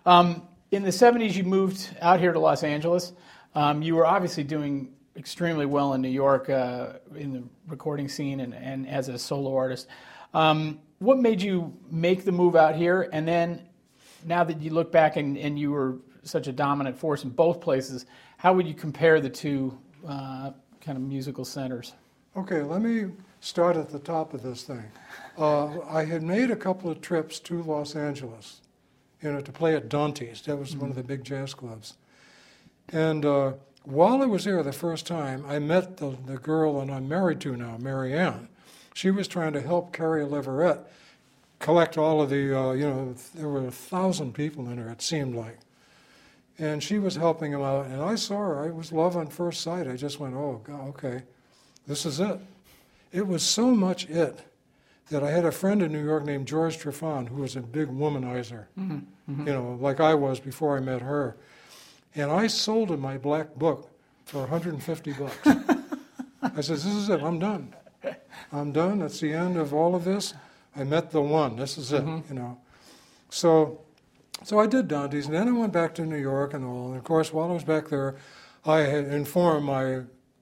Um, 0.06 0.48
in 0.72 0.84
the 0.84 0.90
'70s, 0.90 1.36
you 1.36 1.44
moved 1.44 1.90
out 2.02 2.20
here 2.20 2.34
to 2.34 2.40
Los 2.40 2.64
Angeles. 2.64 3.14
Um, 3.54 3.82
you 3.82 3.96
were 3.96 4.06
obviously 4.06 4.44
doing 4.44 4.94
extremely 5.16 5.66
well 5.66 5.94
in 5.94 6.02
New 6.02 6.10
York 6.10 6.50
uh, 6.50 6.94
in 7.16 7.32
the 7.32 7.44
recording 7.68 8.10
scene 8.10 8.42
and, 8.42 8.54
and 8.54 8.88
as 8.88 9.08
a 9.08 9.18
solo 9.18 9.56
artist. 9.56 9.88
Um, 10.34 10.80
what 11.00 11.18
made 11.18 11.42
you 11.42 11.74
make 11.90 12.26
the 12.26 12.32
move 12.32 12.56
out 12.56 12.76
here? 12.76 13.10
And 13.14 13.28
then, 13.28 13.62
now 14.26 14.44
that 14.44 14.62
you 14.62 14.72
look 14.72 14.92
back 14.92 15.16
and, 15.16 15.38
and 15.38 15.58
you 15.58 15.72
were 15.72 15.98
such 16.24 16.48
a 16.48 16.52
dominant 16.52 16.98
force 16.98 17.24
in 17.24 17.30
both 17.30 17.62
places, 17.62 18.06
how 18.46 18.54
would 18.54 18.68
you 18.68 18.76
compare 18.76 19.20
the 19.20 19.28
two 19.28 19.76
uh, 20.08 20.52
kind 20.80 21.00
of 21.00 21.02
musical 21.02 21.44
centers? 21.44 21.94
Okay, 22.38 22.62
let 22.62 22.80
me 22.80 23.12
start 23.40 23.76
at 23.76 23.90
the 23.90 23.98
top 23.98 24.36
of 24.36 24.44
this 24.44 24.62
thing. 24.62 24.84
Uh, 25.36 25.82
I 25.82 26.06
had 26.06 26.22
made 26.22 26.52
a 26.52 26.56
couple 26.56 26.92
of 26.92 27.02
trips 27.02 27.40
to 27.40 27.64
Los 27.64 27.96
Angeles, 27.96 28.62
you 29.20 29.34
know, 29.34 29.42
to 29.42 29.52
play 29.52 29.74
at 29.76 29.90
Dante's. 29.90 30.44
That 30.44 30.58
was 30.58 30.78
one 30.78 30.92
of 30.92 30.96
the 30.96 31.02
big 31.02 31.24
jazz 31.24 31.56
clubs. 31.56 31.96
And 32.90 33.26
uh, 33.26 33.54
while 33.84 34.22
I 34.22 34.28
was 34.28 34.44
there 34.44 34.62
the 34.62 34.72
first 34.72 35.08
time, 35.08 35.44
I 35.48 35.58
met 35.58 35.98
the, 35.98 36.16
the 36.28 36.38
girl 36.38 36.86
that 36.86 36.94
I'm 36.94 37.10
married 37.10 37.42
to 37.42 37.58
now, 37.58 37.78
Mary 37.80 38.14
Ann. 38.14 38.48
She 38.94 39.10
was 39.10 39.28
trying 39.28 39.54
to 39.54 39.62
help 39.62 39.92
Carey 39.92 40.24
Leverette 40.24 40.86
collect 41.58 41.98
all 41.98 42.22
of 42.22 42.30
the, 42.30 42.56
uh, 42.56 42.74
you 42.74 42.88
know, 42.88 43.16
there 43.34 43.50
were 43.50 43.66
a 43.66 43.72
thousand 43.72 44.36
people 44.36 44.70
in 44.70 44.78
her, 44.78 44.92
it 44.92 45.02
seemed 45.02 45.34
like. 45.34 45.58
And 46.58 46.82
she 46.82 47.00
was 47.00 47.16
helping 47.16 47.52
him 47.52 47.62
out, 47.62 47.88
and 47.88 48.02
I 48.02 48.16
saw 48.16 48.38
her. 48.38 48.68
It 48.68 48.76
was 48.76 48.94
love 48.94 49.18
on 49.18 49.28
first 49.28 49.62
sight. 49.62 49.88
I 49.88 49.96
just 49.98 50.20
went, 50.20 50.36
oh, 50.36 50.62
God, 50.64 50.88
okay, 50.90 51.24
this 51.86 52.06
is 52.06 52.20
it. 52.20 52.40
It 53.12 53.28
was 53.28 53.44
so 53.44 53.72
much 53.72 54.10
it 54.10 54.40
that 55.10 55.24
I 55.24 55.32
had 55.32 55.46
a 55.46 55.52
friend 55.52 55.82
in 55.82 55.92
New 55.92 56.04
York 56.04 56.26
named 56.26 56.48
George 56.48 56.78
Trefan, 56.78 57.28
who 57.28 57.42
was 57.42 57.56
a 57.56 57.62
big 57.62 57.90
womanizer, 57.90 58.66
mm-hmm, 58.78 59.00
mm-hmm. 59.30 59.48
you 59.48 59.54
know, 59.54 59.78
like 59.80 60.00
I 60.00 60.16
was 60.16 60.40
before 60.40 60.78
I 60.78 60.80
met 60.80 61.02
her. 61.02 61.36
And 62.16 62.32
I 62.32 62.48
sold 62.48 62.92
him 62.92 63.02
my 63.02 63.18
black 63.18 63.56
book 63.56 63.90
for 64.26 64.40
150 64.40 65.14
bucks. 65.14 65.38
I 66.42 66.62
said, 66.62 66.78
This 66.78 66.86
is 66.86 67.10
it, 67.10 67.22
I'm 67.22 67.40
done. 67.40 67.74
I'm 68.52 68.72
done. 68.72 69.00
That's 69.00 69.20
the 69.20 69.34
end 69.34 69.58
of 69.58 69.74
all 69.74 69.96
of 69.96 70.06
this. 70.06 70.34
I 70.76 70.84
met 70.84 71.12
the 71.12 71.22
one. 71.22 71.58
This 71.58 71.78
is 71.78 71.92
it, 71.92 72.04
mm-hmm. 72.04 72.34
you 72.34 72.40
know. 72.40 72.58
So 73.30 73.82
So 74.46 74.60
I 74.60 74.68
did 74.68 74.88
Dante's, 74.88 75.26
and 75.26 75.34
then 75.34 75.48
I 75.48 75.52
went 75.54 75.74
back 75.74 75.96
to 75.96 76.06
New 76.06 76.20
York 76.20 76.54
and 76.54 76.64
all. 76.64 76.90
And 76.90 76.98
of 76.98 77.04
course, 77.04 77.34
while 77.34 77.50
I 77.50 77.54
was 77.54 77.64
back 77.64 77.88
there, 77.88 78.16
I 78.64 78.82
had 78.82 79.06
informed 79.06 79.66
my 79.66 80.02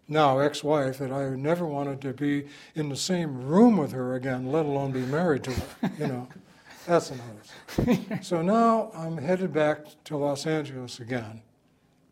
now 0.10 0.40
ex-wife 0.40 0.98
that 0.98 1.10
I 1.10 1.30
never 1.30 1.66
wanted 1.66 2.02
to 2.02 2.12
be 2.12 2.48
in 2.76 2.90
the 2.90 2.98
same 2.98 3.46
room 3.46 3.78
with 3.78 3.94
her 3.94 4.16
again, 4.16 4.52
let 4.52 4.66
alone 4.66 4.92
be 4.92 5.04
married 5.04 5.46
to 5.46 5.52
her. 5.52 5.92
You 5.98 6.08
know, 6.08 6.28
that's 6.86 7.12
another. 7.12 8.22
so 8.22 8.42
now 8.42 8.92
I'm 8.94 9.18
headed 9.18 9.54
back 9.54 9.86
to 10.04 10.18
Los 10.18 10.46
Angeles 10.46 11.00
again 11.00 11.42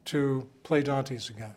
to 0.06 0.48
play 0.64 0.84
Dante's 0.84 1.30
again. 1.30 1.56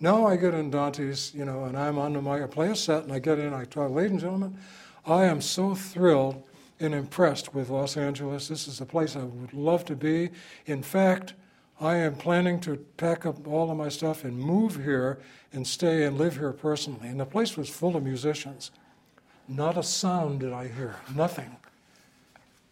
Now 0.00 0.26
I 0.26 0.36
get 0.36 0.54
in 0.54 0.70
Dante's, 0.70 1.34
you 1.34 1.44
know, 1.44 1.64
and 1.64 1.76
I'm 1.76 1.98
on 1.98 2.14
the 2.14 2.22
mic. 2.22 2.42
I 2.42 2.46
play 2.46 2.70
a 2.70 2.74
set, 2.74 3.02
and 3.02 3.12
I 3.12 3.18
get 3.18 3.38
in. 3.38 3.52
I 3.52 3.64
talk, 3.66 3.90
ladies 3.90 4.12
and 4.12 4.20
gentlemen, 4.20 4.58
I 5.04 5.26
am 5.26 5.42
so 5.42 5.74
thrilled 5.74 6.44
and 6.80 6.94
impressed 6.94 7.54
with 7.54 7.68
Los 7.68 7.96
Angeles. 7.96 8.48
This 8.48 8.66
is 8.66 8.80
a 8.80 8.86
place 8.86 9.14
I 9.14 9.24
would 9.24 9.52
love 9.52 9.84
to 9.84 9.94
be. 9.94 10.30
In 10.66 10.82
fact, 10.82 11.34
I 11.80 11.96
am 11.96 12.16
planning 12.16 12.58
to 12.60 12.76
pack 12.96 13.24
up 13.24 13.46
all 13.46 13.70
of 13.70 13.76
my 13.76 13.88
stuff 13.88 14.24
and 14.24 14.38
move 14.38 14.76
here 14.76 15.20
and 15.52 15.66
stay 15.66 16.04
and 16.04 16.18
live 16.18 16.36
here 16.36 16.52
personally. 16.52 17.08
And 17.08 17.20
the 17.20 17.26
place 17.26 17.56
was 17.56 17.68
full 17.68 17.96
of 17.96 18.02
musicians. 18.02 18.70
Not 19.46 19.76
a 19.76 19.82
sound 19.82 20.40
did 20.40 20.52
I 20.52 20.68
hear, 20.68 20.96
nothing. 21.14 21.56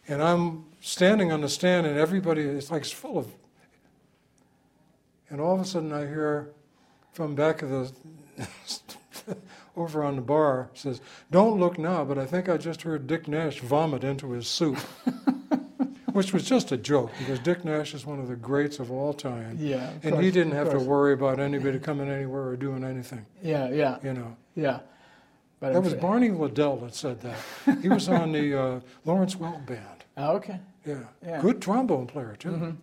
And 0.07 0.23
I'm 0.23 0.65
standing 0.81 1.33
on 1.33 1.43
the 1.43 1.49
stand, 1.49 1.87
and 1.87 1.99
everybody 1.99 2.43
is 2.43 2.71
like 2.71 2.83
it's 2.83 2.91
full 2.91 3.19
of. 3.19 3.27
And 5.29 5.41
all 5.41 5.55
of 5.55 5.61
a 5.61 5.65
sudden, 5.65 5.93
I 5.93 6.07
hear 6.07 6.51
from 7.13 7.35
back 7.35 7.63
of 7.63 7.71
the 7.71 7.93
over 9.79 10.03
on 10.05 10.17
the 10.17 10.23
bar 10.23 10.69
says, 10.75 11.01
"Don't 11.31 11.59
look 11.59 11.79
now, 11.79 12.05
but 12.05 12.19
I 12.19 12.27
think 12.27 12.49
I 12.49 12.57
just 12.57 12.83
heard 12.83 13.07
Dick 13.07 13.29
Nash 13.29 13.61
vomit 13.61 14.05
into 14.05 14.33
his 14.33 14.47
soup." 14.49 14.79
Which 16.13 16.33
was 16.33 16.43
just 16.45 16.73
a 16.73 16.77
joke 16.77 17.13
because 17.19 17.39
Dick 17.39 17.65
Nash 17.65 17.95
is 17.95 18.05
one 18.05 18.19
of 18.19 18.27
the 18.29 18.35
greats 18.35 18.81
of 18.81 18.91
all 18.91 19.13
time. 19.13 19.57
Yeah. 19.61 19.91
And 20.03 20.15
course, 20.15 20.25
he 20.25 20.31
didn't 20.33 20.55
have 20.55 20.71
to 20.71 20.79
worry 20.79 21.13
about 21.13 21.39
anybody 21.49 21.79
coming 21.79 22.09
anywhere 22.09 22.49
or 22.49 22.57
doing 22.57 22.83
anything, 22.83 23.25
Yeah, 23.43 23.69
yeah, 23.71 23.99
you 24.03 24.15
know. 24.15 24.37
yeah. 24.57 24.81
But 25.61 25.73
That 25.75 25.77
I'm 25.79 25.83
was 25.85 25.93
sure- 25.93 26.01
Barney 26.01 26.31
Liddell 26.31 26.77
that 26.79 26.95
said 26.95 27.21
that. 27.21 27.37
He 27.83 27.89
was 27.89 28.09
on 28.09 28.33
the 28.33 28.59
uh, 28.61 28.81
Lawrence 29.05 29.37
Welk 29.37 29.65
band. 29.67 30.05
Oh, 30.17 30.37
okay. 30.37 30.59
Yeah. 30.87 31.01
Yeah. 31.23 31.33
Mm-hmm. 31.37 31.47
Good 31.47 31.63
trombone 31.63 32.07
player, 32.07 32.35
too. 32.37 32.77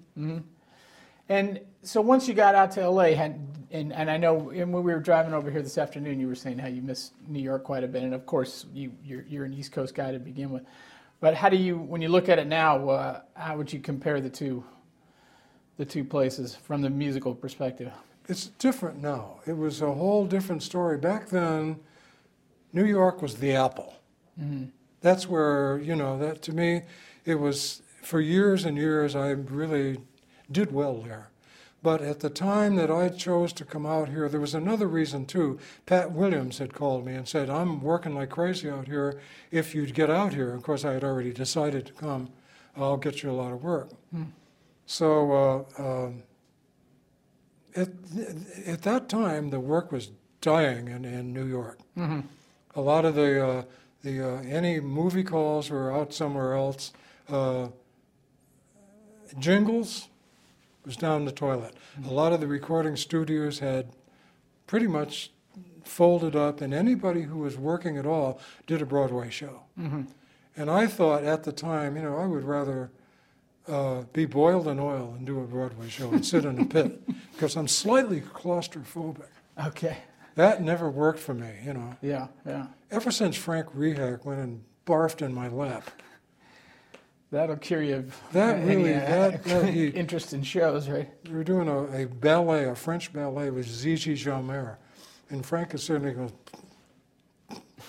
And 1.29 1.59
so 1.81 2.01
once 2.01 2.27
you 2.27 2.33
got 2.33 2.55
out 2.55 2.71
to 2.71 2.87
LA, 2.87 3.13
had, 3.15 3.39
and, 3.71 3.91
and 3.93 4.11
I 4.11 4.17
know 4.17 4.51
and 4.51 4.71
when 4.71 4.83
we 4.83 4.93
were 4.93 4.99
driving 4.99 5.33
over 5.33 5.49
here 5.49 5.61
this 5.61 5.77
afternoon, 5.77 6.19
you 6.19 6.27
were 6.27 6.35
saying 6.35 6.59
how 6.59 6.67
you 6.67 6.81
miss 6.81 7.11
New 7.27 7.41
York 7.41 7.63
quite 7.63 7.83
a 7.83 7.87
bit, 7.87 8.03
and 8.03 8.13
of 8.13 8.25
course 8.25 8.65
you 8.73 8.91
you're, 9.03 9.23
you're 9.27 9.45
an 9.45 9.53
East 9.53 9.71
Coast 9.71 9.95
guy 9.95 10.11
to 10.11 10.19
begin 10.19 10.51
with. 10.51 10.63
But 11.19 11.33
how 11.33 11.49
do 11.49 11.57
you, 11.57 11.77
when 11.77 12.01
you 12.01 12.09
look 12.09 12.29
at 12.29 12.39
it 12.39 12.47
now, 12.47 12.89
uh, 12.89 13.21
how 13.35 13.57
would 13.57 13.71
you 13.71 13.79
compare 13.79 14.21
the 14.21 14.29
two, 14.29 14.63
the 15.77 15.85
two 15.85 16.03
places 16.03 16.55
from 16.55 16.81
the 16.81 16.89
musical 16.89 17.33
perspective? 17.33 17.91
It's 18.27 18.47
different 18.47 19.01
now. 19.01 19.39
It 19.45 19.57
was 19.57 19.81
a 19.81 19.91
whole 19.91 20.25
different 20.25 20.61
story. 20.61 20.97
Back 20.97 21.29
then, 21.29 21.79
New 22.73 22.85
York 22.85 23.21
was 23.21 23.35
the 23.35 23.55
apple. 23.55 23.95
That's 25.01 25.27
where, 25.29 25.79
you 25.79 25.95
know, 25.95 26.17
that 26.19 26.41
to 26.43 26.51
me, 26.51 26.81
it 27.23 27.35
was 27.35 27.81
for 28.01 28.19
years 28.19 28.65
and 28.65 28.77
years, 28.77 29.15
I 29.15 29.29
really 29.29 29.99
did 30.51 30.71
well 30.71 31.01
there. 31.01 31.29
But 31.83 32.01
at 32.01 32.21
the 32.21 32.31
time 32.31 32.77
that 32.77 32.89
I 32.89 33.09
chose 33.09 33.53
to 33.53 33.63
come 33.63 33.85
out 33.85 34.09
here, 34.09 34.27
there 34.27 34.39
was 34.39 34.55
another 34.55 34.87
reason 34.87 35.27
too. 35.27 35.59
Pat 35.85 36.11
Williams 36.11 36.57
had 36.57 36.73
called 36.73 37.05
me 37.05 37.13
and 37.13 37.27
said, 37.27 37.47
I'm 37.47 37.79
working 37.79 38.15
like 38.15 38.29
crazy 38.31 38.67
out 38.69 38.87
here. 38.87 39.19
If 39.51 39.75
you'd 39.75 39.93
get 39.93 40.09
out 40.09 40.33
here, 40.33 40.51
of 40.55 40.63
course, 40.63 40.83
I 40.83 40.93
had 40.93 41.03
already 41.03 41.31
decided 41.31 41.85
to 41.85 41.93
come, 41.93 42.29
I'll 42.75 42.97
get 42.97 43.21
you 43.21 43.29
a 43.29 43.33
lot 43.33 43.51
of 43.53 43.63
work. 43.63 43.89
So, 44.87 45.65
uh, 45.77 45.83
um, 46.05 46.23
at, 47.75 47.89
at 48.65 48.81
that 48.81 49.07
time, 49.07 49.51
the 49.51 49.59
work 49.59 49.91
was 49.91 50.09
dying 50.41 50.87
in, 50.87 51.05
in 51.05 51.33
New 51.33 51.45
York. 51.45 51.79
A 52.75 52.81
lot 52.81 53.05
of 53.05 53.13
the, 53.13 53.47
uh, 53.47 53.63
the 54.01 54.21
uh, 54.21 54.41
any 54.41 54.79
movie 54.79 55.23
calls 55.23 55.69
were 55.69 55.91
out 55.95 56.13
somewhere 56.13 56.53
else. 56.55 56.93
Uh, 57.29 57.67
jingles 59.39 60.07
was 60.85 60.95
down 60.95 61.25
the 61.25 61.31
toilet. 61.31 61.75
A 62.07 62.11
lot 62.11 62.33
of 62.33 62.39
the 62.39 62.47
recording 62.47 62.95
studios 62.95 63.59
had 63.59 63.89
pretty 64.67 64.87
much 64.87 65.31
folded 65.83 66.35
up, 66.35 66.61
and 66.61 66.73
anybody 66.73 67.23
who 67.23 67.39
was 67.39 67.57
working 67.57 67.97
at 67.97 68.05
all 68.05 68.39
did 68.67 68.81
a 68.81 68.85
Broadway 68.85 69.29
show. 69.29 69.61
And 70.57 70.71
I 70.71 70.87
thought 70.87 71.23
at 71.23 71.43
the 71.43 71.51
time, 71.51 71.97
you 71.97 72.03
know, 72.03 72.17
I 72.17 72.25
would 72.25 72.43
rather 72.43 72.91
uh, 73.67 74.03
be 74.13 74.25
boiled 74.25 74.67
in 74.67 74.79
oil 74.79 75.13
and 75.17 75.25
do 75.25 75.39
a 75.39 75.43
Broadway 75.45 75.89
show 75.89 76.11
and 76.11 76.25
sit 76.25 76.45
in 76.45 76.59
a 76.59 76.65
pit 76.65 77.01
because 77.33 77.55
I'm 77.57 77.67
slightly 77.67 78.21
claustrophobic. 78.21 79.27
Okay. 79.67 79.97
That 80.35 80.61
never 80.61 80.89
worked 80.89 81.19
for 81.19 81.33
me, 81.33 81.49
you 81.63 81.73
know. 81.73 81.95
Yeah, 82.01 82.27
yeah. 82.45 82.67
Ever 82.91 83.09
since 83.11 83.35
Frank 83.35 83.67
Rehak 83.75 84.25
went 84.25 84.41
and 84.41 84.63
barfed 84.85 85.21
in 85.21 85.33
my 85.33 85.47
lap, 85.47 85.89
That'll 87.35 87.57
cure 87.57 87.81
you 87.81 87.95
of 87.97 88.21
That 88.31 88.65
really- 88.65 88.93
uh, 88.93 88.99
that- 88.99 89.43
that 89.43 89.65
he- 89.73 89.87
interest 89.87 90.31
in 90.33 90.41
shows, 90.41 90.87
right? 90.87 91.09
we 91.27 91.33
were 91.35 91.43
doing 91.43 91.67
a, 91.67 92.03
a 92.03 92.05
ballet, 92.07 92.63
a 92.69 92.75
French 92.75 93.11
ballet 93.11 93.49
with 93.49 93.67
Zizi 93.67 94.15
Jeanmaire, 94.15 94.77
and 95.29 95.45
Frank 95.45 95.73
is 95.73 95.83
sitting 95.83 96.03
there 96.03 96.13
goes 96.13 96.31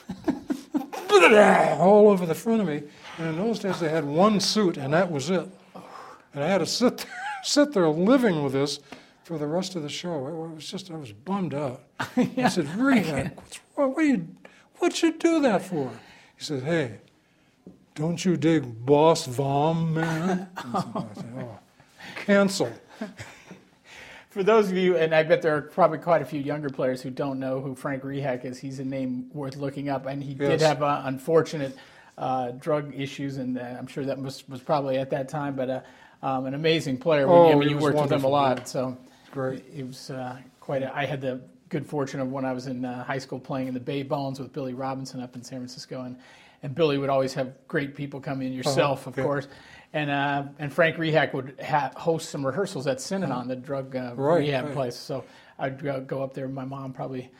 all 1.78 2.08
over 2.08 2.26
the 2.26 2.34
front 2.34 2.60
of 2.60 2.66
me. 2.66 2.82
And 3.18 3.28
in 3.28 3.36
those 3.36 3.60
days, 3.60 3.78
they 3.78 3.88
had 3.88 4.04
one 4.04 4.40
suit, 4.40 4.76
and 4.78 4.92
that 4.92 5.10
was 5.10 5.30
it. 5.30 5.48
And 6.34 6.42
I 6.42 6.48
had 6.48 6.58
to 6.58 6.66
sit 6.66 6.98
there, 6.98 7.06
sit 7.44 7.72
there 7.72 7.88
living 7.88 8.42
with 8.42 8.52
this 8.52 8.80
for 9.22 9.38
the 9.38 9.46
rest 9.46 9.76
of 9.76 9.82
the 9.84 9.88
show. 9.88 10.26
It 10.26 10.34
was 10.56 10.68
just, 10.68 10.90
I 10.90 10.96
was 10.96 11.12
bummed 11.12 11.54
out. 11.54 11.82
I 12.00 12.48
said, 12.48 12.66
what's 12.76 13.60
wrong? 13.76 13.94
What 13.94 14.04
you, 14.04 14.28
what 14.78 15.02
you 15.02 15.12
do 15.12 15.40
that 15.42 15.62
for? 15.62 15.90
He 16.36 16.44
said, 16.44 16.64
hey, 16.64 16.98
don't 17.96 18.24
you 18.24 18.36
dig 18.36 18.84
Boss 18.86 19.26
Vom, 19.26 19.94
man? 19.94 20.48
Said, 20.56 20.66
oh, 20.74 21.58
cancel. 22.14 22.70
For 24.28 24.42
those 24.42 24.70
of 24.70 24.76
you, 24.76 24.96
and 24.96 25.14
I 25.14 25.22
bet 25.22 25.40
there 25.40 25.56
are 25.56 25.62
probably 25.62 25.98
quite 25.98 26.20
a 26.20 26.26
few 26.26 26.38
younger 26.38 26.68
players 26.68 27.00
who 27.00 27.10
don't 27.10 27.40
know 27.40 27.58
who 27.60 27.74
Frank 27.74 28.02
Rehak 28.02 28.44
is, 28.44 28.58
he's 28.58 28.78
a 28.80 28.84
name 28.84 29.30
worth 29.32 29.56
looking 29.56 29.88
up. 29.88 30.04
And 30.04 30.22
he 30.22 30.34
did 30.34 30.60
have 30.60 30.82
uh, 30.82 31.02
unfortunate 31.06 31.74
uh, 32.18 32.50
drug 32.52 32.94
issues, 32.94 33.38
and 33.38 33.58
uh, 33.58 33.62
I'm 33.62 33.86
sure 33.86 34.04
that 34.04 34.18
was, 34.18 34.46
was 34.46 34.60
probably 34.60 34.98
at 34.98 35.08
that 35.10 35.30
time, 35.30 35.56
but 35.56 35.70
uh, 35.70 35.80
um, 36.22 36.44
an 36.44 36.52
amazing 36.52 36.98
player. 36.98 37.26
When, 37.26 37.36
Oh, 37.36 37.50
I 37.50 37.54
mean, 37.54 37.70
you 37.70 37.78
worked 37.78 37.98
with 37.98 38.12
him 38.12 38.24
a 38.24 38.28
lot, 38.28 38.58
yeah. 38.58 38.64
so 38.64 38.96
Great. 39.30 39.64
it 39.74 39.86
was 39.86 40.10
uh, 40.10 40.36
quite. 40.60 40.82
A, 40.82 40.94
I 40.94 41.06
had 41.06 41.22
the 41.22 41.40
good 41.70 41.86
fortune 41.86 42.20
of 42.20 42.30
when 42.30 42.44
I 42.44 42.52
was 42.52 42.66
in 42.66 42.84
uh, 42.84 43.04
high 43.04 43.18
school 43.18 43.40
playing 43.40 43.68
in 43.68 43.74
the 43.74 43.80
Bay 43.80 44.02
Bones 44.02 44.38
with 44.38 44.52
Billy 44.52 44.74
Robinson 44.74 45.20
up 45.20 45.34
in 45.34 45.42
San 45.42 45.60
Francisco, 45.60 46.02
and 46.02 46.16
and 46.62 46.74
Billy 46.74 46.98
would 46.98 47.10
always 47.10 47.34
have 47.34 47.52
great 47.68 47.94
people 47.94 48.20
come 48.20 48.42
in, 48.42 48.52
yourself, 48.52 49.06
of 49.06 49.16
yeah. 49.16 49.24
course. 49.24 49.48
And, 49.92 50.10
uh, 50.10 50.44
and 50.58 50.72
Frank 50.72 50.96
Rehak 50.96 51.32
would 51.32 51.58
ha- 51.64 51.92
host 51.96 52.28
some 52.30 52.44
rehearsals 52.44 52.86
at 52.86 52.98
Synanon, 52.98 53.48
the 53.48 53.56
drug 53.56 53.94
uh, 53.96 54.12
Right, 54.14 54.38
rehab 54.40 54.64
right. 54.66 54.74
place. 54.74 54.96
So 54.96 55.24
I'd 55.58 56.06
go, 56.06 56.22
up 56.22 56.34
there. 56.34 56.48
My 56.48 56.64
mom 56.64 56.92
probably 56.92 57.30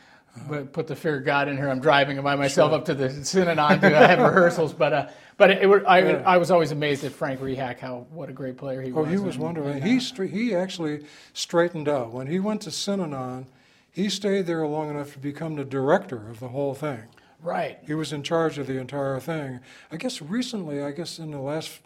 would 0.47 0.71
put 0.71 0.87
the 0.87 0.95
fear 0.95 1.17
of 1.17 1.25
God 1.25 1.47
in 1.47 1.57
her. 1.57 1.69
I'm 1.69 1.79
driving 1.79 2.21
by 2.21 2.35
myself 2.35 2.71
up 2.71 2.85
to 2.85 2.93
the 2.93 3.09
Synanon 3.09 3.81
to 3.81 3.89
have 3.89 4.19
rehearsals. 4.19 4.73
But 4.73 4.93
uh, 4.93 5.07
but 5.35 5.51
it, 5.51 5.67
would- 5.69 5.85
I, 5.85 5.99
Yeah. 5.99 6.23
I 6.25 6.37
was 6.37 6.49
always 6.51 6.71
amazed 6.71 7.03
at 7.03 7.11
Frank 7.11 7.41
Rehak, 7.41 7.79
how 7.79 8.07
what 8.11 8.29
a 8.29 8.33
great 8.33 8.57
player 8.57 8.81
he 8.81 8.91
Oh, 8.91 9.01
was. 9.01 9.07
Oh, 9.07 9.11
he 9.11 9.17
was 9.17 9.35
and- 9.35 9.43
wonderful. 9.43 9.73
He 9.73 9.97
uh, 9.97 9.99
stra- 9.99 10.27
he 10.27 10.55
actually 10.55 11.05
straightened 11.33 11.87
out 11.89 12.11
when 12.11 12.27
he 12.27 12.39
went 12.39 12.61
to 12.61 12.69
Synanon. 12.71 13.45
He 13.91 14.09
stayed 14.09 14.45
there 14.47 14.65
long 14.67 14.89
enough 14.91 15.13
to 15.13 15.19
become 15.19 15.55
the 15.55 15.65
director 15.65 16.29
of 16.29 16.39
the 16.39 16.49
whole 16.49 16.73
thing. 16.75 17.03
Right. 17.41 17.77
He 17.85 17.93
was 17.93 18.11
in 18.13 18.23
charge 18.23 18.57
of 18.57 18.67
the 18.67 18.77
entire 18.79 19.19
thing. 19.19 19.59
I 19.91 19.97
guess 19.97 20.21
recently, 20.21 20.81
I 20.81 20.91
guess 20.91 21.19
in 21.19 21.31
the 21.31 21.39
last, 21.39 21.79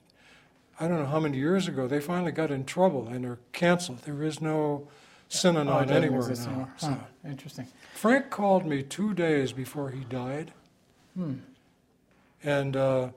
I 0.80 0.88
don't 0.88 1.00
know 1.00 1.06
how 1.06 1.20
many 1.20 1.38
years 1.38 1.68
ago, 1.68 1.88
they 1.88 2.00
finally 2.00 2.32
got 2.32 2.52
in 2.52 2.66
trouble 2.66 3.08
and 3.08 3.24
they're 3.24 3.40
canceled. 3.54 4.00
There 4.00 4.24
is 4.24 4.42
no 4.42 4.88
Oh, 5.34 5.38
Synanon 5.38 5.90
anywhere 5.90 6.28
now. 6.28 6.34
anymore. 6.44 6.74
So. 6.76 6.98
Interesting. 7.26 7.66
Frank 7.94 8.30
called 8.30 8.66
me 8.66 8.84
two 8.84 9.14
days 9.14 9.54
before 9.54 9.90
he 9.92 10.02
died, 10.04 10.52
and 12.44 12.76
uh, 12.76 13.10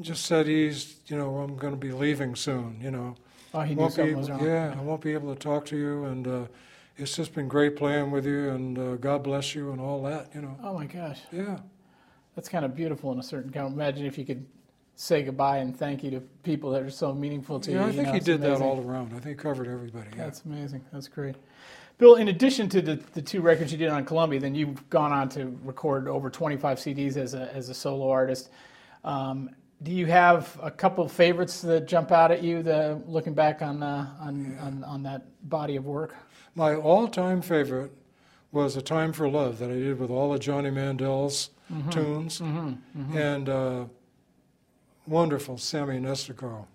just 0.00 0.26
said 0.26 0.46
he's, 0.46 0.96
you 1.06 1.16
know, 1.16 1.38
I'm 1.38 1.56
going 1.56 1.72
to 1.74 1.78
be 1.78 1.92
leaving 1.92 2.34
soon. 2.34 2.78
You 2.80 2.90
know, 2.90 3.14
Oh, 3.54 3.60
he 3.60 3.74
won't 3.74 3.92
be 3.92 3.96
something 3.96 4.10
able, 4.10 4.20
was 4.20 4.30
wrong. 4.30 4.44
yeah, 4.44 4.74
I 4.76 4.82
won't 4.82 5.00
be 5.00 5.12
able 5.14 5.32
to 5.34 5.38
talk 5.40 5.64
to 5.66 5.76
you, 5.76 6.04
and 6.04 6.26
uh, 6.26 6.44
it's 6.98 7.16
just 7.16 7.34
been 7.34 7.48
great 7.48 7.76
playing 7.76 8.10
with 8.10 8.26
you, 8.26 8.50
and 8.50 8.78
uh, 8.78 8.94
God 8.96 9.22
bless 9.22 9.54
you, 9.54 9.70
and 9.72 9.80
all 9.80 10.02
that. 10.02 10.34
You 10.34 10.42
know, 10.42 10.56
Oh 10.62 10.74
my 10.74 10.86
gosh, 10.86 11.20
yeah. 11.32 11.58
that's 12.34 12.48
kind 12.48 12.64
of 12.64 12.74
beautiful 12.74 13.12
in 13.12 13.18
a 13.18 13.22
certain 13.22 13.50
kind. 13.50 13.72
Imagine 13.72 14.04
if 14.06 14.18
you 14.18 14.24
could 14.26 14.44
say 14.96 15.22
goodbye 15.22 15.58
and 15.58 15.76
thank 15.76 16.02
you 16.02 16.10
to 16.10 16.20
people 16.42 16.70
that 16.72 16.82
are 16.82 16.90
so 16.90 17.14
meaningful 17.14 17.60
to 17.60 17.70
Yeah, 17.70 17.76
you. 17.78 17.82
I 17.84 17.86
you 17.86 17.92
think 17.92 18.06
know, 18.08 18.12
he 18.14 18.20
did 18.20 18.40
that 18.42 18.60
all 18.60 18.80
around. 18.84 19.08
I 19.14 19.20
think 19.20 19.26
he 19.26 19.34
covered 19.34 19.68
everybody. 19.68 20.08
Yeah. 20.16 20.24
That's 20.24 20.42
amazing. 20.44 20.84
That's 20.92 21.06
great. 21.06 21.36
Bill, 21.98 22.16
in 22.16 22.28
addition 22.28 22.68
to 22.70 22.82
the, 22.82 22.96
the 23.12 23.22
two 23.22 23.40
records 23.40 23.70
you 23.70 23.78
did 23.78 23.90
on 23.90 24.04
Columbia, 24.04 24.40
then 24.40 24.54
you've 24.56 24.88
gone 24.90 25.12
on 25.12 25.28
to 25.30 25.56
record 25.62 26.08
over 26.08 26.30
25 26.30 26.78
CDs 26.78 27.16
as 27.16 27.34
a, 27.34 27.52
as 27.54 27.68
a 27.68 27.74
solo 27.74 28.10
artist. 28.10 28.50
Um, 29.04 29.50
Do 29.84 29.92
you 29.92 30.06
have 30.06 30.58
a 30.60 30.70
couple 30.70 31.04
of 31.04 31.12
favorites 31.12 31.60
that 31.62 31.86
jump 31.86 32.10
out 32.10 32.32
at 32.32 32.42
you, 32.42 32.62
the, 32.64 33.00
looking 33.06 33.34
back 33.34 33.62
on, 33.62 33.82
uh, 33.84 34.12
on, 34.20 34.58
on, 34.60 34.82
on 34.84 35.02
that 35.04 35.26
body 35.48 35.76
of 35.76 35.86
work? 35.86 36.16
My 36.58 36.74
all-time 36.74 37.40
favorite 37.40 37.92
was 38.50 38.76
"A 38.76 38.82
Time 38.82 39.12
for 39.12 39.28
Love" 39.30 39.60
that 39.60 39.70
I 39.70 39.74
did 39.74 40.00
with 40.00 40.10
all 40.10 40.34
of 40.34 40.40
Johnny 40.40 40.70
Mandel's 40.70 41.50
tunes, 41.90 42.40
and 42.40 43.48
uh, 43.48 43.84
wonderful 45.06 45.56
Sammy 45.56 46.00
Nestico. 46.00 46.66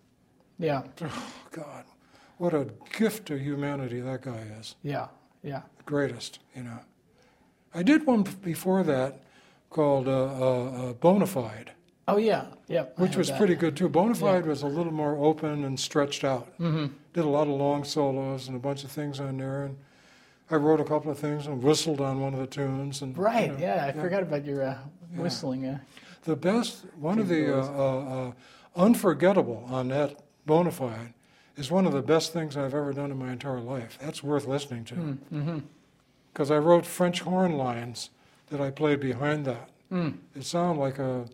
Yeah, 0.57 0.83
Oh 1.01 1.33
God, 1.51 1.83
what 2.37 2.53
a 2.53 2.67
gift 2.97 3.25
to 3.25 3.37
humanity 3.37 3.99
that 3.99 4.21
guy 4.21 4.45
is. 4.57 4.75
yeah, 4.83 5.07
yeah. 5.43 5.63
The 5.79 5.83
greatest, 5.83 6.39
you 6.55 6.63
know. 6.63 6.79
I 7.73 7.83
did 7.83 8.05
one 8.07 8.23
before 8.41 8.83
that 8.83 9.21
called 9.69 10.07
uh, 10.07 10.11
uh, 10.11 10.65
uh, 10.91 10.93
Bone-ified, 10.93 11.69
Oh, 12.07 12.17
yeah, 12.17 12.45
yeah. 12.67 12.85
Which 12.97 13.15
was 13.15 13.29
that. 13.29 13.37
pretty 13.37 13.55
good 13.55 13.77
too. 13.77 13.87
Bone-ified 13.87 14.45
was 14.45 14.61
a 14.61 14.67
little 14.67 14.91
more 14.91 15.15
open 15.17 15.63
and 15.63 15.79
stretched 15.79 16.23
out. 16.23 16.47
Mm-hmm. 16.59 16.87
Did 17.13 17.23
a 17.23 17.29
lot 17.29 17.43
of 17.47 17.53
long 17.53 17.83
solos 17.85 18.47
and 18.47 18.57
a 18.57 18.59
bunch 18.59 18.83
of 18.83 18.91
things 18.91 19.19
on 19.21 19.37
there, 19.37 19.63
and 19.63 19.77
I 20.51 20.55
wrote 20.55 20.81
a 20.81 20.83
couple 20.83 21.11
of 21.11 21.17
things 21.19 21.47
and 21.47 21.63
whistled 21.63 22.01
on 22.01 22.19
one 22.19 22.33
of 22.33 22.39
the 22.39 22.47
tunes. 22.47 23.01
And 23.01 23.15
you 23.15 23.23
Right, 23.23 23.51
know, 23.51 23.57
yeah, 23.57 23.85
I 23.87 23.91
forgot 23.93 24.21
about 24.23 24.43
your 24.43 24.63
uh, 24.63 24.77
whistling. 25.15 25.65
Uh, 25.65 25.79
The 26.23 26.35
best, 26.35 26.85
one 26.99 27.19
of 27.19 27.27
the 27.29 27.57
uh, 27.57 27.61
uh, 27.61 27.99
uh, 28.27 28.31
unforgettable 28.75 29.65
on 29.69 29.87
that 29.89 30.19
Bone-ified 30.45 31.13
is 31.55 31.71
one 31.71 31.85
of 31.85 31.93
the 31.93 32.01
best 32.01 32.33
things 32.33 32.57
I've 32.57 32.73
ever 32.73 32.91
done 32.93 33.11
in 33.11 33.17
my 33.17 33.31
entire 33.31 33.61
life. 33.61 33.97
That's 34.01 34.21
worth 34.23 34.45
listening 34.45 34.83
to. 34.85 34.95
mm-hmm. 34.95 35.59
because 36.33 36.51
I 36.51 36.57
wrote 36.57 36.85
French 36.85 37.21
horn 37.21 37.53
lines 37.57 38.09
that 38.49 38.59
I 38.59 38.71
played 38.71 38.99
behind 38.99 39.45
that. 39.45 39.69
Mm. 39.91 40.17
It 40.35 40.43
sounded 40.43 40.81
like 40.81 40.97
a, 40.99 41.25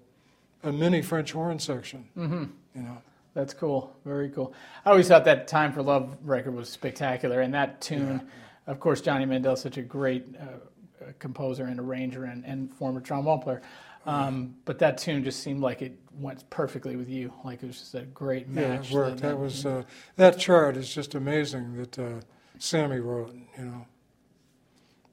a 0.63 0.72
mini 0.72 1.02
French 1.02 1.32
horn 1.32 1.60
section, 1.60 2.08
Mm-hmm. 2.17 2.43
you 2.76 2.82
know. 2.82 2.98
That's 3.36 3.54
cool. 3.54 3.95
Very 4.06 4.30
cool. 4.30 4.54
I 4.86 4.89
always 4.89 5.08
thought 5.08 5.24
that 5.26 5.48
"Time 5.48 5.72
for 5.72 5.82
Love" 5.84 6.17
record 6.24 6.54
was 6.56 6.67
spectacular, 6.67 7.41
and 7.41 7.54
that 7.54 7.80
tune, 7.80 8.28
of 8.67 8.80
course, 8.80 9.02
Johnny 9.02 9.26
Mandel's 9.26 9.62
such 9.62 9.78
a 9.78 9.82
great 9.84 10.26
uh, 10.39 11.06
composer 11.19 11.65
and 11.65 11.80
arranger 11.80 12.26
and, 12.26 12.43
and 12.45 12.74
former 12.74 13.00
trombone 13.00 13.39
player. 13.39 13.62
Um, 14.06 14.56
but 14.65 14.80
that 14.80 14.98
tune 14.98 15.24
just 15.24 15.41
seemed 15.41 15.62
like 15.62 15.82
it 15.84 15.98
went 16.19 16.50
perfectly 16.50 16.95
with 16.95 17.08
you. 17.08 17.32
Like 17.45 17.62
it 17.62 17.67
was 17.67 17.78
just 17.80 17.95
a 17.95 18.02
great 18.02 18.48
Yeah, 18.48 18.78
match. 18.78 18.89
it 18.89 18.93
worked. 18.95 19.22
That 19.22 19.38
was 19.38 19.65
uh, 19.65 19.84
that 20.15 20.39
chart 20.39 20.76
is 20.76 20.91
just 20.93 21.13
amazing 21.15 21.76
that 21.78 22.00
uh, 22.00 22.10
Sammy 22.58 23.00
wrote. 23.00 23.36
You 23.58 23.65
know, 23.65 23.86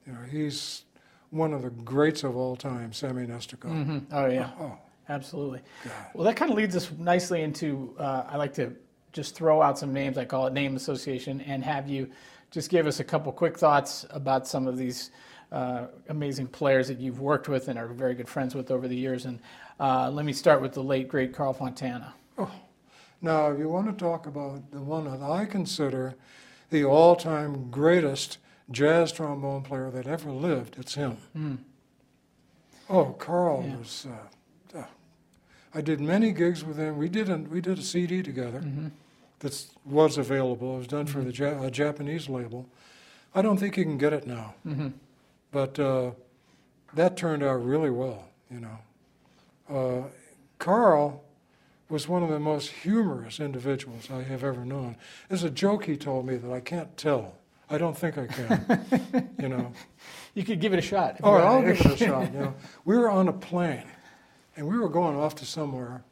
you 0.07 0.13
know, 0.13 0.19
he's 0.29 0.83
one 1.29 1.53
of 1.53 1.61
the 1.61 1.69
greats 1.69 2.23
of 2.23 2.35
all 2.35 2.55
time, 2.55 2.91
Sammy 2.93 3.27
Nestico. 3.27 3.65
Mhm. 3.69 4.05
Oh 4.11 4.25
yeah, 4.25 4.49
Oh 4.59 4.77
absolutely. 5.09 5.61
God, 5.83 5.93
Well, 6.13 6.23
that 6.25 6.35
kind 6.35 6.51
of 6.51 6.57
leads 6.57 6.75
us 6.75 6.91
nicely 6.97 7.41
into. 7.41 7.95
Uh, 7.99 8.23
I 8.27 8.37
like 8.37 8.53
to 8.55 8.75
just 9.13 9.35
throw 9.35 9.61
out 9.61 9.77
some 9.79 9.93
names. 9.93 10.17
I 10.17 10.25
call 10.25 10.47
it 10.47 10.53
name 10.53 10.75
association, 10.75 11.41
and 11.41 11.63
have 11.63 11.87
you 11.89 12.09
just 12.51 12.69
give 12.69 12.87
us 12.87 12.99
a 12.99 13.03
couple 13.03 13.31
quick 13.31 13.57
thoughts 13.57 14.05
about 14.11 14.47
some 14.47 14.67
of 14.67 14.77
these 14.77 15.11
uh, 15.51 15.87
amazing 16.09 16.47
players 16.47 16.87
that 16.87 16.99
you've 16.99 17.19
worked 17.19 17.47
with 17.49 17.67
and 17.67 17.77
are 17.79 17.87
very 17.87 18.13
good 18.13 18.27
friends 18.27 18.53
with 18.55 18.69
over 18.71 18.87
the 18.87 18.95
years. 18.95 19.25
And 19.25 19.39
uh, 19.79 20.09
let 20.09 20.25
me 20.25 20.33
start 20.33 20.61
with 20.61 20.73
the 20.73 20.83
late 20.83 21.07
great 21.07 21.33
Carl 21.33 21.53
Fontana. 21.53 22.13
Oh. 22.37 22.51
Now, 23.21 23.51
if 23.51 23.57
you 23.59 23.67
want 23.69 23.87
to 23.87 23.93
talk 23.93 24.27
about 24.27 24.71
the 24.71 24.79
one 24.81 25.05
that 25.05 25.21
I 25.25 25.45
consider 25.45 26.15
the 26.69 26.83
all-time 26.85 27.71
greatest 27.71 28.37
jazz 28.71 29.11
trombone 29.11 29.63
player 29.63 29.89
that 29.89 30.05
ever 30.05 30.31
lived, 30.31 30.75
it's 30.77 30.95
him. 30.95 31.17
Mm. 31.35 31.57
Oh, 32.89 33.05
Carl 33.17 33.63
Yeah. 33.67 33.77
was. 33.77 34.05
Uh, 34.09 34.13
uh, 34.13 34.27
I 35.73 35.81
did 35.81 35.99
many 35.99 36.31
gigs 36.31 36.63
with 36.63 36.77
him. 36.77 36.97
We 36.97 37.09
did 37.09 37.29
a 37.29 37.37
we 37.37 37.61
did 37.61 37.77
a 37.79 37.81
CD 37.81 38.23
together 38.23 38.61
Mhm. 38.61 38.91
that 39.39 39.65
was 39.85 40.17
available. 40.17 40.75
It 40.75 40.77
was 40.79 40.87
done 40.87 41.05
for 41.05 41.21
the 41.23 41.31
ja- 41.33 41.61
a 41.61 41.69
Japanese 41.71 42.29
label. 42.29 42.65
I 43.35 43.41
don't 43.41 43.57
think 43.57 43.77
you 43.77 43.83
can 43.83 43.97
get 43.97 44.13
it 44.13 44.25
now, 44.25 44.55
Mhm. 44.65 44.93
but 45.51 45.77
uh, 45.79 46.11
that 46.93 47.17
turned 47.17 47.43
out 47.43 47.63
really 47.63 47.89
well. 47.91 48.25
You 48.49 48.61
know, 48.61 48.77
uh, 49.69 50.07
Carl 50.57 51.23
was 51.89 52.07
one 52.07 52.23
of 52.23 52.29
the 52.29 52.39
most 52.39 52.69
humorous 52.69 53.39
individuals 53.39 54.09
I 54.11 54.23
have 54.23 54.43
ever 54.43 54.65
known. 54.65 54.95
There's 55.29 55.43
a 55.43 55.49
joke 55.49 55.85
he 55.85 55.95
told 55.97 56.25
me 56.25 56.35
that 56.37 56.51
I 56.51 56.59
can't 56.59 56.95
tell. 56.97 57.33
I 57.69 57.77
don't 57.77 57.97
think 57.97 58.17
I 58.17 58.27
can. 58.27 59.29
you 59.39 59.49
know. 59.49 59.73
You 60.33 60.43
could 60.43 60.59
give 60.61 60.71
it 60.73 60.79
a 60.79 60.81
shot. 60.81 61.17
Oh, 61.23 61.33
I'll 61.35 61.61
give 61.61 61.79
it 61.79 61.85
a 61.85 61.97
shot. 62.05 62.33
You 62.33 62.39
know, 62.39 62.53
we 62.85 62.97
were 62.97 63.09
on 63.09 63.27
a 63.27 63.33
plane, 63.33 63.83
and 64.57 64.67
we 64.67 64.77
were 64.77 64.89
going 64.89 65.15
off 65.15 65.35
to 65.35 65.45
somewhere, 65.45 66.03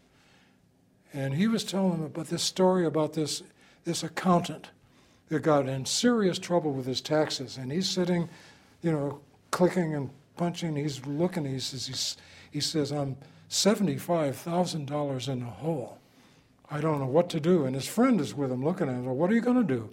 and 1.13 1.33
he 1.33 1.47
was 1.47 1.65
telling 1.65 1.99
me 1.99 2.05
about 2.05 2.27
this 2.27 2.43
story 2.43 2.85
about 2.85 3.13
this 3.13 3.43
this 3.83 4.03
accountant 4.03 4.69
that 5.29 5.41
got 5.41 5.67
in 5.67 5.85
serious 5.85 6.39
trouble 6.39 6.71
with 6.71 6.85
his 6.85 7.01
taxes, 7.01 7.57
and 7.57 7.71
he's 7.71 7.89
sitting, 7.89 8.29
you 8.81 8.91
know, 8.91 9.19
clicking 9.51 9.93
and 9.93 10.09
punching. 10.37 10.75
He's 10.75 11.05
looking. 11.05 11.45
He 11.45 11.59
says 11.59 11.87
he's, 11.87 12.17
he 12.51 12.61
says 12.61 12.91
I'm 12.91 13.17
seventy 13.49 13.97
five 13.97 14.37
thousand 14.37 14.85
dollars 14.85 15.27
in 15.27 15.39
the 15.39 15.45
hole. 15.45 15.97
I 16.69 16.81
don't 16.81 16.99
know 16.99 17.05
what 17.05 17.29
to 17.31 17.39
do. 17.39 17.65
And 17.65 17.75
his 17.75 17.87
friend 17.87 18.19
is 18.19 18.33
with 18.33 18.51
him 18.51 18.63
looking 18.63 18.87
at 18.87 18.95
him. 18.95 19.05
Well, 19.05 19.15
what 19.15 19.31
are 19.31 19.35
you 19.35 19.41
going 19.41 19.65
to 19.65 19.75
do? 19.75 19.89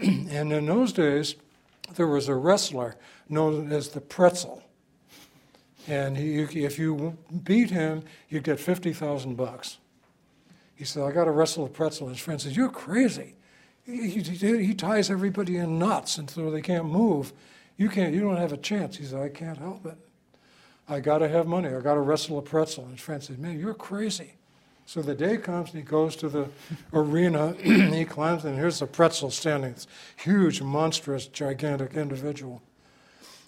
and 0.30 0.52
in 0.52 0.66
those 0.66 0.92
days, 0.92 1.34
there 1.94 2.06
was 2.06 2.28
a 2.28 2.34
wrestler 2.34 2.96
known 3.28 3.72
as 3.72 3.90
the 3.90 4.00
Pretzel. 4.00 4.62
And 5.88 6.16
he, 6.16 6.40
if 6.40 6.78
you 6.78 7.16
beat 7.42 7.70
him, 7.70 8.02
you'd 8.28 8.44
get 8.44 8.60
50,000 8.60 9.36
bucks. 9.36 9.78
He 10.74 10.84
said, 10.84 11.02
I 11.02 11.12
got 11.12 11.24
to 11.24 11.30
wrestle 11.30 11.66
the 11.66 11.72
Pretzel. 11.72 12.08
His 12.08 12.18
friend 12.18 12.40
says, 12.40 12.56
You're 12.56 12.70
crazy. 12.70 13.34
He, 13.84 14.08
he, 14.08 14.66
he 14.66 14.74
ties 14.74 15.10
everybody 15.10 15.56
in 15.56 15.78
knots 15.78 16.18
until 16.18 16.50
they 16.50 16.62
can't 16.62 16.86
move. 16.86 17.32
You, 17.76 17.88
can't, 17.88 18.14
you 18.14 18.20
don't 18.20 18.36
have 18.36 18.52
a 18.52 18.56
chance. 18.56 18.96
He 18.96 19.04
said, 19.04 19.20
I 19.20 19.28
can't 19.28 19.58
help 19.58 19.86
it. 19.86 19.96
I 20.88 21.00
got 21.00 21.18
to 21.18 21.28
have 21.28 21.46
money. 21.46 21.68
I 21.68 21.80
got 21.80 21.94
to 21.94 22.00
wrestle 22.00 22.38
a 22.38 22.42
pretzel. 22.42 22.84
And 22.84 22.94
his 22.94 23.00
friend 23.00 23.22
said, 23.22 23.38
Man, 23.38 23.58
you're 23.58 23.74
crazy. 23.74 24.34
So 24.86 25.02
the 25.02 25.14
day 25.14 25.36
comes 25.36 25.70
and 25.70 25.78
he 25.78 25.86
goes 25.86 26.16
to 26.16 26.28
the 26.28 26.48
arena. 26.92 27.52
he 27.62 28.04
climbs 28.04 28.44
and 28.44 28.56
here's 28.56 28.80
the 28.80 28.86
pretzel 28.86 29.30
standing, 29.30 29.74
this 29.74 29.86
huge, 30.16 30.62
monstrous, 30.62 31.26
gigantic 31.26 31.94
individual. 31.94 32.60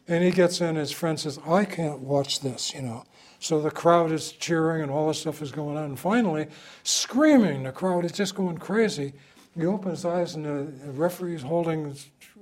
And 0.08 0.24
he 0.24 0.30
gets 0.30 0.60
in. 0.60 0.76
His 0.76 0.90
friend 0.90 1.18
says, 1.18 1.38
"I 1.46 1.64
can't 1.64 2.00
watch 2.00 2.40
this," 2.40 2.74
you 2.74 2.82
know. 2.82 3.04
So 3.42 3.60
the 3.60 3.72
crowd 3.72 4.12
is 4.12 4.30
cheering 4.30 4.82
and 4.82 4.90
all 4.90 5.08
this 5.08 5.18
stuff 5.18 5.42
is 5.42 5.50
going 5.50 5.76
on. 5.76 5.84
And 5.84 5.98
finally, 5.98 6.46
screaming, 6.84 7.64
the 7.64 7.72
crowd 7.72 8.04
is 8.04 8.12
just 8.12 8.36
going 8.36 8.58
crazy. 8.58 9.14
He 9.56 9.66
opens 9.66 9.98
his 9.98 10.04
eyes 10.04 10.34
and 10.36 10.44
the, 10.44 10.86
the 10.86 10.92
referee 10.92 11.34
is 11.34 11.42
holding 11.42 11.96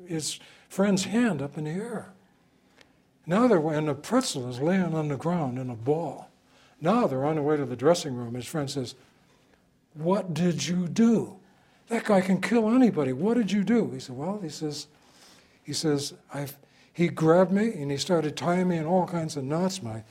his, 0.07 0.39
friend's 0.69 1.05
hand 1.05 1.41
up 1.41 1.57
in 1.57 1.65
the 1.65 1.71
air. 1.71 2.13
Now 3.27 3.49
they're 3.49 3.67
and 3.71 3.89
the 3.89 3.95
pretzel 3.95 4.49
is 4.49 4.61
laying 4.61 4.95
on 4.95 5.09
the 5.09 5.17
ground 5.17 5.59
in 5.59 5.71
a 5.71 5.75
ball. 5.75 6.29
Now 6.83 7.07
they're 7.07 7.25
on 7.25 7.37
their 7.37 7.43
way 7.43 7.57
to 7.57 7.65
the 7.65 7.77
dressing 7.77 8.15
room. 8.15 8.35
His 8.35 8.47
friend 8.47 8.71
says, 8.71 8.95
What 9.95 10.35
did 10.35 10.69
you 10.69 10.87
do? 10.87 11.37
That 11.89 12.05
guy 12.05 12.21
can 12.21 12.41
kill 12.41 12.71
anybody. 12.71 13.13
What 13.13 13.39
did 13.39 13.51
you 13.51 13.65
do? 13.65 13.91
He 13.91 14.01
said, 14.01 14.17
Well, 14.17 14.39
he 14.43 14.51
says, 14.51 14.87
he 15.65 15.73
says, 15.73 16.15
I've 16.33 16.57
he 16.93 17.09
grabbed 17.09 17.53
me 17.53 17.73
and 17.73 17.91
he 17.91 17.97
started 17.97 18.37
tying 18.37 18.69
me 18.69 18.77
in 18.77 18.87
all 18.87 19.07
kinds 19.07 19.37
of 19.37 19.45
knots, 19.45 19.83
my 19.83 20.03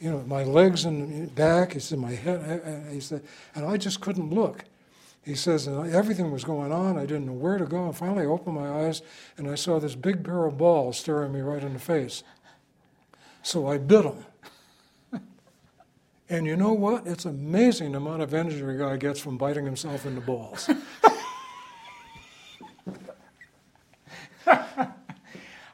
you 0.00 0.10
know, 0.10 0.22
my 0.26 0.44
legs 0.44 0.84
and 0.84 1.34
back, 1.34 1.72
he 1.72 1.80
said, 1.80 1.98
my 1.98 2.12
head 2.12 2.40
eh, 2.46 2.58
eh, 2.64 2.70
eh, 2.70 2.92
he 2.92 3.00
said, 3.00 3.22
and 3.54 3.66
I 3.66 3.76
just 3.76 4.00
couldn't 4.00 4.30
look. 4.30 4.64
He 5.24 5.34
says, 5.34 5.66
and 5.66 5.92
everything 5.92 6.30
was 6.30 6.44
going 6.44 6.72
on. 6.72 6.96
I 6.96 7.00
didn't 7.00 7.26
know 7.26 7.32
where 7.32 7.58
to 7.58 7.66
go. 7.66 7.86
And 7.86 7.96
finally, 7.96 8.22
I 8.22 8.26
opened 8.26 8.54
my 8.54 8.86
eyes 8.86 9.02
and 9.36 9.50
I 9.50 9.56
saw 9.56 9.78
this 9.78 9.94
big 9.94 10.24
pair 10.24 10.44
of 10.46 10.56
balls 10.56 10.98
staring 10.98 11.32
me 11.32 11.40
right 11.40 11.62
in 11.62 11.72
the 11.74 11.78
face. 11.78 12.22
So 13.42 13.66
I 13.66 13.78
bit 13.78 14.04
him. 14.04 14.24
And 16.30 16.46
you 16.46 16.56
know 16.56 16.74
what? 16.74 17.06
It's 17.06 17.24
amazing 17.24 17.92
the 17.92 17.98
amount 17.98 18.20
of 18.22 18.34
energy 18.34 18.60
a 18.60 18.74
guy 18.74 18.98
gets 18.98 19.18
from 19.18 19.38
biting 19.38 19.64
himself 19.64 20.04
in 20.04 20.14
the 20.14 20.20
balls. 20.20 20.68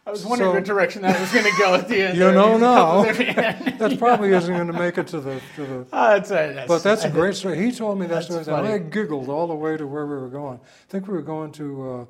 I 0.07 0.11
was 0.11 0.25
wondering 0.25 0.51
So- 0.51 0.55
what 0.55 0.65
direction 0.65 1.03
that 1.03 1.19
was 1.19 1.33
going 1.33 1.45
to 1.45 1.59
go 1.59 1.75
at 1.75 1.89
the 1.89 2.03
end. 2.03 2.15
You 2.19 2.25
there. 2.25 2.33
know 2.41 2.59
now. 2.59 3.03
that 3.13 3.97
probably 3.99 4.31
isn't 4.33 4.55
going 4.55 4.67
to 4.67 4.73
make 4.73 4.99
it 4.99 5.07
to 5.09 5.21
the 5.21 5.41
to 5.57 5.67
the. 5.67 5.87
Ah, 5.93 6.11
that's 6.15 6.31
a, 6.31 6.53
that's, 6.55 6.69
But 6.69 6.83
that's 6.83 7.03
I 7.03 7.09
a 7.09 7.11
think- 7.11 7.15
great 7.15 7.35
story. 7.37 7.65
He 7.65 7.73
told 7.73 7.99
me 7.99 8.07
that 8.07 8.29
That's 8.29 8.43
story, 8.45 8.59
and. 8.59 8.67
I 8.69 8.79
giggled 8.79 9.29
all 9.29 9.47
the 9.47 9.55
way 9.55 9.77
to 9.77 9.87
where 9.87 10.07
we 10.07 10.15
were 10.17 10.29
going. 10.29 10.61
I 10.63 10.91
think 10.91 11.07
we 11.09 11.15
were 11.15 11.23
going 11.23 11.53
to 11.53 11.91
uh, 11.91 12.05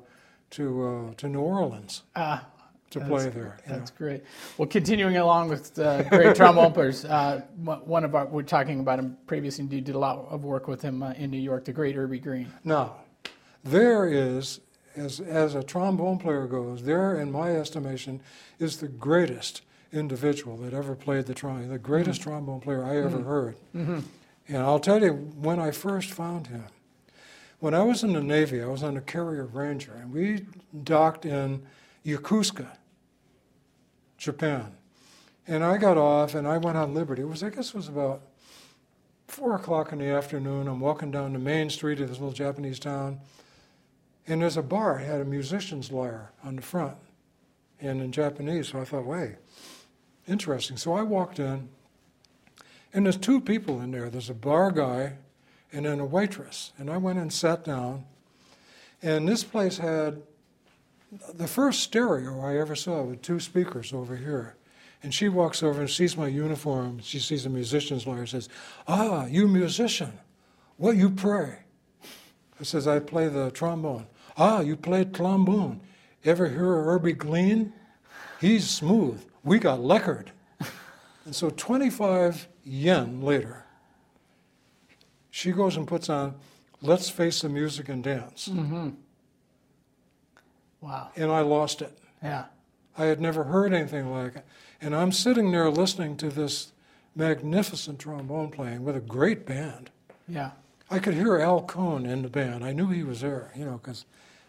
to 0.51 0.83
uh, 0.83 1.13
to 1.15 1.27
New 1.29 1.39
Orleans 1.39 2.03
Ah, 2.17 2.45
to 2.91 2.99
That's- 2.99 3.09
play 3.23 3.29
there. 3.31 3.57
you 3.65 3.71
know. 3.71 3.79
That's 3.79 3.91
great. 3.91 4.23
Well, 4.57 4.67
continuing 4.67 5.15
along 5.17 5.47
with 5.49 5.79
uh, 5.79 6.03
great 6.03 6.35
trombone 6.35 6.73
players, 6.73 7.05
uh, 7.05 7.41
one 7.63 8.03
of 8.03 8.13
our, 8.13 8.25
we're 8.25 8.43
talking 8.43 8.81
about 8.81 8.99
him 8.99 9.17
previously, 9.25 9.63
you 9.65 9.81
did 9.81 9.95
a 9.95 9.99
lot 9.99 10.27
of 10.29 10.43
work 10.43 10.67
with 10.67 10.81
him 10.81 11.01
uh, 11.01 11.11
in 11.13 11.31
New 11.31 11.39
York, 11.39 11.63
the 11.65 11.71
great 11.73 11.95
Urbie 11.97 12.19
Green. 12.19 12.51
Now, 12.63 12.97
there 13.63 14.05
is, 14.07 14.59
as, 14.95 15.19
as 15.19 15.55
a 15.55 15.63
trombone 15.63 16.17
player 16.17 16.47
goes, 16.47 16.83
there, 16.83 17.19
in 17.19 17.31
my 17.31 17.51
estimation, 17.55 18.21
is 18.59 18.77
the 18.77 18.87
greatest 18.87 19.61
individual 19.91 20.57
that 20.57 20.73
ever 20.73 20.95
played 20.95 21.25
the 21.25 21.33
trombone, 21.33 21.69
the 21.69 21.77
greatest 21.77 22.21
mm-hmm. 22.21 22.31
trombone 22.31 22.61
player 22.61 22.83
I 22.83 22.97
ever 22.97 23.09
mm-hmm. 23.17 23.27
heard. 23.27 23.55
Mm-hmm. 23.75 23.99
And 24.47 24.57
I'll 24.57 24.79
tell 24.79 25.01
you 25.01 25.13
when 25.13 25.59
I 25.59 25.71
first 25.71 26.11
found 26.11 26.47
him. 26.47 26.65
When 27.59 27.73
I 27.73 27.83
was 27.83 28.03
in 28.03 28.13
the 28.13 28.21
Navy, 28.21 28.61
I 28.61 28.67
was 28.67 28.83
on 28.83 28.97
a 28.97 29.01
carrier 29.01 29.45
Ranger, 29.45 29.93
and 29.93 30.13
we 30.13 30.45
docked 30.83 31.25
in 31.25 31.63
Yokosuka, 32.05 32.67
Japan. 34.17 34.73
And 35.47 35.63
I 35.63 35.77
got 35.77 35.97
off 35.97 36.35
and 36.35 36.47
I 36.47 36.57
went 36.57 36.77
on 36.77 36.93
Liberty. 36.93 37.21
It 37.21 37.29
was, 37.29 37.43
I 37.43 37.49
guess 37.49 37.69
it 37.69 37.75
was 37.75 37.87
about 37.87 38.21
four 39.27 39.55
o'clock 39.55 39.91
in 39.91 39.99
the 39.99 40.07
afternoon. 40.07 40.67
I'm 40.67 40.79
walking 40.79 41.11
down 41.11 41.33
the 41.33 41.39
main 41.39 41.69
street 41.69 41.99
of 41.99 42.09
this 42.09 42.19
little 42.19 42.33
Japanese 42.33 42.79
town. 42.79 43.19
And 44.27 44.41
there's 44.41 44.57
a 44.57 44.63
bar, 44.63 44.99
it 44.99 45.05
had 45.05 45.21
a 45.21 45.25
musician's 45.25 45.91
lyre 45.91 46.31
on 46.43 46.55
the 46.55 46.61
front 46.61 46.97
and 47.79 48.01
in 48.01 48.11
Japanese. 48.11 48.69
So 48.69 48.79
I 48.79 48.85
thought, 48.85 49.05
wait, 49.05 49.35
interesting. 50.27 50.77
So 50.77 50.93
I 50.93 51.03
walked 51.03 51.39
in, 51.39 51.69
and 52.93 53.05
there's 53.05 53.17
two 53.17 53.39
people 53.39 53.81
in 53.81 53.91
there. 53.91 54.09
There's 54.09 54.29
a 54.29 54.35
bar 54.35 54.71
guy 54.71 55.17
and 55.71 55.85
then 55.85 55.99
a 55.99 56.05
waitress. 56.05 56.71
And 56.77 56.89
I 56.89 56.97
went 56.97 57.19
and 57.19 57.31
sat 57.31 57.65
down. 57.65 58.05
And 59.03 59.27
this 59.27 59.43
place 59.43 59.77
had 59.77 60.21
the 61.33 61.47
first 61.47 61.81
stereo 61.81 62.41
I 62.41 62.57
ever 62.57 62.75
saw 62.75 63.03
with 63.03 63.21
two 63.21 63.39
speakers 63.39 63.93
over 63.93 64.15
here. 64.15 64.55
And 65.03 65.13
she 65.13 65.27
walks 65.27 65.61
over 65.61 65.81
and 65.81 65.89
sees 65.89 66.17
my 66.17 66.27
uniform. 66.27 66.99
She 66.99 67.19
sees 67.19 67.45
a 67.45 67.49
musician's 67.49 68.07
lyre 68.07 68.19
and 68.19 68.29
says, 68.29 68.49
Ah, 68.87 69.25
you 69.25 69.47
musician. 69.47 70.13
What 70.77 70.95
you 70.95 71.09
pray? 71.09 71.59
I 72.59 72.63
says, 72.63 72.87
I 72.87 72.99
play 72.99 73.27
the 73.27 73.51
trombone. 73.51 74.07
Ah, 74.37 74.59
you 74.61 74.75
play 74.75 75.05
trombone. 75.05 75.81
Ever 76.23 76.49
hear 76.49 76.79
of 76.79 76.85
Herbie 76.85 77.13
Glean? 77.13 77.73
He's 78.41 78.69
smooth. 78.69 79.23
We 79.43 79.59
got 79.59 79.79
leckered. 79.79 80.27
and 81.25 81.35
so 81.35 81.49
25 81.49 82.47
yen 82.63 83.21
later, 83.21 83.65
she 85.29 85.51
goes 85.51 85.77
and 85.77 85.87
puts 85.87 86.09
on 86.09 86.35
Let's 86.81 87.09
Face 87.09 87.41
the 87.41 87.49
Music 87.49 87.89
and 87.89 88.03
Dance. 88.03 88.47
Mm-hmm. 88.47 88.89
Wow. 90.81 91.09
And 91.15 91.31
I 91.31 91.41
lost 91.41 91.81
it. 91.81 91.97
Yeah. 92.23 92.45
I 92.97 93.05
had 93.05 93.19
never 93.21 93.43
heard 93.45 93.73
anything 93.73 94.11
like 94.11 94.35
it. 94.37 94.45
And 94.81 94.95
I'm 94.95 95.11
sitting 95.11 95.51
there 95.51 95.69
listening 95.69 96.17
to 96.17 96.29
this 96.29 96.71
magnificent 97.15 97.99
trombone 97.99 98.51
playing 98.51 98.83
with 98.83 98.95
a 98.95 99.01
great 99.01 99.45
band. 99.45 99.89
Yeah. 100.27 100.51
I 100.89 100.99
could 100.99 101.13
hear 101.15 101.37
Al 101.39 101.61
Cohn 101.63 102.05
in 102.05 102.21
the 102.21 102.29
band. 102.29 102.63
I 102.63 102.71
knew 102.71 102.87
he 102.87 103.03
was 103.03 103.21
there, 103.21 103.51
you 103.55 103.65
know, 103.65 103.79
because 103.81 104.05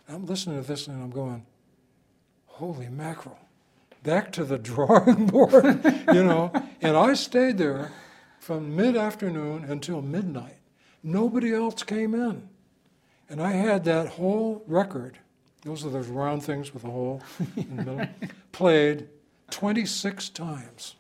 I'm 0.08 0.26
listening 0.26 0.62
to 0.62 0.66
this 0.66 0.86
and 0.86 1.02
I'm 1.02 1.10
going, 1.10 1.44
holy 2.46 2.88
mackerel, 2.88 3.38
back 4.02 4.32
to 4.32 4.44
the 4.44 4.58
drawing 4.72 5.26
board, 5.26 5.84
you 6.12 6.24
know. 6.24 6.52
And 6.80 6.96
I 6.96 7.14
stayed 7.14 7.58
there 7.58 7.92
from 8.38 8.76
mid 8.76 8.96
afternoon 8.96 9.64
until 9.64 10.02
midnight. 10.02 10.58
Nobody 11.02 11.52
else 11.54 11.82
came 11.82 12.14
in. 12.14 12.48
And 13.28 13.42
I 13.42 13.52
had 13.52 13.84
that 13.84 14.08
whole 14.08 14.62
record, 14.68 15.18
those 15.62 15.84
are 15.84 15.90
those 15.90 16.06
round 16.06 16.44
things 16.44 16.72
with 16.72 16.84
a 16.84 16.90
hole 16.90 17.22
in 17.56 17.76
the 17.76 17.82
middle, 17.82 18.08
played 18.52 19.08
26 19.50 20.28
times. 20.28 20.94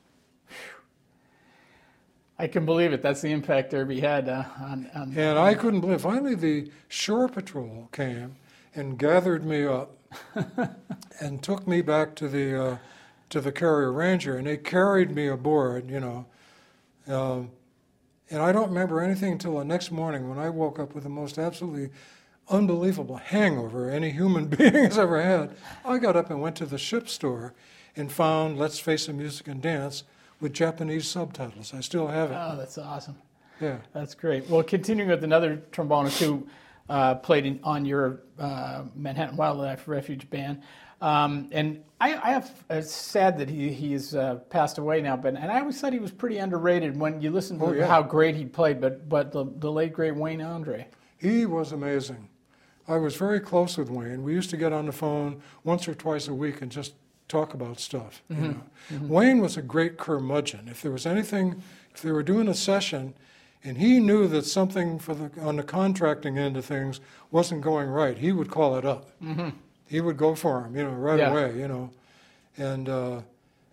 I 2.38 2.48
can 2.48 2.66
believe 2.66 2.92
it. 2.92 3.00
That's 3.00 3.22
the 3.22 3.30
impact 3.30 3.72
Urbie 3.72 4.00
had 4.00 4.28
uh, 4.28 4.44
on, 4.60 4.90
on. 4.94 5.14
And 5.16 5.38
I 5.38 5.54
couldn't 5.54 5.80
believe. 5.80 6.02
Finally, 6.02 6.34
the 6.34 6.70
shore 6.88 7.28
patrol 7.28 7.88
came 7.92 8.36
and 8.76 8.98
gathered 8.98 9.44
me 9.44 9.66
up 9.66 9.96
and 11.20 11.42
took 11.42 11.66
me 11.66 11.82
back 11.82 12.14
to 12.16 12.28
the 12.28 12.62
uh, 12.62 12.76
to 13.30 13.40
the 13.40 13.50
carrier 13.50 13.92
ranger, 13.92 14.36
and 14.36 14.46
they 14.46 14.56
carried 14.56 15.10
me 15.10 15.26
aboard. 15.26 15.90
You 15.90 16.00
know, 16.00 16.26
um, 17.08 17.50
and 18.30 18.42
I 18.42 18.52
don't 18.52 18.68
remember 18.68 19.00
anything 19.00 19.32
until 19.32 19.58
the 19.58 19.64
next 19.64 19.90
morning 19.90 20.28
when 20.28 20.38
I 20.38 20.50
woke 20.50 20.78
up 20.78 20.94
with 20.94 21.04
the 21.04 21.10
most 21.10 21.38
absolutely 21.38 21.90
unbelievable 22.48 23.16
hangover 23.16 23.90
any 23.90 24.10
human 24.10 24.46
being 24.48 24.74
has 24.74 24.98
ever 24.98 25.20
had. 25.20 25.56
I 25.84 25.98
got 25.98 26.16
up 26.16 26.30
and 26.30 26.40
went 26.40 26.56
to 26.56 26.66
the 26.66 26.78
ship 26.78 27.08
store 27.08 27.54
and 27.96 28.12
found 28.12 28.58
Let's 28.58 28.78
Face 28.78 29.06
the 29.06 29.12
Music 29.12 29.48
and 29.48 29.60
Dance 29.60 30.04
with 30.40 30.52
Japanese 30.52 31.08
subtitles. 31.08 31.72
I 31.74 31.80
still 31.80 32.08
have 32.08 32.30
it. 32.30 32.34
Oh, 32.38 32.56
that's 32.56 32.78
awesome. 32.78 33.16
Yeah. 33.60 33.78
That's 33.94 34.14
great. 34.14 34.48
Well, 34.50 34.62
continuing 34.62 35.08
with 35.08 35.24
another 35.24 35.62
trombonist 35.72 36.22
who 36.22 36.46
uh, 36.88 37.14
played 37.16 37.46
in, 37.46 37.60
on 37.62 37.84
your 37.84 38.20
uh, 38.38 38.84
Manhattan 38.94 39.36
Wildlife 39.36 39.86
Refuge 39.88 40.28
band. 40.30 40.62
Um, 41.00 41.48
and 41.52 41.82
I, 42.00 42.14
I 42.16 42.30
have, 42.30 42.50
it's 42.70 42.90
sad 42.92 43.36
that 43.38 43.50
he 43.50 43.70
he's 43.70 44.14
uh, 44.14 44.36
passed 44.48 44.78
away 44.78 45.02
now, 45.02 45.16
but 45.16 45.34
and 45.34 45.50
I 45.52 45.60
always 45.60 45.78
thought 45.80 45.92
he 45.92 45.98
was 45.98 46.10
pretty 46.10 46.38
underrated 46.38 46.98
when 46.98 47.20
you 47.20 47.30
listen 47.30 47.58
to 47.58 47.64
Oh, 47.66 47.72
yeah. 47.72 47.86
how 47.86 48.02
great 48.02 48.34
he 48.34 48.44
played. 48.46 48.80
But 48.80 49.08
but 49.08 49.30
the, 49.32 49.44
the 49.58 49.70
late 49.70 49.92
great 49.92 50.16
Wayne 50.16 50.40
Andre. 50.40 50.86
He 51.18 51.44
was 51.44 51.72
amazing. 51.72 52.28
I 52.88 52.96
was 52.96 53.16
very 53.16 53.40
close 53.40 53.76
with 53.76 53.90
Wayne. 53.90 54.22
We 54.22 54.32
used 54.32 54.48
to 54.50 54.56
get 54.56 54.72
on 54.72 54.86
the 54.86 54.92
phone 54.92 55.42
once 55.64 55.88
or 55.88 55.94
twice 55.94 56.28
a 56.28 56.34
week 56.34 56.62
and 56.62 56.70
just 56.70 56.94
talk 57.28 57.52
about 57.52 57.80
stuff. 57.80 58.22
You 58.30 58.36
know. 58.36 58.62
Wayne 59.02 59.40
was 59.40 59.56
a 59.56 59.62
great 59.62 59.98
curmudgeon. 59.98 60.68
If 60.68 60.82
there 60.82 60.92
was 60.92 61.04
anything, 61.04 61.62
if 61.94 62.00
they 62.02 62.12
were 62.12 62.22
doing 62.22 62.48
a 62.48 62.54
session, 62.54 63.14
and 63.66 63.76
he 63.78 63.98
knew 64.00 64.28
that 64.28 64.44
something 64.46 64.98
for 64.98 65.14
the 65.14 65.30
on 65.42 65.56
the 65.56 65.62
contracting 65.62 66.38
end 66.38 66.56
of 66.56 66.64
things 66.64 67.00
wasn't 67.30 67.60
going 67.62 67.88
right, 67.88 68.16
he 68.16 68.30
would 68.32 68.48
call 68.50 68.76
it 68.76 68.84
up. 68.84 69.10
He 69.88 70.00
would 70.00 70.16
go 70.16 70.34
for 70.34 70.64
him, 70.64 70.76
you 70.76 70.84
know, 70.84 70.90
right 70.90 71.18
Yeah. 71.18 71.30
away, 71.30 71.58
you 71.58 71.68
know. 71.68 71.90
And, 72.56 72.88
uh, 72.88 73.20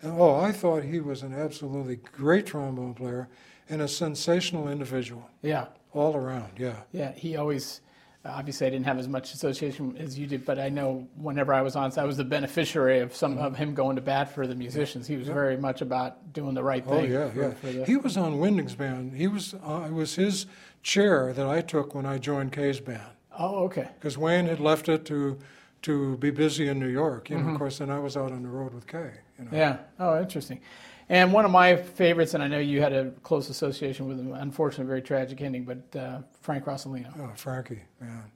and 0.01 0.11
oh, 0.19 0.35
I 0.35 0.51
thought 0.51 0.83
he 0.83 0.99
was 0.99 1.23
an 1.23 1.33
absolutely 1.33 1.95
great 2.11 2.45
trombone 2.45 2.93
player 2.93 3.29
and 3.69 3.81
a 3.81 3.87
sensational 3.87 4.67
individual 4.67 5.27
Yeah, 5.41 5.67
all 5.93 6.15
around. 6.15 6.51
Yeah. 6.57 6.75
yeah. 6.91 7.13
He 7.13 7.35
always. 7.37 7.81
Obviously, 8.25 8.67
I 8.67 8.69
didn't 8.69 8.85
have 8.85 8.99
as 8.99 9.09
much 9.09 9.33
association 9.33 9.97
as 9.97 10.17
you 10.17 10.25
did, 10.27 10.45
but 10.45 10.57
I 10.57 10.69
know 10.69 11.05
whenever 11.17 11.53
I 11.53 11.61
was 11.61 11.75
on, 11.75 11.91
I 11.97 12.05
was 12.05 12.15
the 12.15 12.23
beneficiary 12.23 12.99
of 12.99 13.13
some 13.13 13.37
of 13.37 13.57
him 13.57 13.73
going 13.73 13.97
to 13.97 14.01
bat 14.01 14.33
for 14.33 14.47
the 14.47 14.55
musicians. 14.55 15.05
He 15.07 15.17
was 15.17 15.27
very 15.27 15.57
much 15.57 15.81
about 15.81 16.31
doing 16.31 16.53
the 16.53 16.63
right 16.63 16.85
thing. 16.85 16.93
Oh 16.93 17.03
yeah, 17.03 17.29
for- 17.31 17.41
yeah. 17.41 17.53
for 17.55 17.67
the- 17.67 17.85
He 17.85 17.97
was 17.97 18.15
on 18.15 18.39
Winding's 18.39 18.75
band. 18.75 19.13
He 19.13 19.27
was. 19.27 19.53
Uh, 19.55 19.83
it 19.87 19.93
was 19.93 20.15
his 20.15 20.45
chair 20.83 21.33
that 21.33 21.45
I 21.45 21.59
took 21.59 21.93
when 21.93 22.05
I 22.05 22.17
joined 22.17 22.53
Kai's 22.53 22.79
band 22.79 23.01
oh, 23.37 23.65
okay. 23.65 23.89
because 23.99 24.17
Wayne 24.17 24.45
had 24.45 24.59
left 24.61 24.87
it 24.87 25.03
to 25.05 25.37
to 25.81 26.15
be 26.17 26.31
busy 26.31 26.69
in 26.69 26.79
New 26.79 26.87
York. 26.87 27.29
You 27.29 27.35
know, 27.35 27.41
Mm-hmm. 27.41 27.51
of 27.53 27.57
course, 27.57 27.79
then 27.79 27.89
I 27.89 27.99
was 27.99 28.15
out 28.15 28.31
on 28.31 28.41
the 28.43 28.47
road 28.49 28.73
with 28.73 28.87
Kay. 28.87 29.11
You 29.37 29.45
know. 29.45 29.51
Yeah. 29.51 29.77
Oh, 29.99 30.17
interesting. 30.21 30.61
And 31.09 31.33
one 31.33 31.45
of 31.45 31.51
my 31.51 31.75
favorites, 31.75 32.33
and 32.33 32.41
I 32.43 32.47
know 32.47 32.59
you 32.59 32.81
had 32.81 32.93
a 32.93 33.11
close 33.23 33.49
association 33.49 34.07
with 34.07 34.19
him. 34.19 34.33
Unfortunately, 34.33 34.85
very 34.85 35.01
tragic 35.01 35.41
ending, 35.41 35.65
but 35.65 35.99
uh, 35.99 36.19
Frank 36.41 36.65
Rosolino. 36.65 37.11
Oh, 37.19 37.31
Frankie, 37.35 37.81
man, 37.99 38.31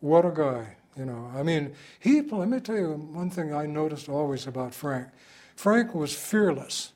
what 0.00 0.24
a 0.24 0.30
guy. 0.30 0.76
You 0.96 1.04
know, 1.06 1.30
I 1.34 1.42
mean, 1.42 1.72
he. 1.98 2.20
Let 2.20 2.48
me 2.48 2.60
tell 2.60 2.76
you 2.76 2.92
one 2.92 3.30
thing 3.30 3.54
I 3.54 3.66
noticed 3.66 4.08
always 4.08 4.46
about 4.46 4.74
Frank. 4.74 5.08
Frank 5.56 5.94
was 5.94 6.14
fearless. 6.14 6.92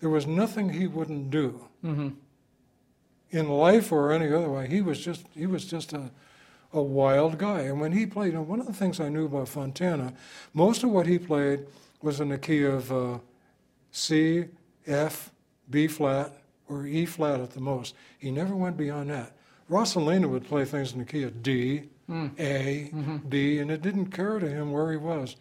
There 0.00 0.10
was 0.10 0.26
nothing 0.26 0.70
he 0.70 0.86
wouldn't 0.86 1.30
do. 1.30 1.68
Mm-hmm. 1.84 2.10
in 3.30 3.48
life 3.48 3.90
or 3.90 4.12
any 4.12 4.32
other 4.32 4.48
way. 4.48 4.68
He 4.68 4.80
was 4.80 5.04
just 5.04 5.26
he 5.34 5.46
was 5.46 5.64
just 5.64 5.92
a 5.92 6.10
a 6.72 6.80
wild 6.82 7.38
guy. 7.38 7.60
And 7.62 7.80
when 7.80 7.92
he 7.92 8.06
played, 8.06 8.28
you 8.28 8.38
know, 8.38 8.42
one 8.42 8.60
of 8.60 8.66
the 8.66 8.72
things 8.72 8.98
I 9.00 9.08
knew 9.08 9.26
about 9.26 9.48
Fontana, 9.48 10.14
most 10.54 10.82
of 10.84 10.90
what 10.90 11.06
he 11.06 11.18
played 11.18 11.66
was 12.00 12.20
in 12.20 12.28
the 12.30 12.38
key 12.38 12.64
of 12.64 12.90
uh, 12.90 13.18
C, 13.92 14.46
F, 14.86 15.30
B 15.70 15.86
flat, 15.86 16.32
or 16.68 16.86
E 16.86 17.06
flat 17.06 17.40
at 17.40 17.50
the 17.52 17.60
most. 17.60 17.94
He 18.18 18.30
never 18.30 18.56
went 18.56 18.76
beyond 18.76 19.10
that. 19.10 19.32
Rosolino 19.70 20.28
would 20.28 20.44
play 20.44 20.64
things 20.64 20.92
in 20.92 20.98
the 20.98 21.04
key 21.04 21.22
of 21.22 21.42
D, 21.42 21.84
A, 22.38 22.90
B, 23.28 23.58
and 23.58 23.70
it 23.70 23.80
didn't 23.82 24.08
occur 24.08 24.40
to 24.40 24.48
him 24.48 24.72
where 24.72 24.90
he 24.90 24.96
was. 24.98 25.36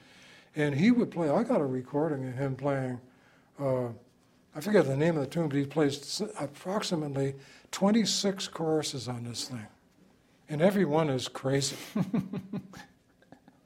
And 0.56 0.76
he 0.76 0.92
would 0.92 1.12
play. 1.12 1.30
I 1.30 1.44
got 1.44 1.60
a 1.62 1.66
recording 1.66 2.28
of 2.28 2.36
him 2.36 2.56
playing. 2.56 3.00
Uh, 3.60 3.88
I 4.56 4.60
forget 4.62 4.86
the 4.86 4.96
name 4.98 5.16
of 5.18 5.22
the 5.24 5.30
tune, 5.30 5.48
but 5.48 5.58
he 5.58 5.66
plays 5.66 6.22
approximately 6.40 7.36
26 7.72 8.50
choruses 8.50 9.08
on 9.08 9.24
this 9.24 9.48
thing, 9.48 9.66
and 10.50 10.62
every 10.62 10.84
one 10.86 11.10
is 11.10 11.28
crazy. 11.30 11.78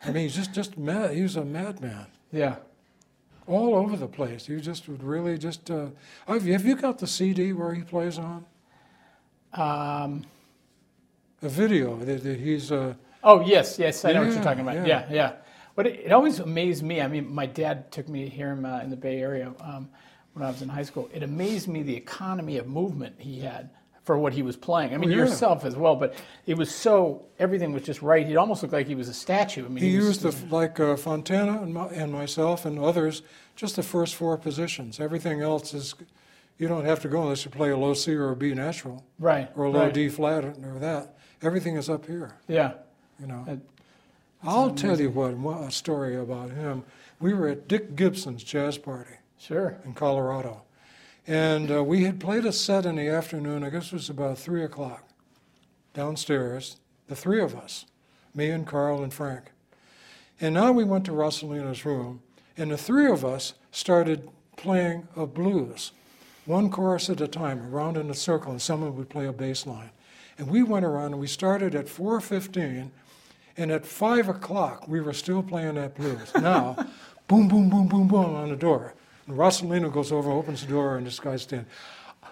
I 0.04 0.12
mean, 0.12 0.24
he's 0.24 0.36
just 0.36 0.54
just 0.54 0.78
mad. 0.78 1.12
He 1.16 1.24
was 1.24 1.36
a 1.36 1.44
madman, 1.46 2.06
Yeah. 2.32 2.58
All 3.48 3.76
over 3.76 3.96
the 3.98 4.08
place. 4.08 4.48
You 4.50 4.60
just 4.60 4.88
would 4.88 5.04
really 5.04 5.38
just. 5.38 5.70
Uh, 5.70 5.88
have, 6.28 6.46
you, 6.46 6.54
have 6.54 6.66
you 6.66 6.76
got 6.76 7.00
the 7.00 7.08
CD 7.08 7.54
where 7.54 7.74
he 7.74 7.84
plays 7.84 8.18
on 8.18 8.46
Um, 9.54 10.24
a 11.42 11.50
video 11.50 11.98
that, 11.98 12.24
that 12.24 12.40
he's? 12.40 12.72
Uh, 12.72 12.96
oh, 13.24 13.42
yes, 13.42 13.78
yes. 13.80 14.04
I 14.06 14.14
know 14.14 14.24
what 14.24 14.34
you're 14.34 14.44
talking 14.44 14.62
about. 14.62 14.76
yeah. 14.76 14.86
Yeah, 14.86 15.06
yeah. 15.10 15.32
But 15.76 15.88
it, 15.88 16.00
it 16.06 16.12
always 16.12 16.40
amazed 16.40 16.84
me. 16.84 17.02
I 17.02 17.08
mean, 17.08 17.34
my 17.34 17.46
dad 17.46 17.92
took 17.92 18.08
me 18.08 18.24
to 18.24 18.30
hear 18.30 18.52
him 18.52 18.66
uh, 18.66 18.80
in 18.82 18.90
the 18.90 18.96
Bay 18.96 19.20
Area 19.20 19.54
um, 19.60 19.90
when 20.34 20.44
I 20.44 20.50
was 20.50 20.62
in 20.62 20.70
high 20.70 20.84
school. 20.84 21.10
It 21.14 21.22
amazed 21.24 21.68
me 21.68 21.84
the 21.84 21.96
economy 21.96 22.58
of 22.58 22.68
movement 22.68 23.16
he 23.20 23.40
had 23.42 23.70
for 24.06 24.18
what 24.18 24.34
he 24.34 24.44
was 24.44 24.56
playing. 24.56 24.94
I 24.94 24.98
mean, 24.98 25.10
Oh, 25.10 25.14
yeah. 25.14 25.18
yourself 25.24 25.66
as 25.66 25.76
well, 25.76 25.96
but 25.96 26.14
it 26.46 26.56
was 26.56 26.74
so, 26.74 27.26
everything 27.40 27.74
was 27.74 27.84
just 27.84 28.02
right. 28.04 28.26
He 28.26 28.36
almost 28.38 28.62
looked 28.62 28.72
like 28.74 28.86
he 28.88 28.94
was 28.96 29.10
a 29.10 29.14
statue. 29.14 29.66
I 29.66 29.68
mean, 29.68 29.84
he 29.84 29.98
was- 29.98 30.06
used 30.06 30.22
the 30.22 30.56
like 30.56 30.80
uh, 30.80 30.96
Fontana 30.96 31.62
and, 31.62 31.74
my, 31.74 31.88
and 31.88 32.14
myself 32.14 32.66
and 32.66 32.78
others, 32.80 33.24
just 33.56 33.76
the 33.76 33.84
first 33.84 34.16
four 34.16 34.38
positions. 34.38 35.00
Everything 35.00 35.42
else 35.42 35.74
is 35.74 35.96
you 36.60 36.68
don't 36.68 36.86
have 36.86 37.00
to 37.02 37.08
go 37.10 37.24
unless 37.24 37.44
you 37.46 37.52
play 37.52 37.72
a 37.72 37.78
low 37.78 37.94
C 37.96 38.14
or 38.14 38.30
a 38.32 38.36
B 38.36 38.54
natural 38.54 39.04
Right. 39.20 39.50
or 39.56 39.66
a 39.66 39.70
low 39.72 39.86
right. 39.86 39.94
D 39.94 40.08
flat 40.08 40.46
or 40.46 40.78
that. 40.80 41.16
Everything 41.42 41.76
is 41.76 41.90
up 41.90 42.06
here. 42.06 42.36
Yeah. 42.48 42.74
You 43.20 43.26
know. 43.28 43.44
That- 43.48 43.60
I'll 44.44 44.70
tell 44.72 45.00
you 45.02 45.10
what 45.10 45.32
a 45.68 45.72
story 45.72 46.16
about 46.16 46.52
him. 46.52 46.84
We 47.20 47.34
were 47.34 47.48
at 47.48 47.68
Dick 47.68 47.96
Gibson's 47.96 48.44
jazz 48.44 48.78
party 48.78 49.16
Sure. 49.40 49.78
in 49.84 49.94
Colorado, 49.96 50.62
and 51.28 51.72
uh, 51.72 51.84
we 51.84 52.04
had 52.04 52.20
played 52.20 52.46
a 52.46 52.52
set 52.52 52.86
in 52.86 52.96
the 52.96 53.08
afternoon. 53.08 53.64
I 53.64 53.70
guess 53.70 53.88
it 53.88 53.94
was 53.94 54.10
about 54.10 54.38
three 54.38 54.64
o'clock. 54.64 55.08
Downstairs, 55.94 56.78
the 57.08 57.16
three 57.16 57.42
of 57.42 57.56
us, 57.56 57.86
me 58.34 58.50
and 58.50 58.68
Carl 58.68 59.04
and 59.04 59.14
Frank. 59.14 59.52
And 60.40 60.54
now 60.54 60.72
we 60.72 60.84
went 60.84 61.06
to 61.06 61.12
Rosolino's 61.12 61.86
room, 61.86 62.22
and 62.58 62.72
the 62.72 62.78
three 62.78 63.10
of 63.10 63.24
us 63.24 63.54
started 63.72 64.30
playing 64.58 65.08
a 65.16 65.26
blues, 65.26 65.92
one 66.46 66.70
chorus 66.70 67.10
at 67.10 67.22
a 67.22 67.28
time, 67.28 67.74
around 67.74 67.98
in 67.98 68.10
a 68.10 68.14
circle, 68.14 68.52
and 68.52 68.62
someone 68.62 68.96
would 68.96 69.10
play 69.10 69.26
a 69.26 69.34
bass 69.34 69.66
line. 69.66 69.92
And 70.38 70.50
we 70.50 70.64
went 70.64 70.86
around, 70.86 71.14
and 71.14 71.20
we 71.20 71.28
started 71.28 71.74
at 71.74 71.88
4:15, 71.88 72.92
and 73.58 73.72
at 73.72 73.86
five 73.86 74.28
o'clock 74.28 74.88
we 74.88 75.00
were 75.00 75.14
still 75.14 75.42
playing 75.42 75.76
that 75.76 75.96
blues. 75.96 76.34
Now, 76.36 76.76
boom, 77.28 77.48
boom, 77.48 77.70
boom, 77.70 77.88
boom, 77.88 78.08
boom 78.08 78.36
on 78.36 78.50
the 78.50 78.56
door, 78.56 78.94
and 79.28 79.38
Rosolino 79.38 79.92
goes 79.92 80.12
over, 80.12 80.32
opens 80.32 80.62
the 80.62 80.68
door, 80.68 80.98
and 80.98 81.06
this 81.06 81.20
guy's 81.20 81.44
standing. 81.44 81.68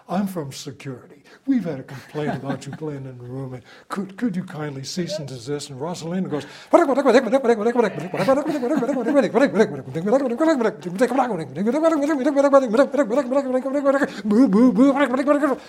I'm 0.09 0.27
from 0.27 0.51
security. 0.51 1.23
We've 1.47 1.63
had 1.63 1.79
a 1.79 1.83
complaint 1.83 2.35
about 2.35 2.65
you 2.65 2.73
playing 2.73 3.05
in 3.05 3.17
the 3.17 3.23
room, 3.23 3.53
and 3.53 3.63
could, 3.87 4.17
could 4.17 4.35
you 4.35 4.43
kindly 4.43 4.83
cease 4.83 5.17
and 5.17 5.27
desist? 5.27 5.69
And 5.69 5.79
Rosolino 5.79 6.29
goes, 6.29 6.45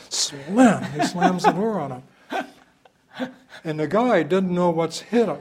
slam. 0.08 0.84
He 0.92 1.06
slams 1.06 1.44
the 1.44 1.52
door 1.52 1.80
on 1.80 1.92
him. 1.92 2.02
And 3.62 3.78
the 3.78 3.86
guy 3.86 4.24
didn't 4.24 4.52
know 4.52 4.70
what's 4.70 5.00
hit 5.00 5.28
him. 5.28 5.38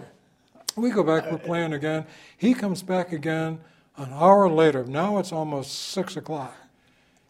We 0.75 0.91
go 0.91 1.03
back, 1.03 1.31
we're 1.31 1.39
playing 1.39 1.73
again. 1.73 2.05
He 2.37 2.53
comes 2.53 2.83
back 2.83 3.11
again 3.11 3.59
an 3.97 4.11
hour 4.13 4.49
later. 4.49 4.83
Now 4.85 5.17
it's 5.19 5.31
almost 5.31 5.89
six 5.89 6.17
o'clock. 6.17 6.55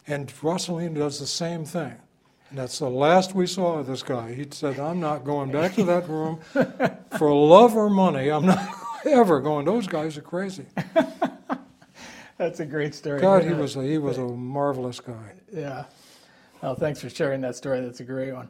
And 0.06 0.28
Rosolino 0.28 0.94
does 0.96 1.18
the 1.18 1.26
same 1.26 1.64
thing. 1.64 1.94
And 2.50 2.58
that's 2.58 2.78
the 2.78 2.90
last 2.90 3.34
we 3.34 3.46
saw 3.46 3.78
of 3.78 3.86
this 3.86 4.02
guy. 4.02 4.34
He 4.34 4.46
said, 4.50 4.78
I'm 4.78 5.00
not 5.00 5.24
going 5.24 5.50
back 5.50 5.74
to 5.74 5.84
that 5.84 6.08
room 6.08 6.40
for 7.18 7.34
love 7.34 7.74
or 7.74 7.90
money. 7.90 8.28
I'm 8.28 8.46
not 8.46 8.68
ever 9.06 9.40
going. 9.40 9.64
Those 9.64 9.86
guys 9.86 10.16
are 10.16 10.22
crazy. 10.22 10.66
That's 12.36 12.60
a 12.60 12.66
great 12.66 12.94
story. 12.94 13.20
God, 13.20 13.44
he 13.44 13.52
was 13.52 13.76
a, 13.76 13.82
he 13.82 13.98
was 13.98 14.18
a 14.18 14.26
marvelous 14.26 15.00
guy. 15.00 15.32
Yeah. 15.52 15.84
Oh, 16.62 16.74
thanks 16.74 17.00
for 17.00 17.08
sharing 17.08 17.40
that 17.42 17.56
story. 17.56 17.80
That's 17.80 18.00
a 18.00 18.04
great 18.04 18.32
one. 18.32 18.48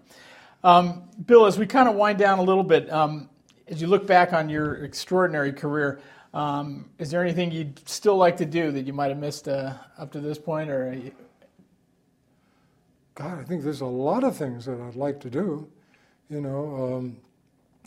Um, 0.63 1.03
Bill, 1.27 1.47
as 1.47 1.59
we 1.59 1.67
kind 1.67 1.89
of 1.89 1.95
wind 1.95 2.19
down 2.19 2.39
a 2.39 2.43
little 2.43 2.63
bit, 2.63 2.91
um, 2.91 3.29
as 3.69 3.81
you 3.81 3.87
look 3.87 4.07
back 4.07 4.33
on 4.33 4.49
your 4.49 4.77
extraordinary 4.85 5.53
career, 5.53 6.01
um, 6.35 6.91
is 6.99 7.11
there 7.11 7.23
anything 7.23 7.53
you'd 7.53 7.81
still 7.89 8.17
like 8.17 8.37
to 8.39 8.45
do 8.45 8.73
that 8.73 8.87
you 8.87 8.93
might 8.93 9.09
have 9.09 9.19
missed 9.19 9.49
uh, 9.49 9.75
up 9.97 10.11
to 10.13 10.21
this 10.21 10.37
point, 10.37 10.69
or 10.69 10.95
God, 13.15 13.39
I 13.39 13.45
think 13.45 13.63
there's 13.63 13.81
a 13.81 13.87
lot 13.87 14.25
of 14.25 14.37
things 14.37 14.65
that 14.67 14.81
I'd 14.81 14.97
like 14.97 15.21
to 15.21 15.31
do. 15.31 15.69
You 16.29 16.41
know, 16.41 16.97
um, 16.97 17.17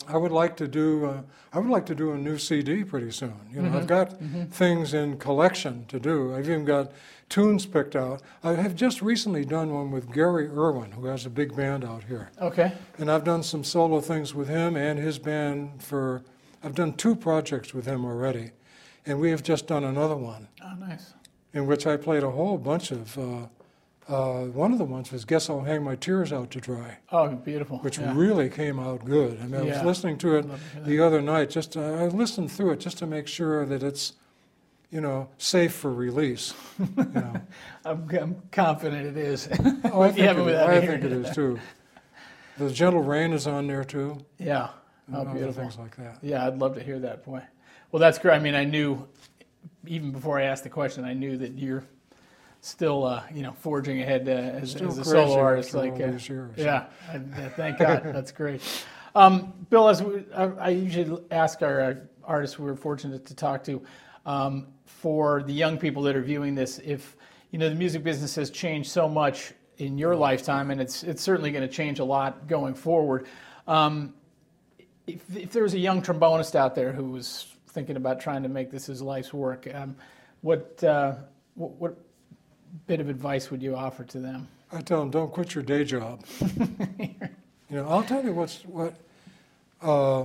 I 0.06 0.16
would 0.16 0.32
like 0.32 0.56
to 0.56 0.66
do. 0.66 1.04
Uh, 1.04 1.22
I 1.52 1.58
would 1.58 1.68
like 1.70 1.84
to 1.86 1.94
do 1.94 2.12
a 2.12 2.16
new 2.16 2.38
CD 2.38 2.84
pretty 2.84 3.10
soon. 3.10 3.34
You 3.52 3.60
know, 3.60 3.76
I've 3.76 3.86
got 3.86 4.14
things 4.50 4.94
in 4.94 5.18
collection 5.18 5.84
to 5.88 6.00
do. 6.00 6.34
I've 6.34 6.48
even 6.48 6.64
got 6.64 6.92
tunes 7.28 7.66
picked 7.66 7.96
out. 7.96 8.22
I 8.42 8.52
have 8.54 8.74
just 8.74 9.02
recently 9.02 9.44
done 9.44 9.74
one 9.74 9.90
with 9.90 10.10
Gary 10.10 10.48
Urwin, 10.48 10.94
who 10.94 11.04
has 11.06 11.26
a 11.26 11.30
big 11.30 11.54
band 11.54 11.84
out 11.84 12.04
here, 12.04 12.30
okay? 12.40 12.72
and 12.96 13.10
I've 13.10 13.24
done 13.24 13.42
some 13.42 13.62
solo 13.64 14.00
things 14.00 14.34
with 14.34 14.48
him 14.48 14.74
and 14.76 14.98
his 14.98 15.18
band 15.18 15.82
for. 15.82 16.22
I've 16.62 16.74
done 16.74 16.94
two 16.94 17.14
projects 17.14 17.72
with 17.74 17.86
him 17.86 18.04
already, 18.04 18.50
and 19.06 19.20
we 19.20 19.30
have 19.30 19.42
just 19.42 19.66
done 19.66 19.84
another 19.84 20.16
one 20.16 20.48
Oh, 20.64 20.74
nice. 20.74 21.14
in 21.52 21.66
which 21.66 21.86
I 21.86 21.96
played 21.96 22.22
a 22.22 22.30
whole 22.30 22.58
bunch 22.58 22.90
of. 22.90 23.16
Uh, 23.18 23.46
uh, 24.08 24.46
one 24.46 24.72
of 24.72 24.78
the 24.78 24.84
ones 24.86 25.12
was 25.12 25.26
"Guess 25.26 25.50
I'll 25.50 25.60
Hang 25.60 25.84
My 25.84 25.94
Tears 25.94 26.32
Out 26.32 26.50
to 26.52 26.60
Dry." 26.60 26.96
Oh, 27.12 27.28
beautiful. 27.28 27.78
which 27.80 27.98
yeah. 27.98 28.10
really 28.16 28.48
came 28.48 28.78
out 28.80 29.04
good. 29.04 29.38
I 29.42 29.44
mean, 29.46 29.60
I 29.60 29.64
was 29.64 29.82
listening 29.84 30.16
to 30.18 30.36
it 30.36 30.46
Love 30.46 30.58
to 30.58 30.64
hear 30.68 30.80
that. 30.82 30.88
the 30.88 31.00
other 31.00 31.20
night. 31.20 31.50
Just 31.50 31.76
uh, 31.76 31.80
I 31.82 32.06
listened 32.06 32.50
through 32.50 32.70
it 32.72 32.80
just 32.80 32.96
to 32.98 33.06
make 33.06 33.28
sure 33.28 33.66
that 33.66 33.82
it's, 33.82 34.14
you 34.90 35.02
know, 35.02 35.28
safe 35.36 35.74
for 35.74 35.92
release. 35.92 36.54
You 36.78 37.04
know. 37.04 37.34
I'm, 37.84 38.08
I'm 38.18 38.42
confident 38.50 39.06
it 39.06 39.16
is. 39.18 39.46
oh, 39.92 40.00
I 40.00 40.10
think, 40.12 40.26
it, 40.38 40.54
I 40.56 40.80
think 40.80 41.04
it 41.04 41.12
is 41.12 41.34
too. 41.34 41.60
The 42.56 42.70
Gentle 42.70 43.02
Rain 43.02 43.32
is 43.34 43.46
on 43.46 43.66
there 43.66 43.84
too. 43.84 44.24
yeah. 44.38 44.70
And 45.08 45.16
Oh, 45.16 45.24
beautiful. 45.32 45.62
things 45.62 45.78
like 45.78 45.96
that. 45.96 46.18
Yeah, 46.22 46.46
I'd 46.46 46.58
love 46.58 46.74
to 46.74 46.82
hear 46.82 46.98
that. 47.00 47.24
Boy. 47.24 47.42
Well, 47.90 48.00
that's 48.00 48.18
great. 48.18 48.34
I 48.36 48.38
mean, 48.38 48.54
I 48.54 48.64
knew 48.64 49.06
even 49.86 50.12
before 50.12 50.38
I 50.38 50.44
asked 50.44 50.64
the 50.64 50.70
question, 50.70 51.04
I 51.04 51.14
knew 51.14 51.36
that 51.38 51.52
you're 51.52 51.84
still, 52.60 53.04
uh, 53.04 53.22
you 53.32 53.42
know, 53.42 53.52
forging 53.52 54.02
ahead 54.02 54.28
uh, 54.28 54.32
as, 54.32 54.74
as 54.76 54.98
a 54.98 55.04
solo 55.04 55.38
artist. 55.38 55.74
Like, 55.74 55.92
uh, 55.94 55.96
years. 56.18 56.28
yeah, 56.56 56.86
I, 57.10 57.16
yeah, 57.16 57.48
thank 57.50 57.78
God. 57.78 58.02
That's 58.14 58.32
great. 58.32 58.60
Um, 59.14 59.52
Bill, 59.70 59.88
as 59.88 60.02
we, 60.02 60.24
I, 60.34 60.44
I 60.44 60.68
usually 60.70 61.22
ask 61.30 61.62
our 61.62 61.80
uh, 61.80 61.94
artists 62.24 62.58
we're 62.58 62.76
fortunate 62.76 63.24
to 63.26 63.34
talk 63.34 63.64
to, 63.64 63.82
um, 64.26 64.66
for 64.84 65.42
the 65.42 65.52
young 65.52 65.78
people 65.78 66.02
that 66.02 66.16
are 66.16 66.22
viewing 66.22 66.54
this, 66.54 66.78
if 66.84 67.16
you 67.50 67.58
know 67.58 67.68
the 67.68 67.74
music 67.74 68.04
business 68.04 68.34
has 68.34 68.50
changed 68.50 68.90
so 68.90 69.08
much 69.08 69.54
in 69.78 69.96
your 69.96 70.14
lifetime, 70.14 70.70
and 70.70 70.80
it's 70.80 71.02
it's 71.02 71.22
certainly 71.22 71.50
going 71.50 71.66
to 71.66 71.72
change 71.72 71.98
a 72.00 72.04
lot 72.04 72.46
going 72.46 72.74
forward. 72.74 73.26
Um, 73.66 74.14
if, 75.08 75.36
if 75.36 75.52
there 75.52 75.62
was 75.62 75.74
a 75.74 75.78
young 75.78 76.02
trombonist 76.02 76.54
out 76.54 76.74
there 76.74 76.92
who 76.92 77.04
was 77.04 77.46
thinking 77.68 77.96
about 77.96 78.20
trying 78.20 78.42
to 78.42 78.48
make 78.48 78.70
this 78.70 78.86
his 78.86 79.02
life's 79.02 79.32
work, 79.32 79.66
um, 79.74 79.96
what, 80.42 80.82
uh, 80.84 81.14
what 81.54 81.70
what 81.76 81.98
bit 82.86 83.00
of 83.00 83.08
advice 83.08 83.50
would 83.50 83.62
you 83.62 83.74
offer 83.74 84.04
to 84.04 84.18
them? 84.18 84.48
I 84.70 84.80
tell 84.82 85.00
them, 85.00 85.10
don't 85.10 85.32
quit 85.32 85.54
your 85.54 85.64
day 85.64 85.84
job. 85.84 86.24
you 86.98 87.08
know, 87.70 87.88
I'll 87.88 88.02
tell 88.02 88.24
you 88.24 88.32
what's 88.32 88.62
what. 88.64 88.94
Uh, 89.80 90.24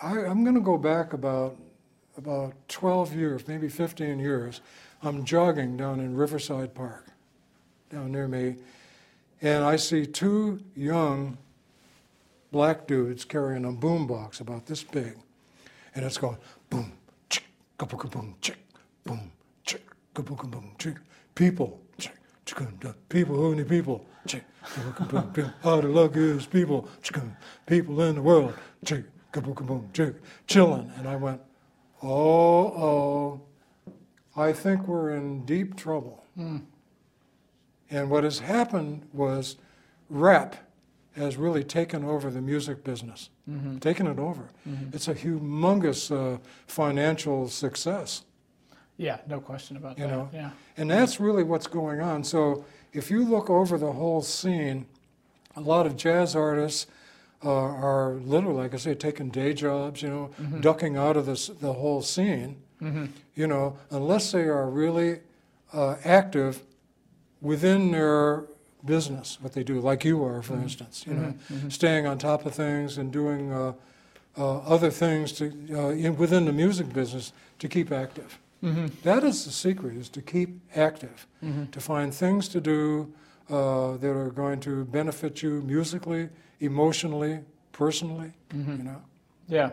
I, 0.00 0.20
I'm 0.26 0.44
going 0.44 0.54
to 0.54 0.60
go 0.60 0.78
back 0.78 1.12
about 1.12 1.56
about 2.16 2.54
12 2.68 3.14
years, 3.14 3.48
maybe 3.48 3.68
15 3.68 4.18
years. 4.18 4.60
I'm 5.02 5.24
jogging 5.24 5.76
down 5.76 6.00
in 6.00 6.16
Riverside 6.16 6.74
Park, 6.74 7.06
down 7.90 8.12
near 8.12 8.26
me, 8.28 8.56
and 9.40 9.64
I 9.64 9.76
see 9.76 10.06
two 10.06 10.60
young 10.74 11.38
black 12.50 12.86
dudes 12.86 13.24
carrying 13.24 13.64
a 13.64 13.72
boombox 13.72 14.40
about 14.40 14.66
this 14.66 14.82
big, 14.82 15.16
and 15.94 16.04
it's 16.04 16.18
going 16.18 16.38
boom, 16.70 16.92
chick, 17.28 17.44
kaboom, 17.78 18.10
boom, 18.10 18.34
chick, 18.40 18.58
boom, 19.04 19.30
chick, 19.64 19.84
kaboom, 20.14 20.50
boom, 20.50 20.74
chick. 20.78 20.96
People, 21.34 21.80
chick, 21.98 22.16
chick, 22.44 22.58
people, 23.08 23.36
who 23.36 23.54
many 23.54 23.68
people, 23.68 24.04
chick, 24.26 24.44
kaboom, 24.64 25.08
boom, 25.08 25.32
chick. 25.34 25.46
How 25.62 25.80
the 25.80 25.88
luck 25.88 26.16
is 26.16 26.46
people, 26.46 26.88
chick, 27.02 27.22
people 27.66 28.00
in 28.02 28.16
the 28.16 28.22
world, 28.22 28.54
chick, 28.84 29.04
kaboom, 29.32 29.66
boom, 29.66 29.88
chick, 29.92 30.14
chilling. 30.46 30.90
And 30.96 31.08
I 31.08 31.16
went, 31.16 31.40
oh, 32.02 32.66
oh, 32.66 33.40
I 34.36 34.52
think 34.52 34.86
we're 34.86 35.14
in 35.14 35.44
deep 35.44 35.76
trouble. 35.76 36.24
Hmm. 36.34 36.58
And 37.90 38.10
what 38.10 38.24
has 38.24 38.40
happened 38.40 39.08
was 39.12 39.56
rap 40.10 40.56
has 41.18 41.36
really 41.36 41.64
taken 41.64 42.04
over 42.04 42.30
the 42.30 42.40
music 42.40 42.84
business, 42.84 43.30
taken 43.80 44.06
it 44.06 44.18
over. 44.18 44.48
It's 44.92 45.08
a 45.08 45.14
humongous 45.14 46.10
uh, 46.10 46.38
financial 46.66 47.48
success, 47.48 48.24
Yeah, 48.96 49.18
no 49.28 49.40
question 49.40 49.76
about 49.76 49.98
You 49.98 50.04
that. 50.06 50.10
know, 50.10 50.28
yeah. 50.32 50.50
and 50.76 50.90
that's 50.90 51.20
really 51.20 51.42
what's 51.44 51.66
going 51.66 52.00
on. 52.00 52.24
So 52.24 52.64
if 52.92 53.10
you 53.10 53.24
look 53.24 53.48
over 53.50 53.78
the 53.78 53.92
whole 53.92 54.22
scene, 54.22 54.86
a 55.56 55.60
lot 55.60 55.86
of 55.86 55.96
jazz 55.96 56.34
artists 56.36 56.86
uh, 57.44 57.50
are 57.50 58.14
literally, 58.24 58.62
like 58.62 58.74
I 58.74 58.78
say, 58.78 58.94
taking 58.94 59.30
day 59.30 59.54
jobs, 59.54 60.02
you 60.02 60.08
know, 60.08 60.30
ducking 60.60 60.96
out 60.96 61.16
of 61.16 61.26
this, 61.26 61.46
the 61.48 61.72
whole 61.72 62.02
scene, 62.02 62.56
you 63.34 63.46
know, 63.46 63.76
unless 63.90 64.32
they 64.32 64.44
are 64.48 64.68
really 64.68 65.20
uh, 65.72 65.96
active 66.04 66.62
within 67.40 67.92
their 67.92 68.44
business, 68.84 69.38
what 69.40 69.52
they 69.52 69.64
do, 69.64 69.80
like 69.80 70.04
you 70.04 70.24
are, 70.24 70.42
for 70.42 70.54
instance, 70.54 71.04
you 71.06 71.14
know, 71.14 71.34
staying 71.68 72.06
on 72.06 72.18
top 72.18 72.46
of 72.46 72.54
things 72.54 72.98
and 72.98 73.12
doing 73.12 73.52
uh, 73.52 73.72
uh, 74.36 74.58
other 74.58 74.90
things 74.90 75.32
to, 75.32 75.52
uh, 75.72 75.88
in, 75.90 76.16
within 76.16 76.44
the 76.44 76.52
music 76.52 76.92
business 76.92 77.32
to 77.58 77.68
keep 77.68 77.90
active. 77.92 78.38
That 79.02 79.22
is 79.24 79.44
the 79.44 79.52
secret: 79.52 79.96
is 79.96 80.08
to 80.10 80.22
keep 80.22 80.60
active, 80.74 81.26
to 81.72 81.80
find 81.80 82.12
things 82.12 82.48
to 82.48 82.60
do 82.60 83.12
uh, 83.50 83.96
that 83.98 84.10
are 84.10 84.30
going 84.30 84.60
to 84.60 84.84
benefit 84.84 85.42
you 85.42 85.62
musically, 85.62 86.28
emotionally, 86.60 87.40
personally. 87.72 88.32
You 88.78 88.82
know. 88.84 89.02
Yeah. 89.48 89.70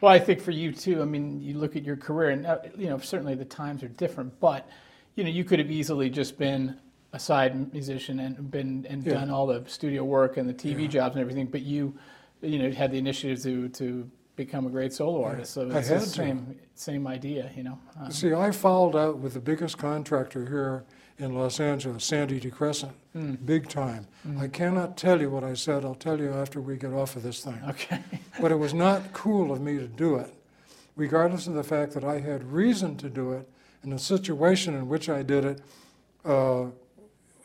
Well, 0.00 0.12
I 0.12 0.18
think 0.18 0.40
for 0.40 0.50
you 0.52 0.72
too. 0.72 1.02
I 1.02 1.04
mean, 1.04 1.40
you 1.40 1.58
look 1.58 1.76
at 1.76 1.84
your 1.84 1.96
career, 1.96 2.30
and 2.30 2.46
uh, 2.46 2.58
you 2.76 2.88
know 2.88 2.98
certainly 2.98 3.34
the 3.34 3.44
times 3.44 3.82
are 3.82 3.88
different, 3.88 4.38
but 4.40 4.68
you 5.16 5.24
know 5.24 5.30
you 5.30 5.44
could 5.44 5.58
have 5.58 5.70
easily 5.70 6.08
just 6.10 6.38
been 6.38 6.76
a 7.14 7.18
side 7.18 7.72
musician 7.72 8.18
and 8.18 8.50
been 8.50 8.84
and 8.90 9.06
Yeah. 9.06 9.14
done 9.14 9.30
all 9.30 9.46
the 9.46 9.62
studio 9.66 10.02
work 10.04 10.36
and 10.36 10.48
the 10.48 10.52
TV 10.52 10.88
jobs 10.88 11.14
and 11.14 11.22
everything, 11.22 11.46
but 11.46 11.62
you, 11.62 11.94
you 12.42 12.58
know, 12.58 12.70
had 12.72 12.90
the 12.90 12.98
initiative 12.98 13.40
to 13.44 13.68
to 13.68 14.10
become 14.36 14.66
a 14.66 14.70
great 14.70 14.92
solo 14.92 15.22
artist. 15.22 15.52
So 15.52 15.70
I 15.70 15.78
it's 15.78 15.88
had 15.88 16.00
the 16.00 16.06
same 16.06 16.56
same 16.74 17.06
idea, 17.06 17.50
you 17.56 17.62
know. 17.62 17.78
Uh, 17.98 18.10
See, 18.10 18.34
I 18.34 18.50
fouled 18.50 18.96
out 18.96 19.18
with 19.18 19.34
the 19.34 19.40
biggest 19.40 19.78
contractor 19.78 20.44
here 20.44 20.84
in 21.18 21.36
Los 21.36 21.60
Angeles, 21.60 22.04
Sandy 22.04 22.40
DeCrescent, 22.40 22.90
Mm. 23.14 23.46
big 23.46 23.68
time. 23.68 24.08
I 24.36 24.48
cannot 24.48 24.96
tell 24.96 25.20
you 25.20 25.30
what 25.30 25.44
I 25.44 25.54
said. 25.54 25.84
I'll 25.84 25.94
tell 25.94 26.18
you 26.20 26.32
after 26.32 26.60
we 26.60 26.76
get 26.76 26.92
off 26.92 27.14
of 27.14 27.22
this 27.22 27.44
thing. 27.44 27.60
okay. 27.68 28.00
But 28.40 28.50
it 28.50 28.58
was 28.58 28.74
not 28.74 29.12
cool 29.12 29.52
of 29.52 29.60
me 29.60 29.78
to 29.78 29.86
do 29.86 30.16
it, 30.16 30.34
regardless 30.96 31.46
of 31.46 31.54
the 31.54 31.62
fact 31.62 31.92
that 31.94 32.02
I 32.02 32.18
had 32.18 32.42
reason 32.42 32.96
to 32.96 33.08
do 33.08 33.30
it, 33.30 33.48
and 33.84 33.92
the 33.92 33.98
situation 34.00 34.74
in 34.74 34.88
which 34.88 35.08
I 35.08 35.22
did 35.22 35.44
it 35.44 35.60
uh, 36.24 36.64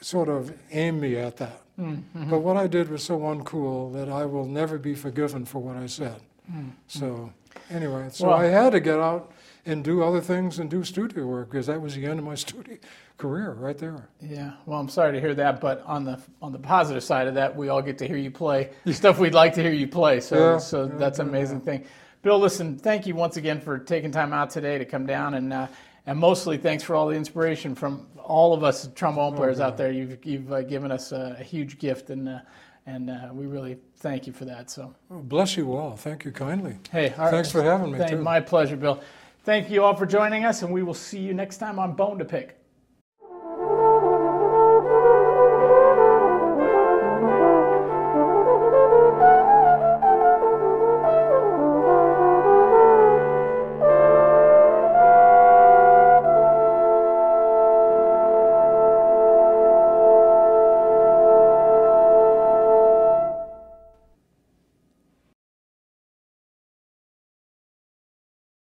sort 0.02 0.30
of 0.30 0.54
aim 0.72 1.00
me 1.00 1.16
at 1.18 1.38
that. 1.38 1.62
Mm-hmm. 1.80 2.30
But 2.30 2.40
what 2.40 2.58
I 2.58 2.68
did 2.68 2.90
was 2.90 3.04
so 3.04 3.20
uncool 3.20 3.94
that 3.94 4.10
I 4.10 4.26
will 4.26 4.46
never 4.46 4.78
be 4.78 4.96
forgiven 4.96 5.46
for 5.46 5.60
what 5.60 5.78
I 5.78 5.86
said. 5.86 6.16
So, 6.88 7.32
anyway, 7.70 8.08
so 8.12 8.28
Well- 8.28 8.38
I 8.38 8.46
had 8.46 8.72
to 8.72 8.80
get 8.80 9.00
out 9.00 9.32
and 9.66 9.84
do 9.84 10.04
other 10.04 10.20
things 10.20 10.58
and 10.60 10.70
do 10.70 10.84
studio 10.84 11.26
work 11.28 11.52
because 11.52 11.68
that 11.68 11.80
was 11.80 11.96
the 11.96 12.06
end 12.06 12.20
of 12.20 12.26
my 12.26 12.36
studio 12.46 12.78
career 13.18 13.52
right 13.52 13.78
there. 13.78 14.08
Yeah, 14.22 14.54
well, 14.66 14.80
I'm 14.80 14.90
sorry 14.90 15.14
to 15.14 15.20
hear 15.22 15.36
that, 15.36 15.62
but 15.62 15.84
on 15.86 16.06
the 16.06 16.20
on 16.42 16.52
the 16.52 16.60
positive 16.60 17.04
side 17.04 17.28
of 17.28 17.36
that, 17.36 17.56
we 17.56 17.70
all 17.70 17.82
get 17.82 17.98
to 18.00 18.08
hear 18.08 18.18
you 18.18 18.32
play 18.32 18.72
stuff 18.92 19.20
we'd 19.20 19.34
like 19.34 19.54
to 19.54 19.62
hear 19.62 19.74
you 19.74 19.88
play. 19.88 20.22
So, 20.22 20.54
Yeah, 20.54 20.58
so 20.58 20.86
yeah, 20.86 20.94
that's 20.98 21.20
an 21.20 21.28
yeah, 21.28 21.32
amazing 21.38 21.62
thing. 21.62 21.86
Bill, 22.22 22.40
listen, 22.40 22.78
thank 22.78 23.06
you 23.08 23.16
once 23.16 23.38
again 23.38 23.62
for 23.62 23.78
taking 23.78 24.12
time 24.12 24.34
out 24.34 24.50
today 24.50 24.78
to 24.78 24.86
come 24.86 25.06
down, 25.06 25.36
and 25.36 25.54
uh, 25.54 25.68
and 26.10 26.18
mostly 26.18 26.58
thanks 26.58 26.82
for 26.84 26.96
all 26.96 27.08
the 27.08 27.16
inspiration 27.16 27.76
from 27.76 28.08
all 28.18 28.52
of 28.56 28.64
us 28.64 28.90
trombone 28.96 29.36
players 29.36 29.60
out 29.60 29.78
there. 29.78 29.92
You've 29.92 30.18
you've 30.26 30.52
uh, 30.52 30.64
given 30.64 30.92
us 30.92 31.12
a, 31.12 31.38
a 31.40 31.44
huge 31.44 31.78
gift, 31.78 32.10
and 32.10 32.28
uh, 32.28 32.40
and 32.88 33.12
uh, 33.12 33.30
we 33.32 33.46
really 33.46 33.78
thank 33.98 34.26
you 34.26 34.34
for 34.34 34.46
that. 34.46 34.72
So, 34.72 34.96
Oh, 35.12 35.20
bless 35.20 35.56
you 35.56 35.76
all. 35.76 35.96
Thank 35.96 36.26
you 36.26 36.32
kindly. 36.32 36.78
hey, 36.92 37.14
right. 37.16 37.30
Thanks 37.30 37.52
for 37.52 37.62
having 37.62 37.92
me, 37.92 38.00
Thank- 38.00 38.12
too. 38.12 38.18
My 38.22 38.40
pleasure, 38.40 38.76
Bill. 38.76 39.00
Thank 39.44 39.70
you 39.70 39.84
all 39.84 39.96
for 39.96 40.08
joining 40.08 40.46
us, 40.46 40.64
and 40.64 40.74
we 40.74 40.82
will 40.82 40.96
see 40.96 41.20
you 41.20 41.34
next 41.34 41.58
time 41.58 41.78
on 41.78 41.94
Bone 41.96 42.18
to 42.18 42.26
Pick. 42.26 42.59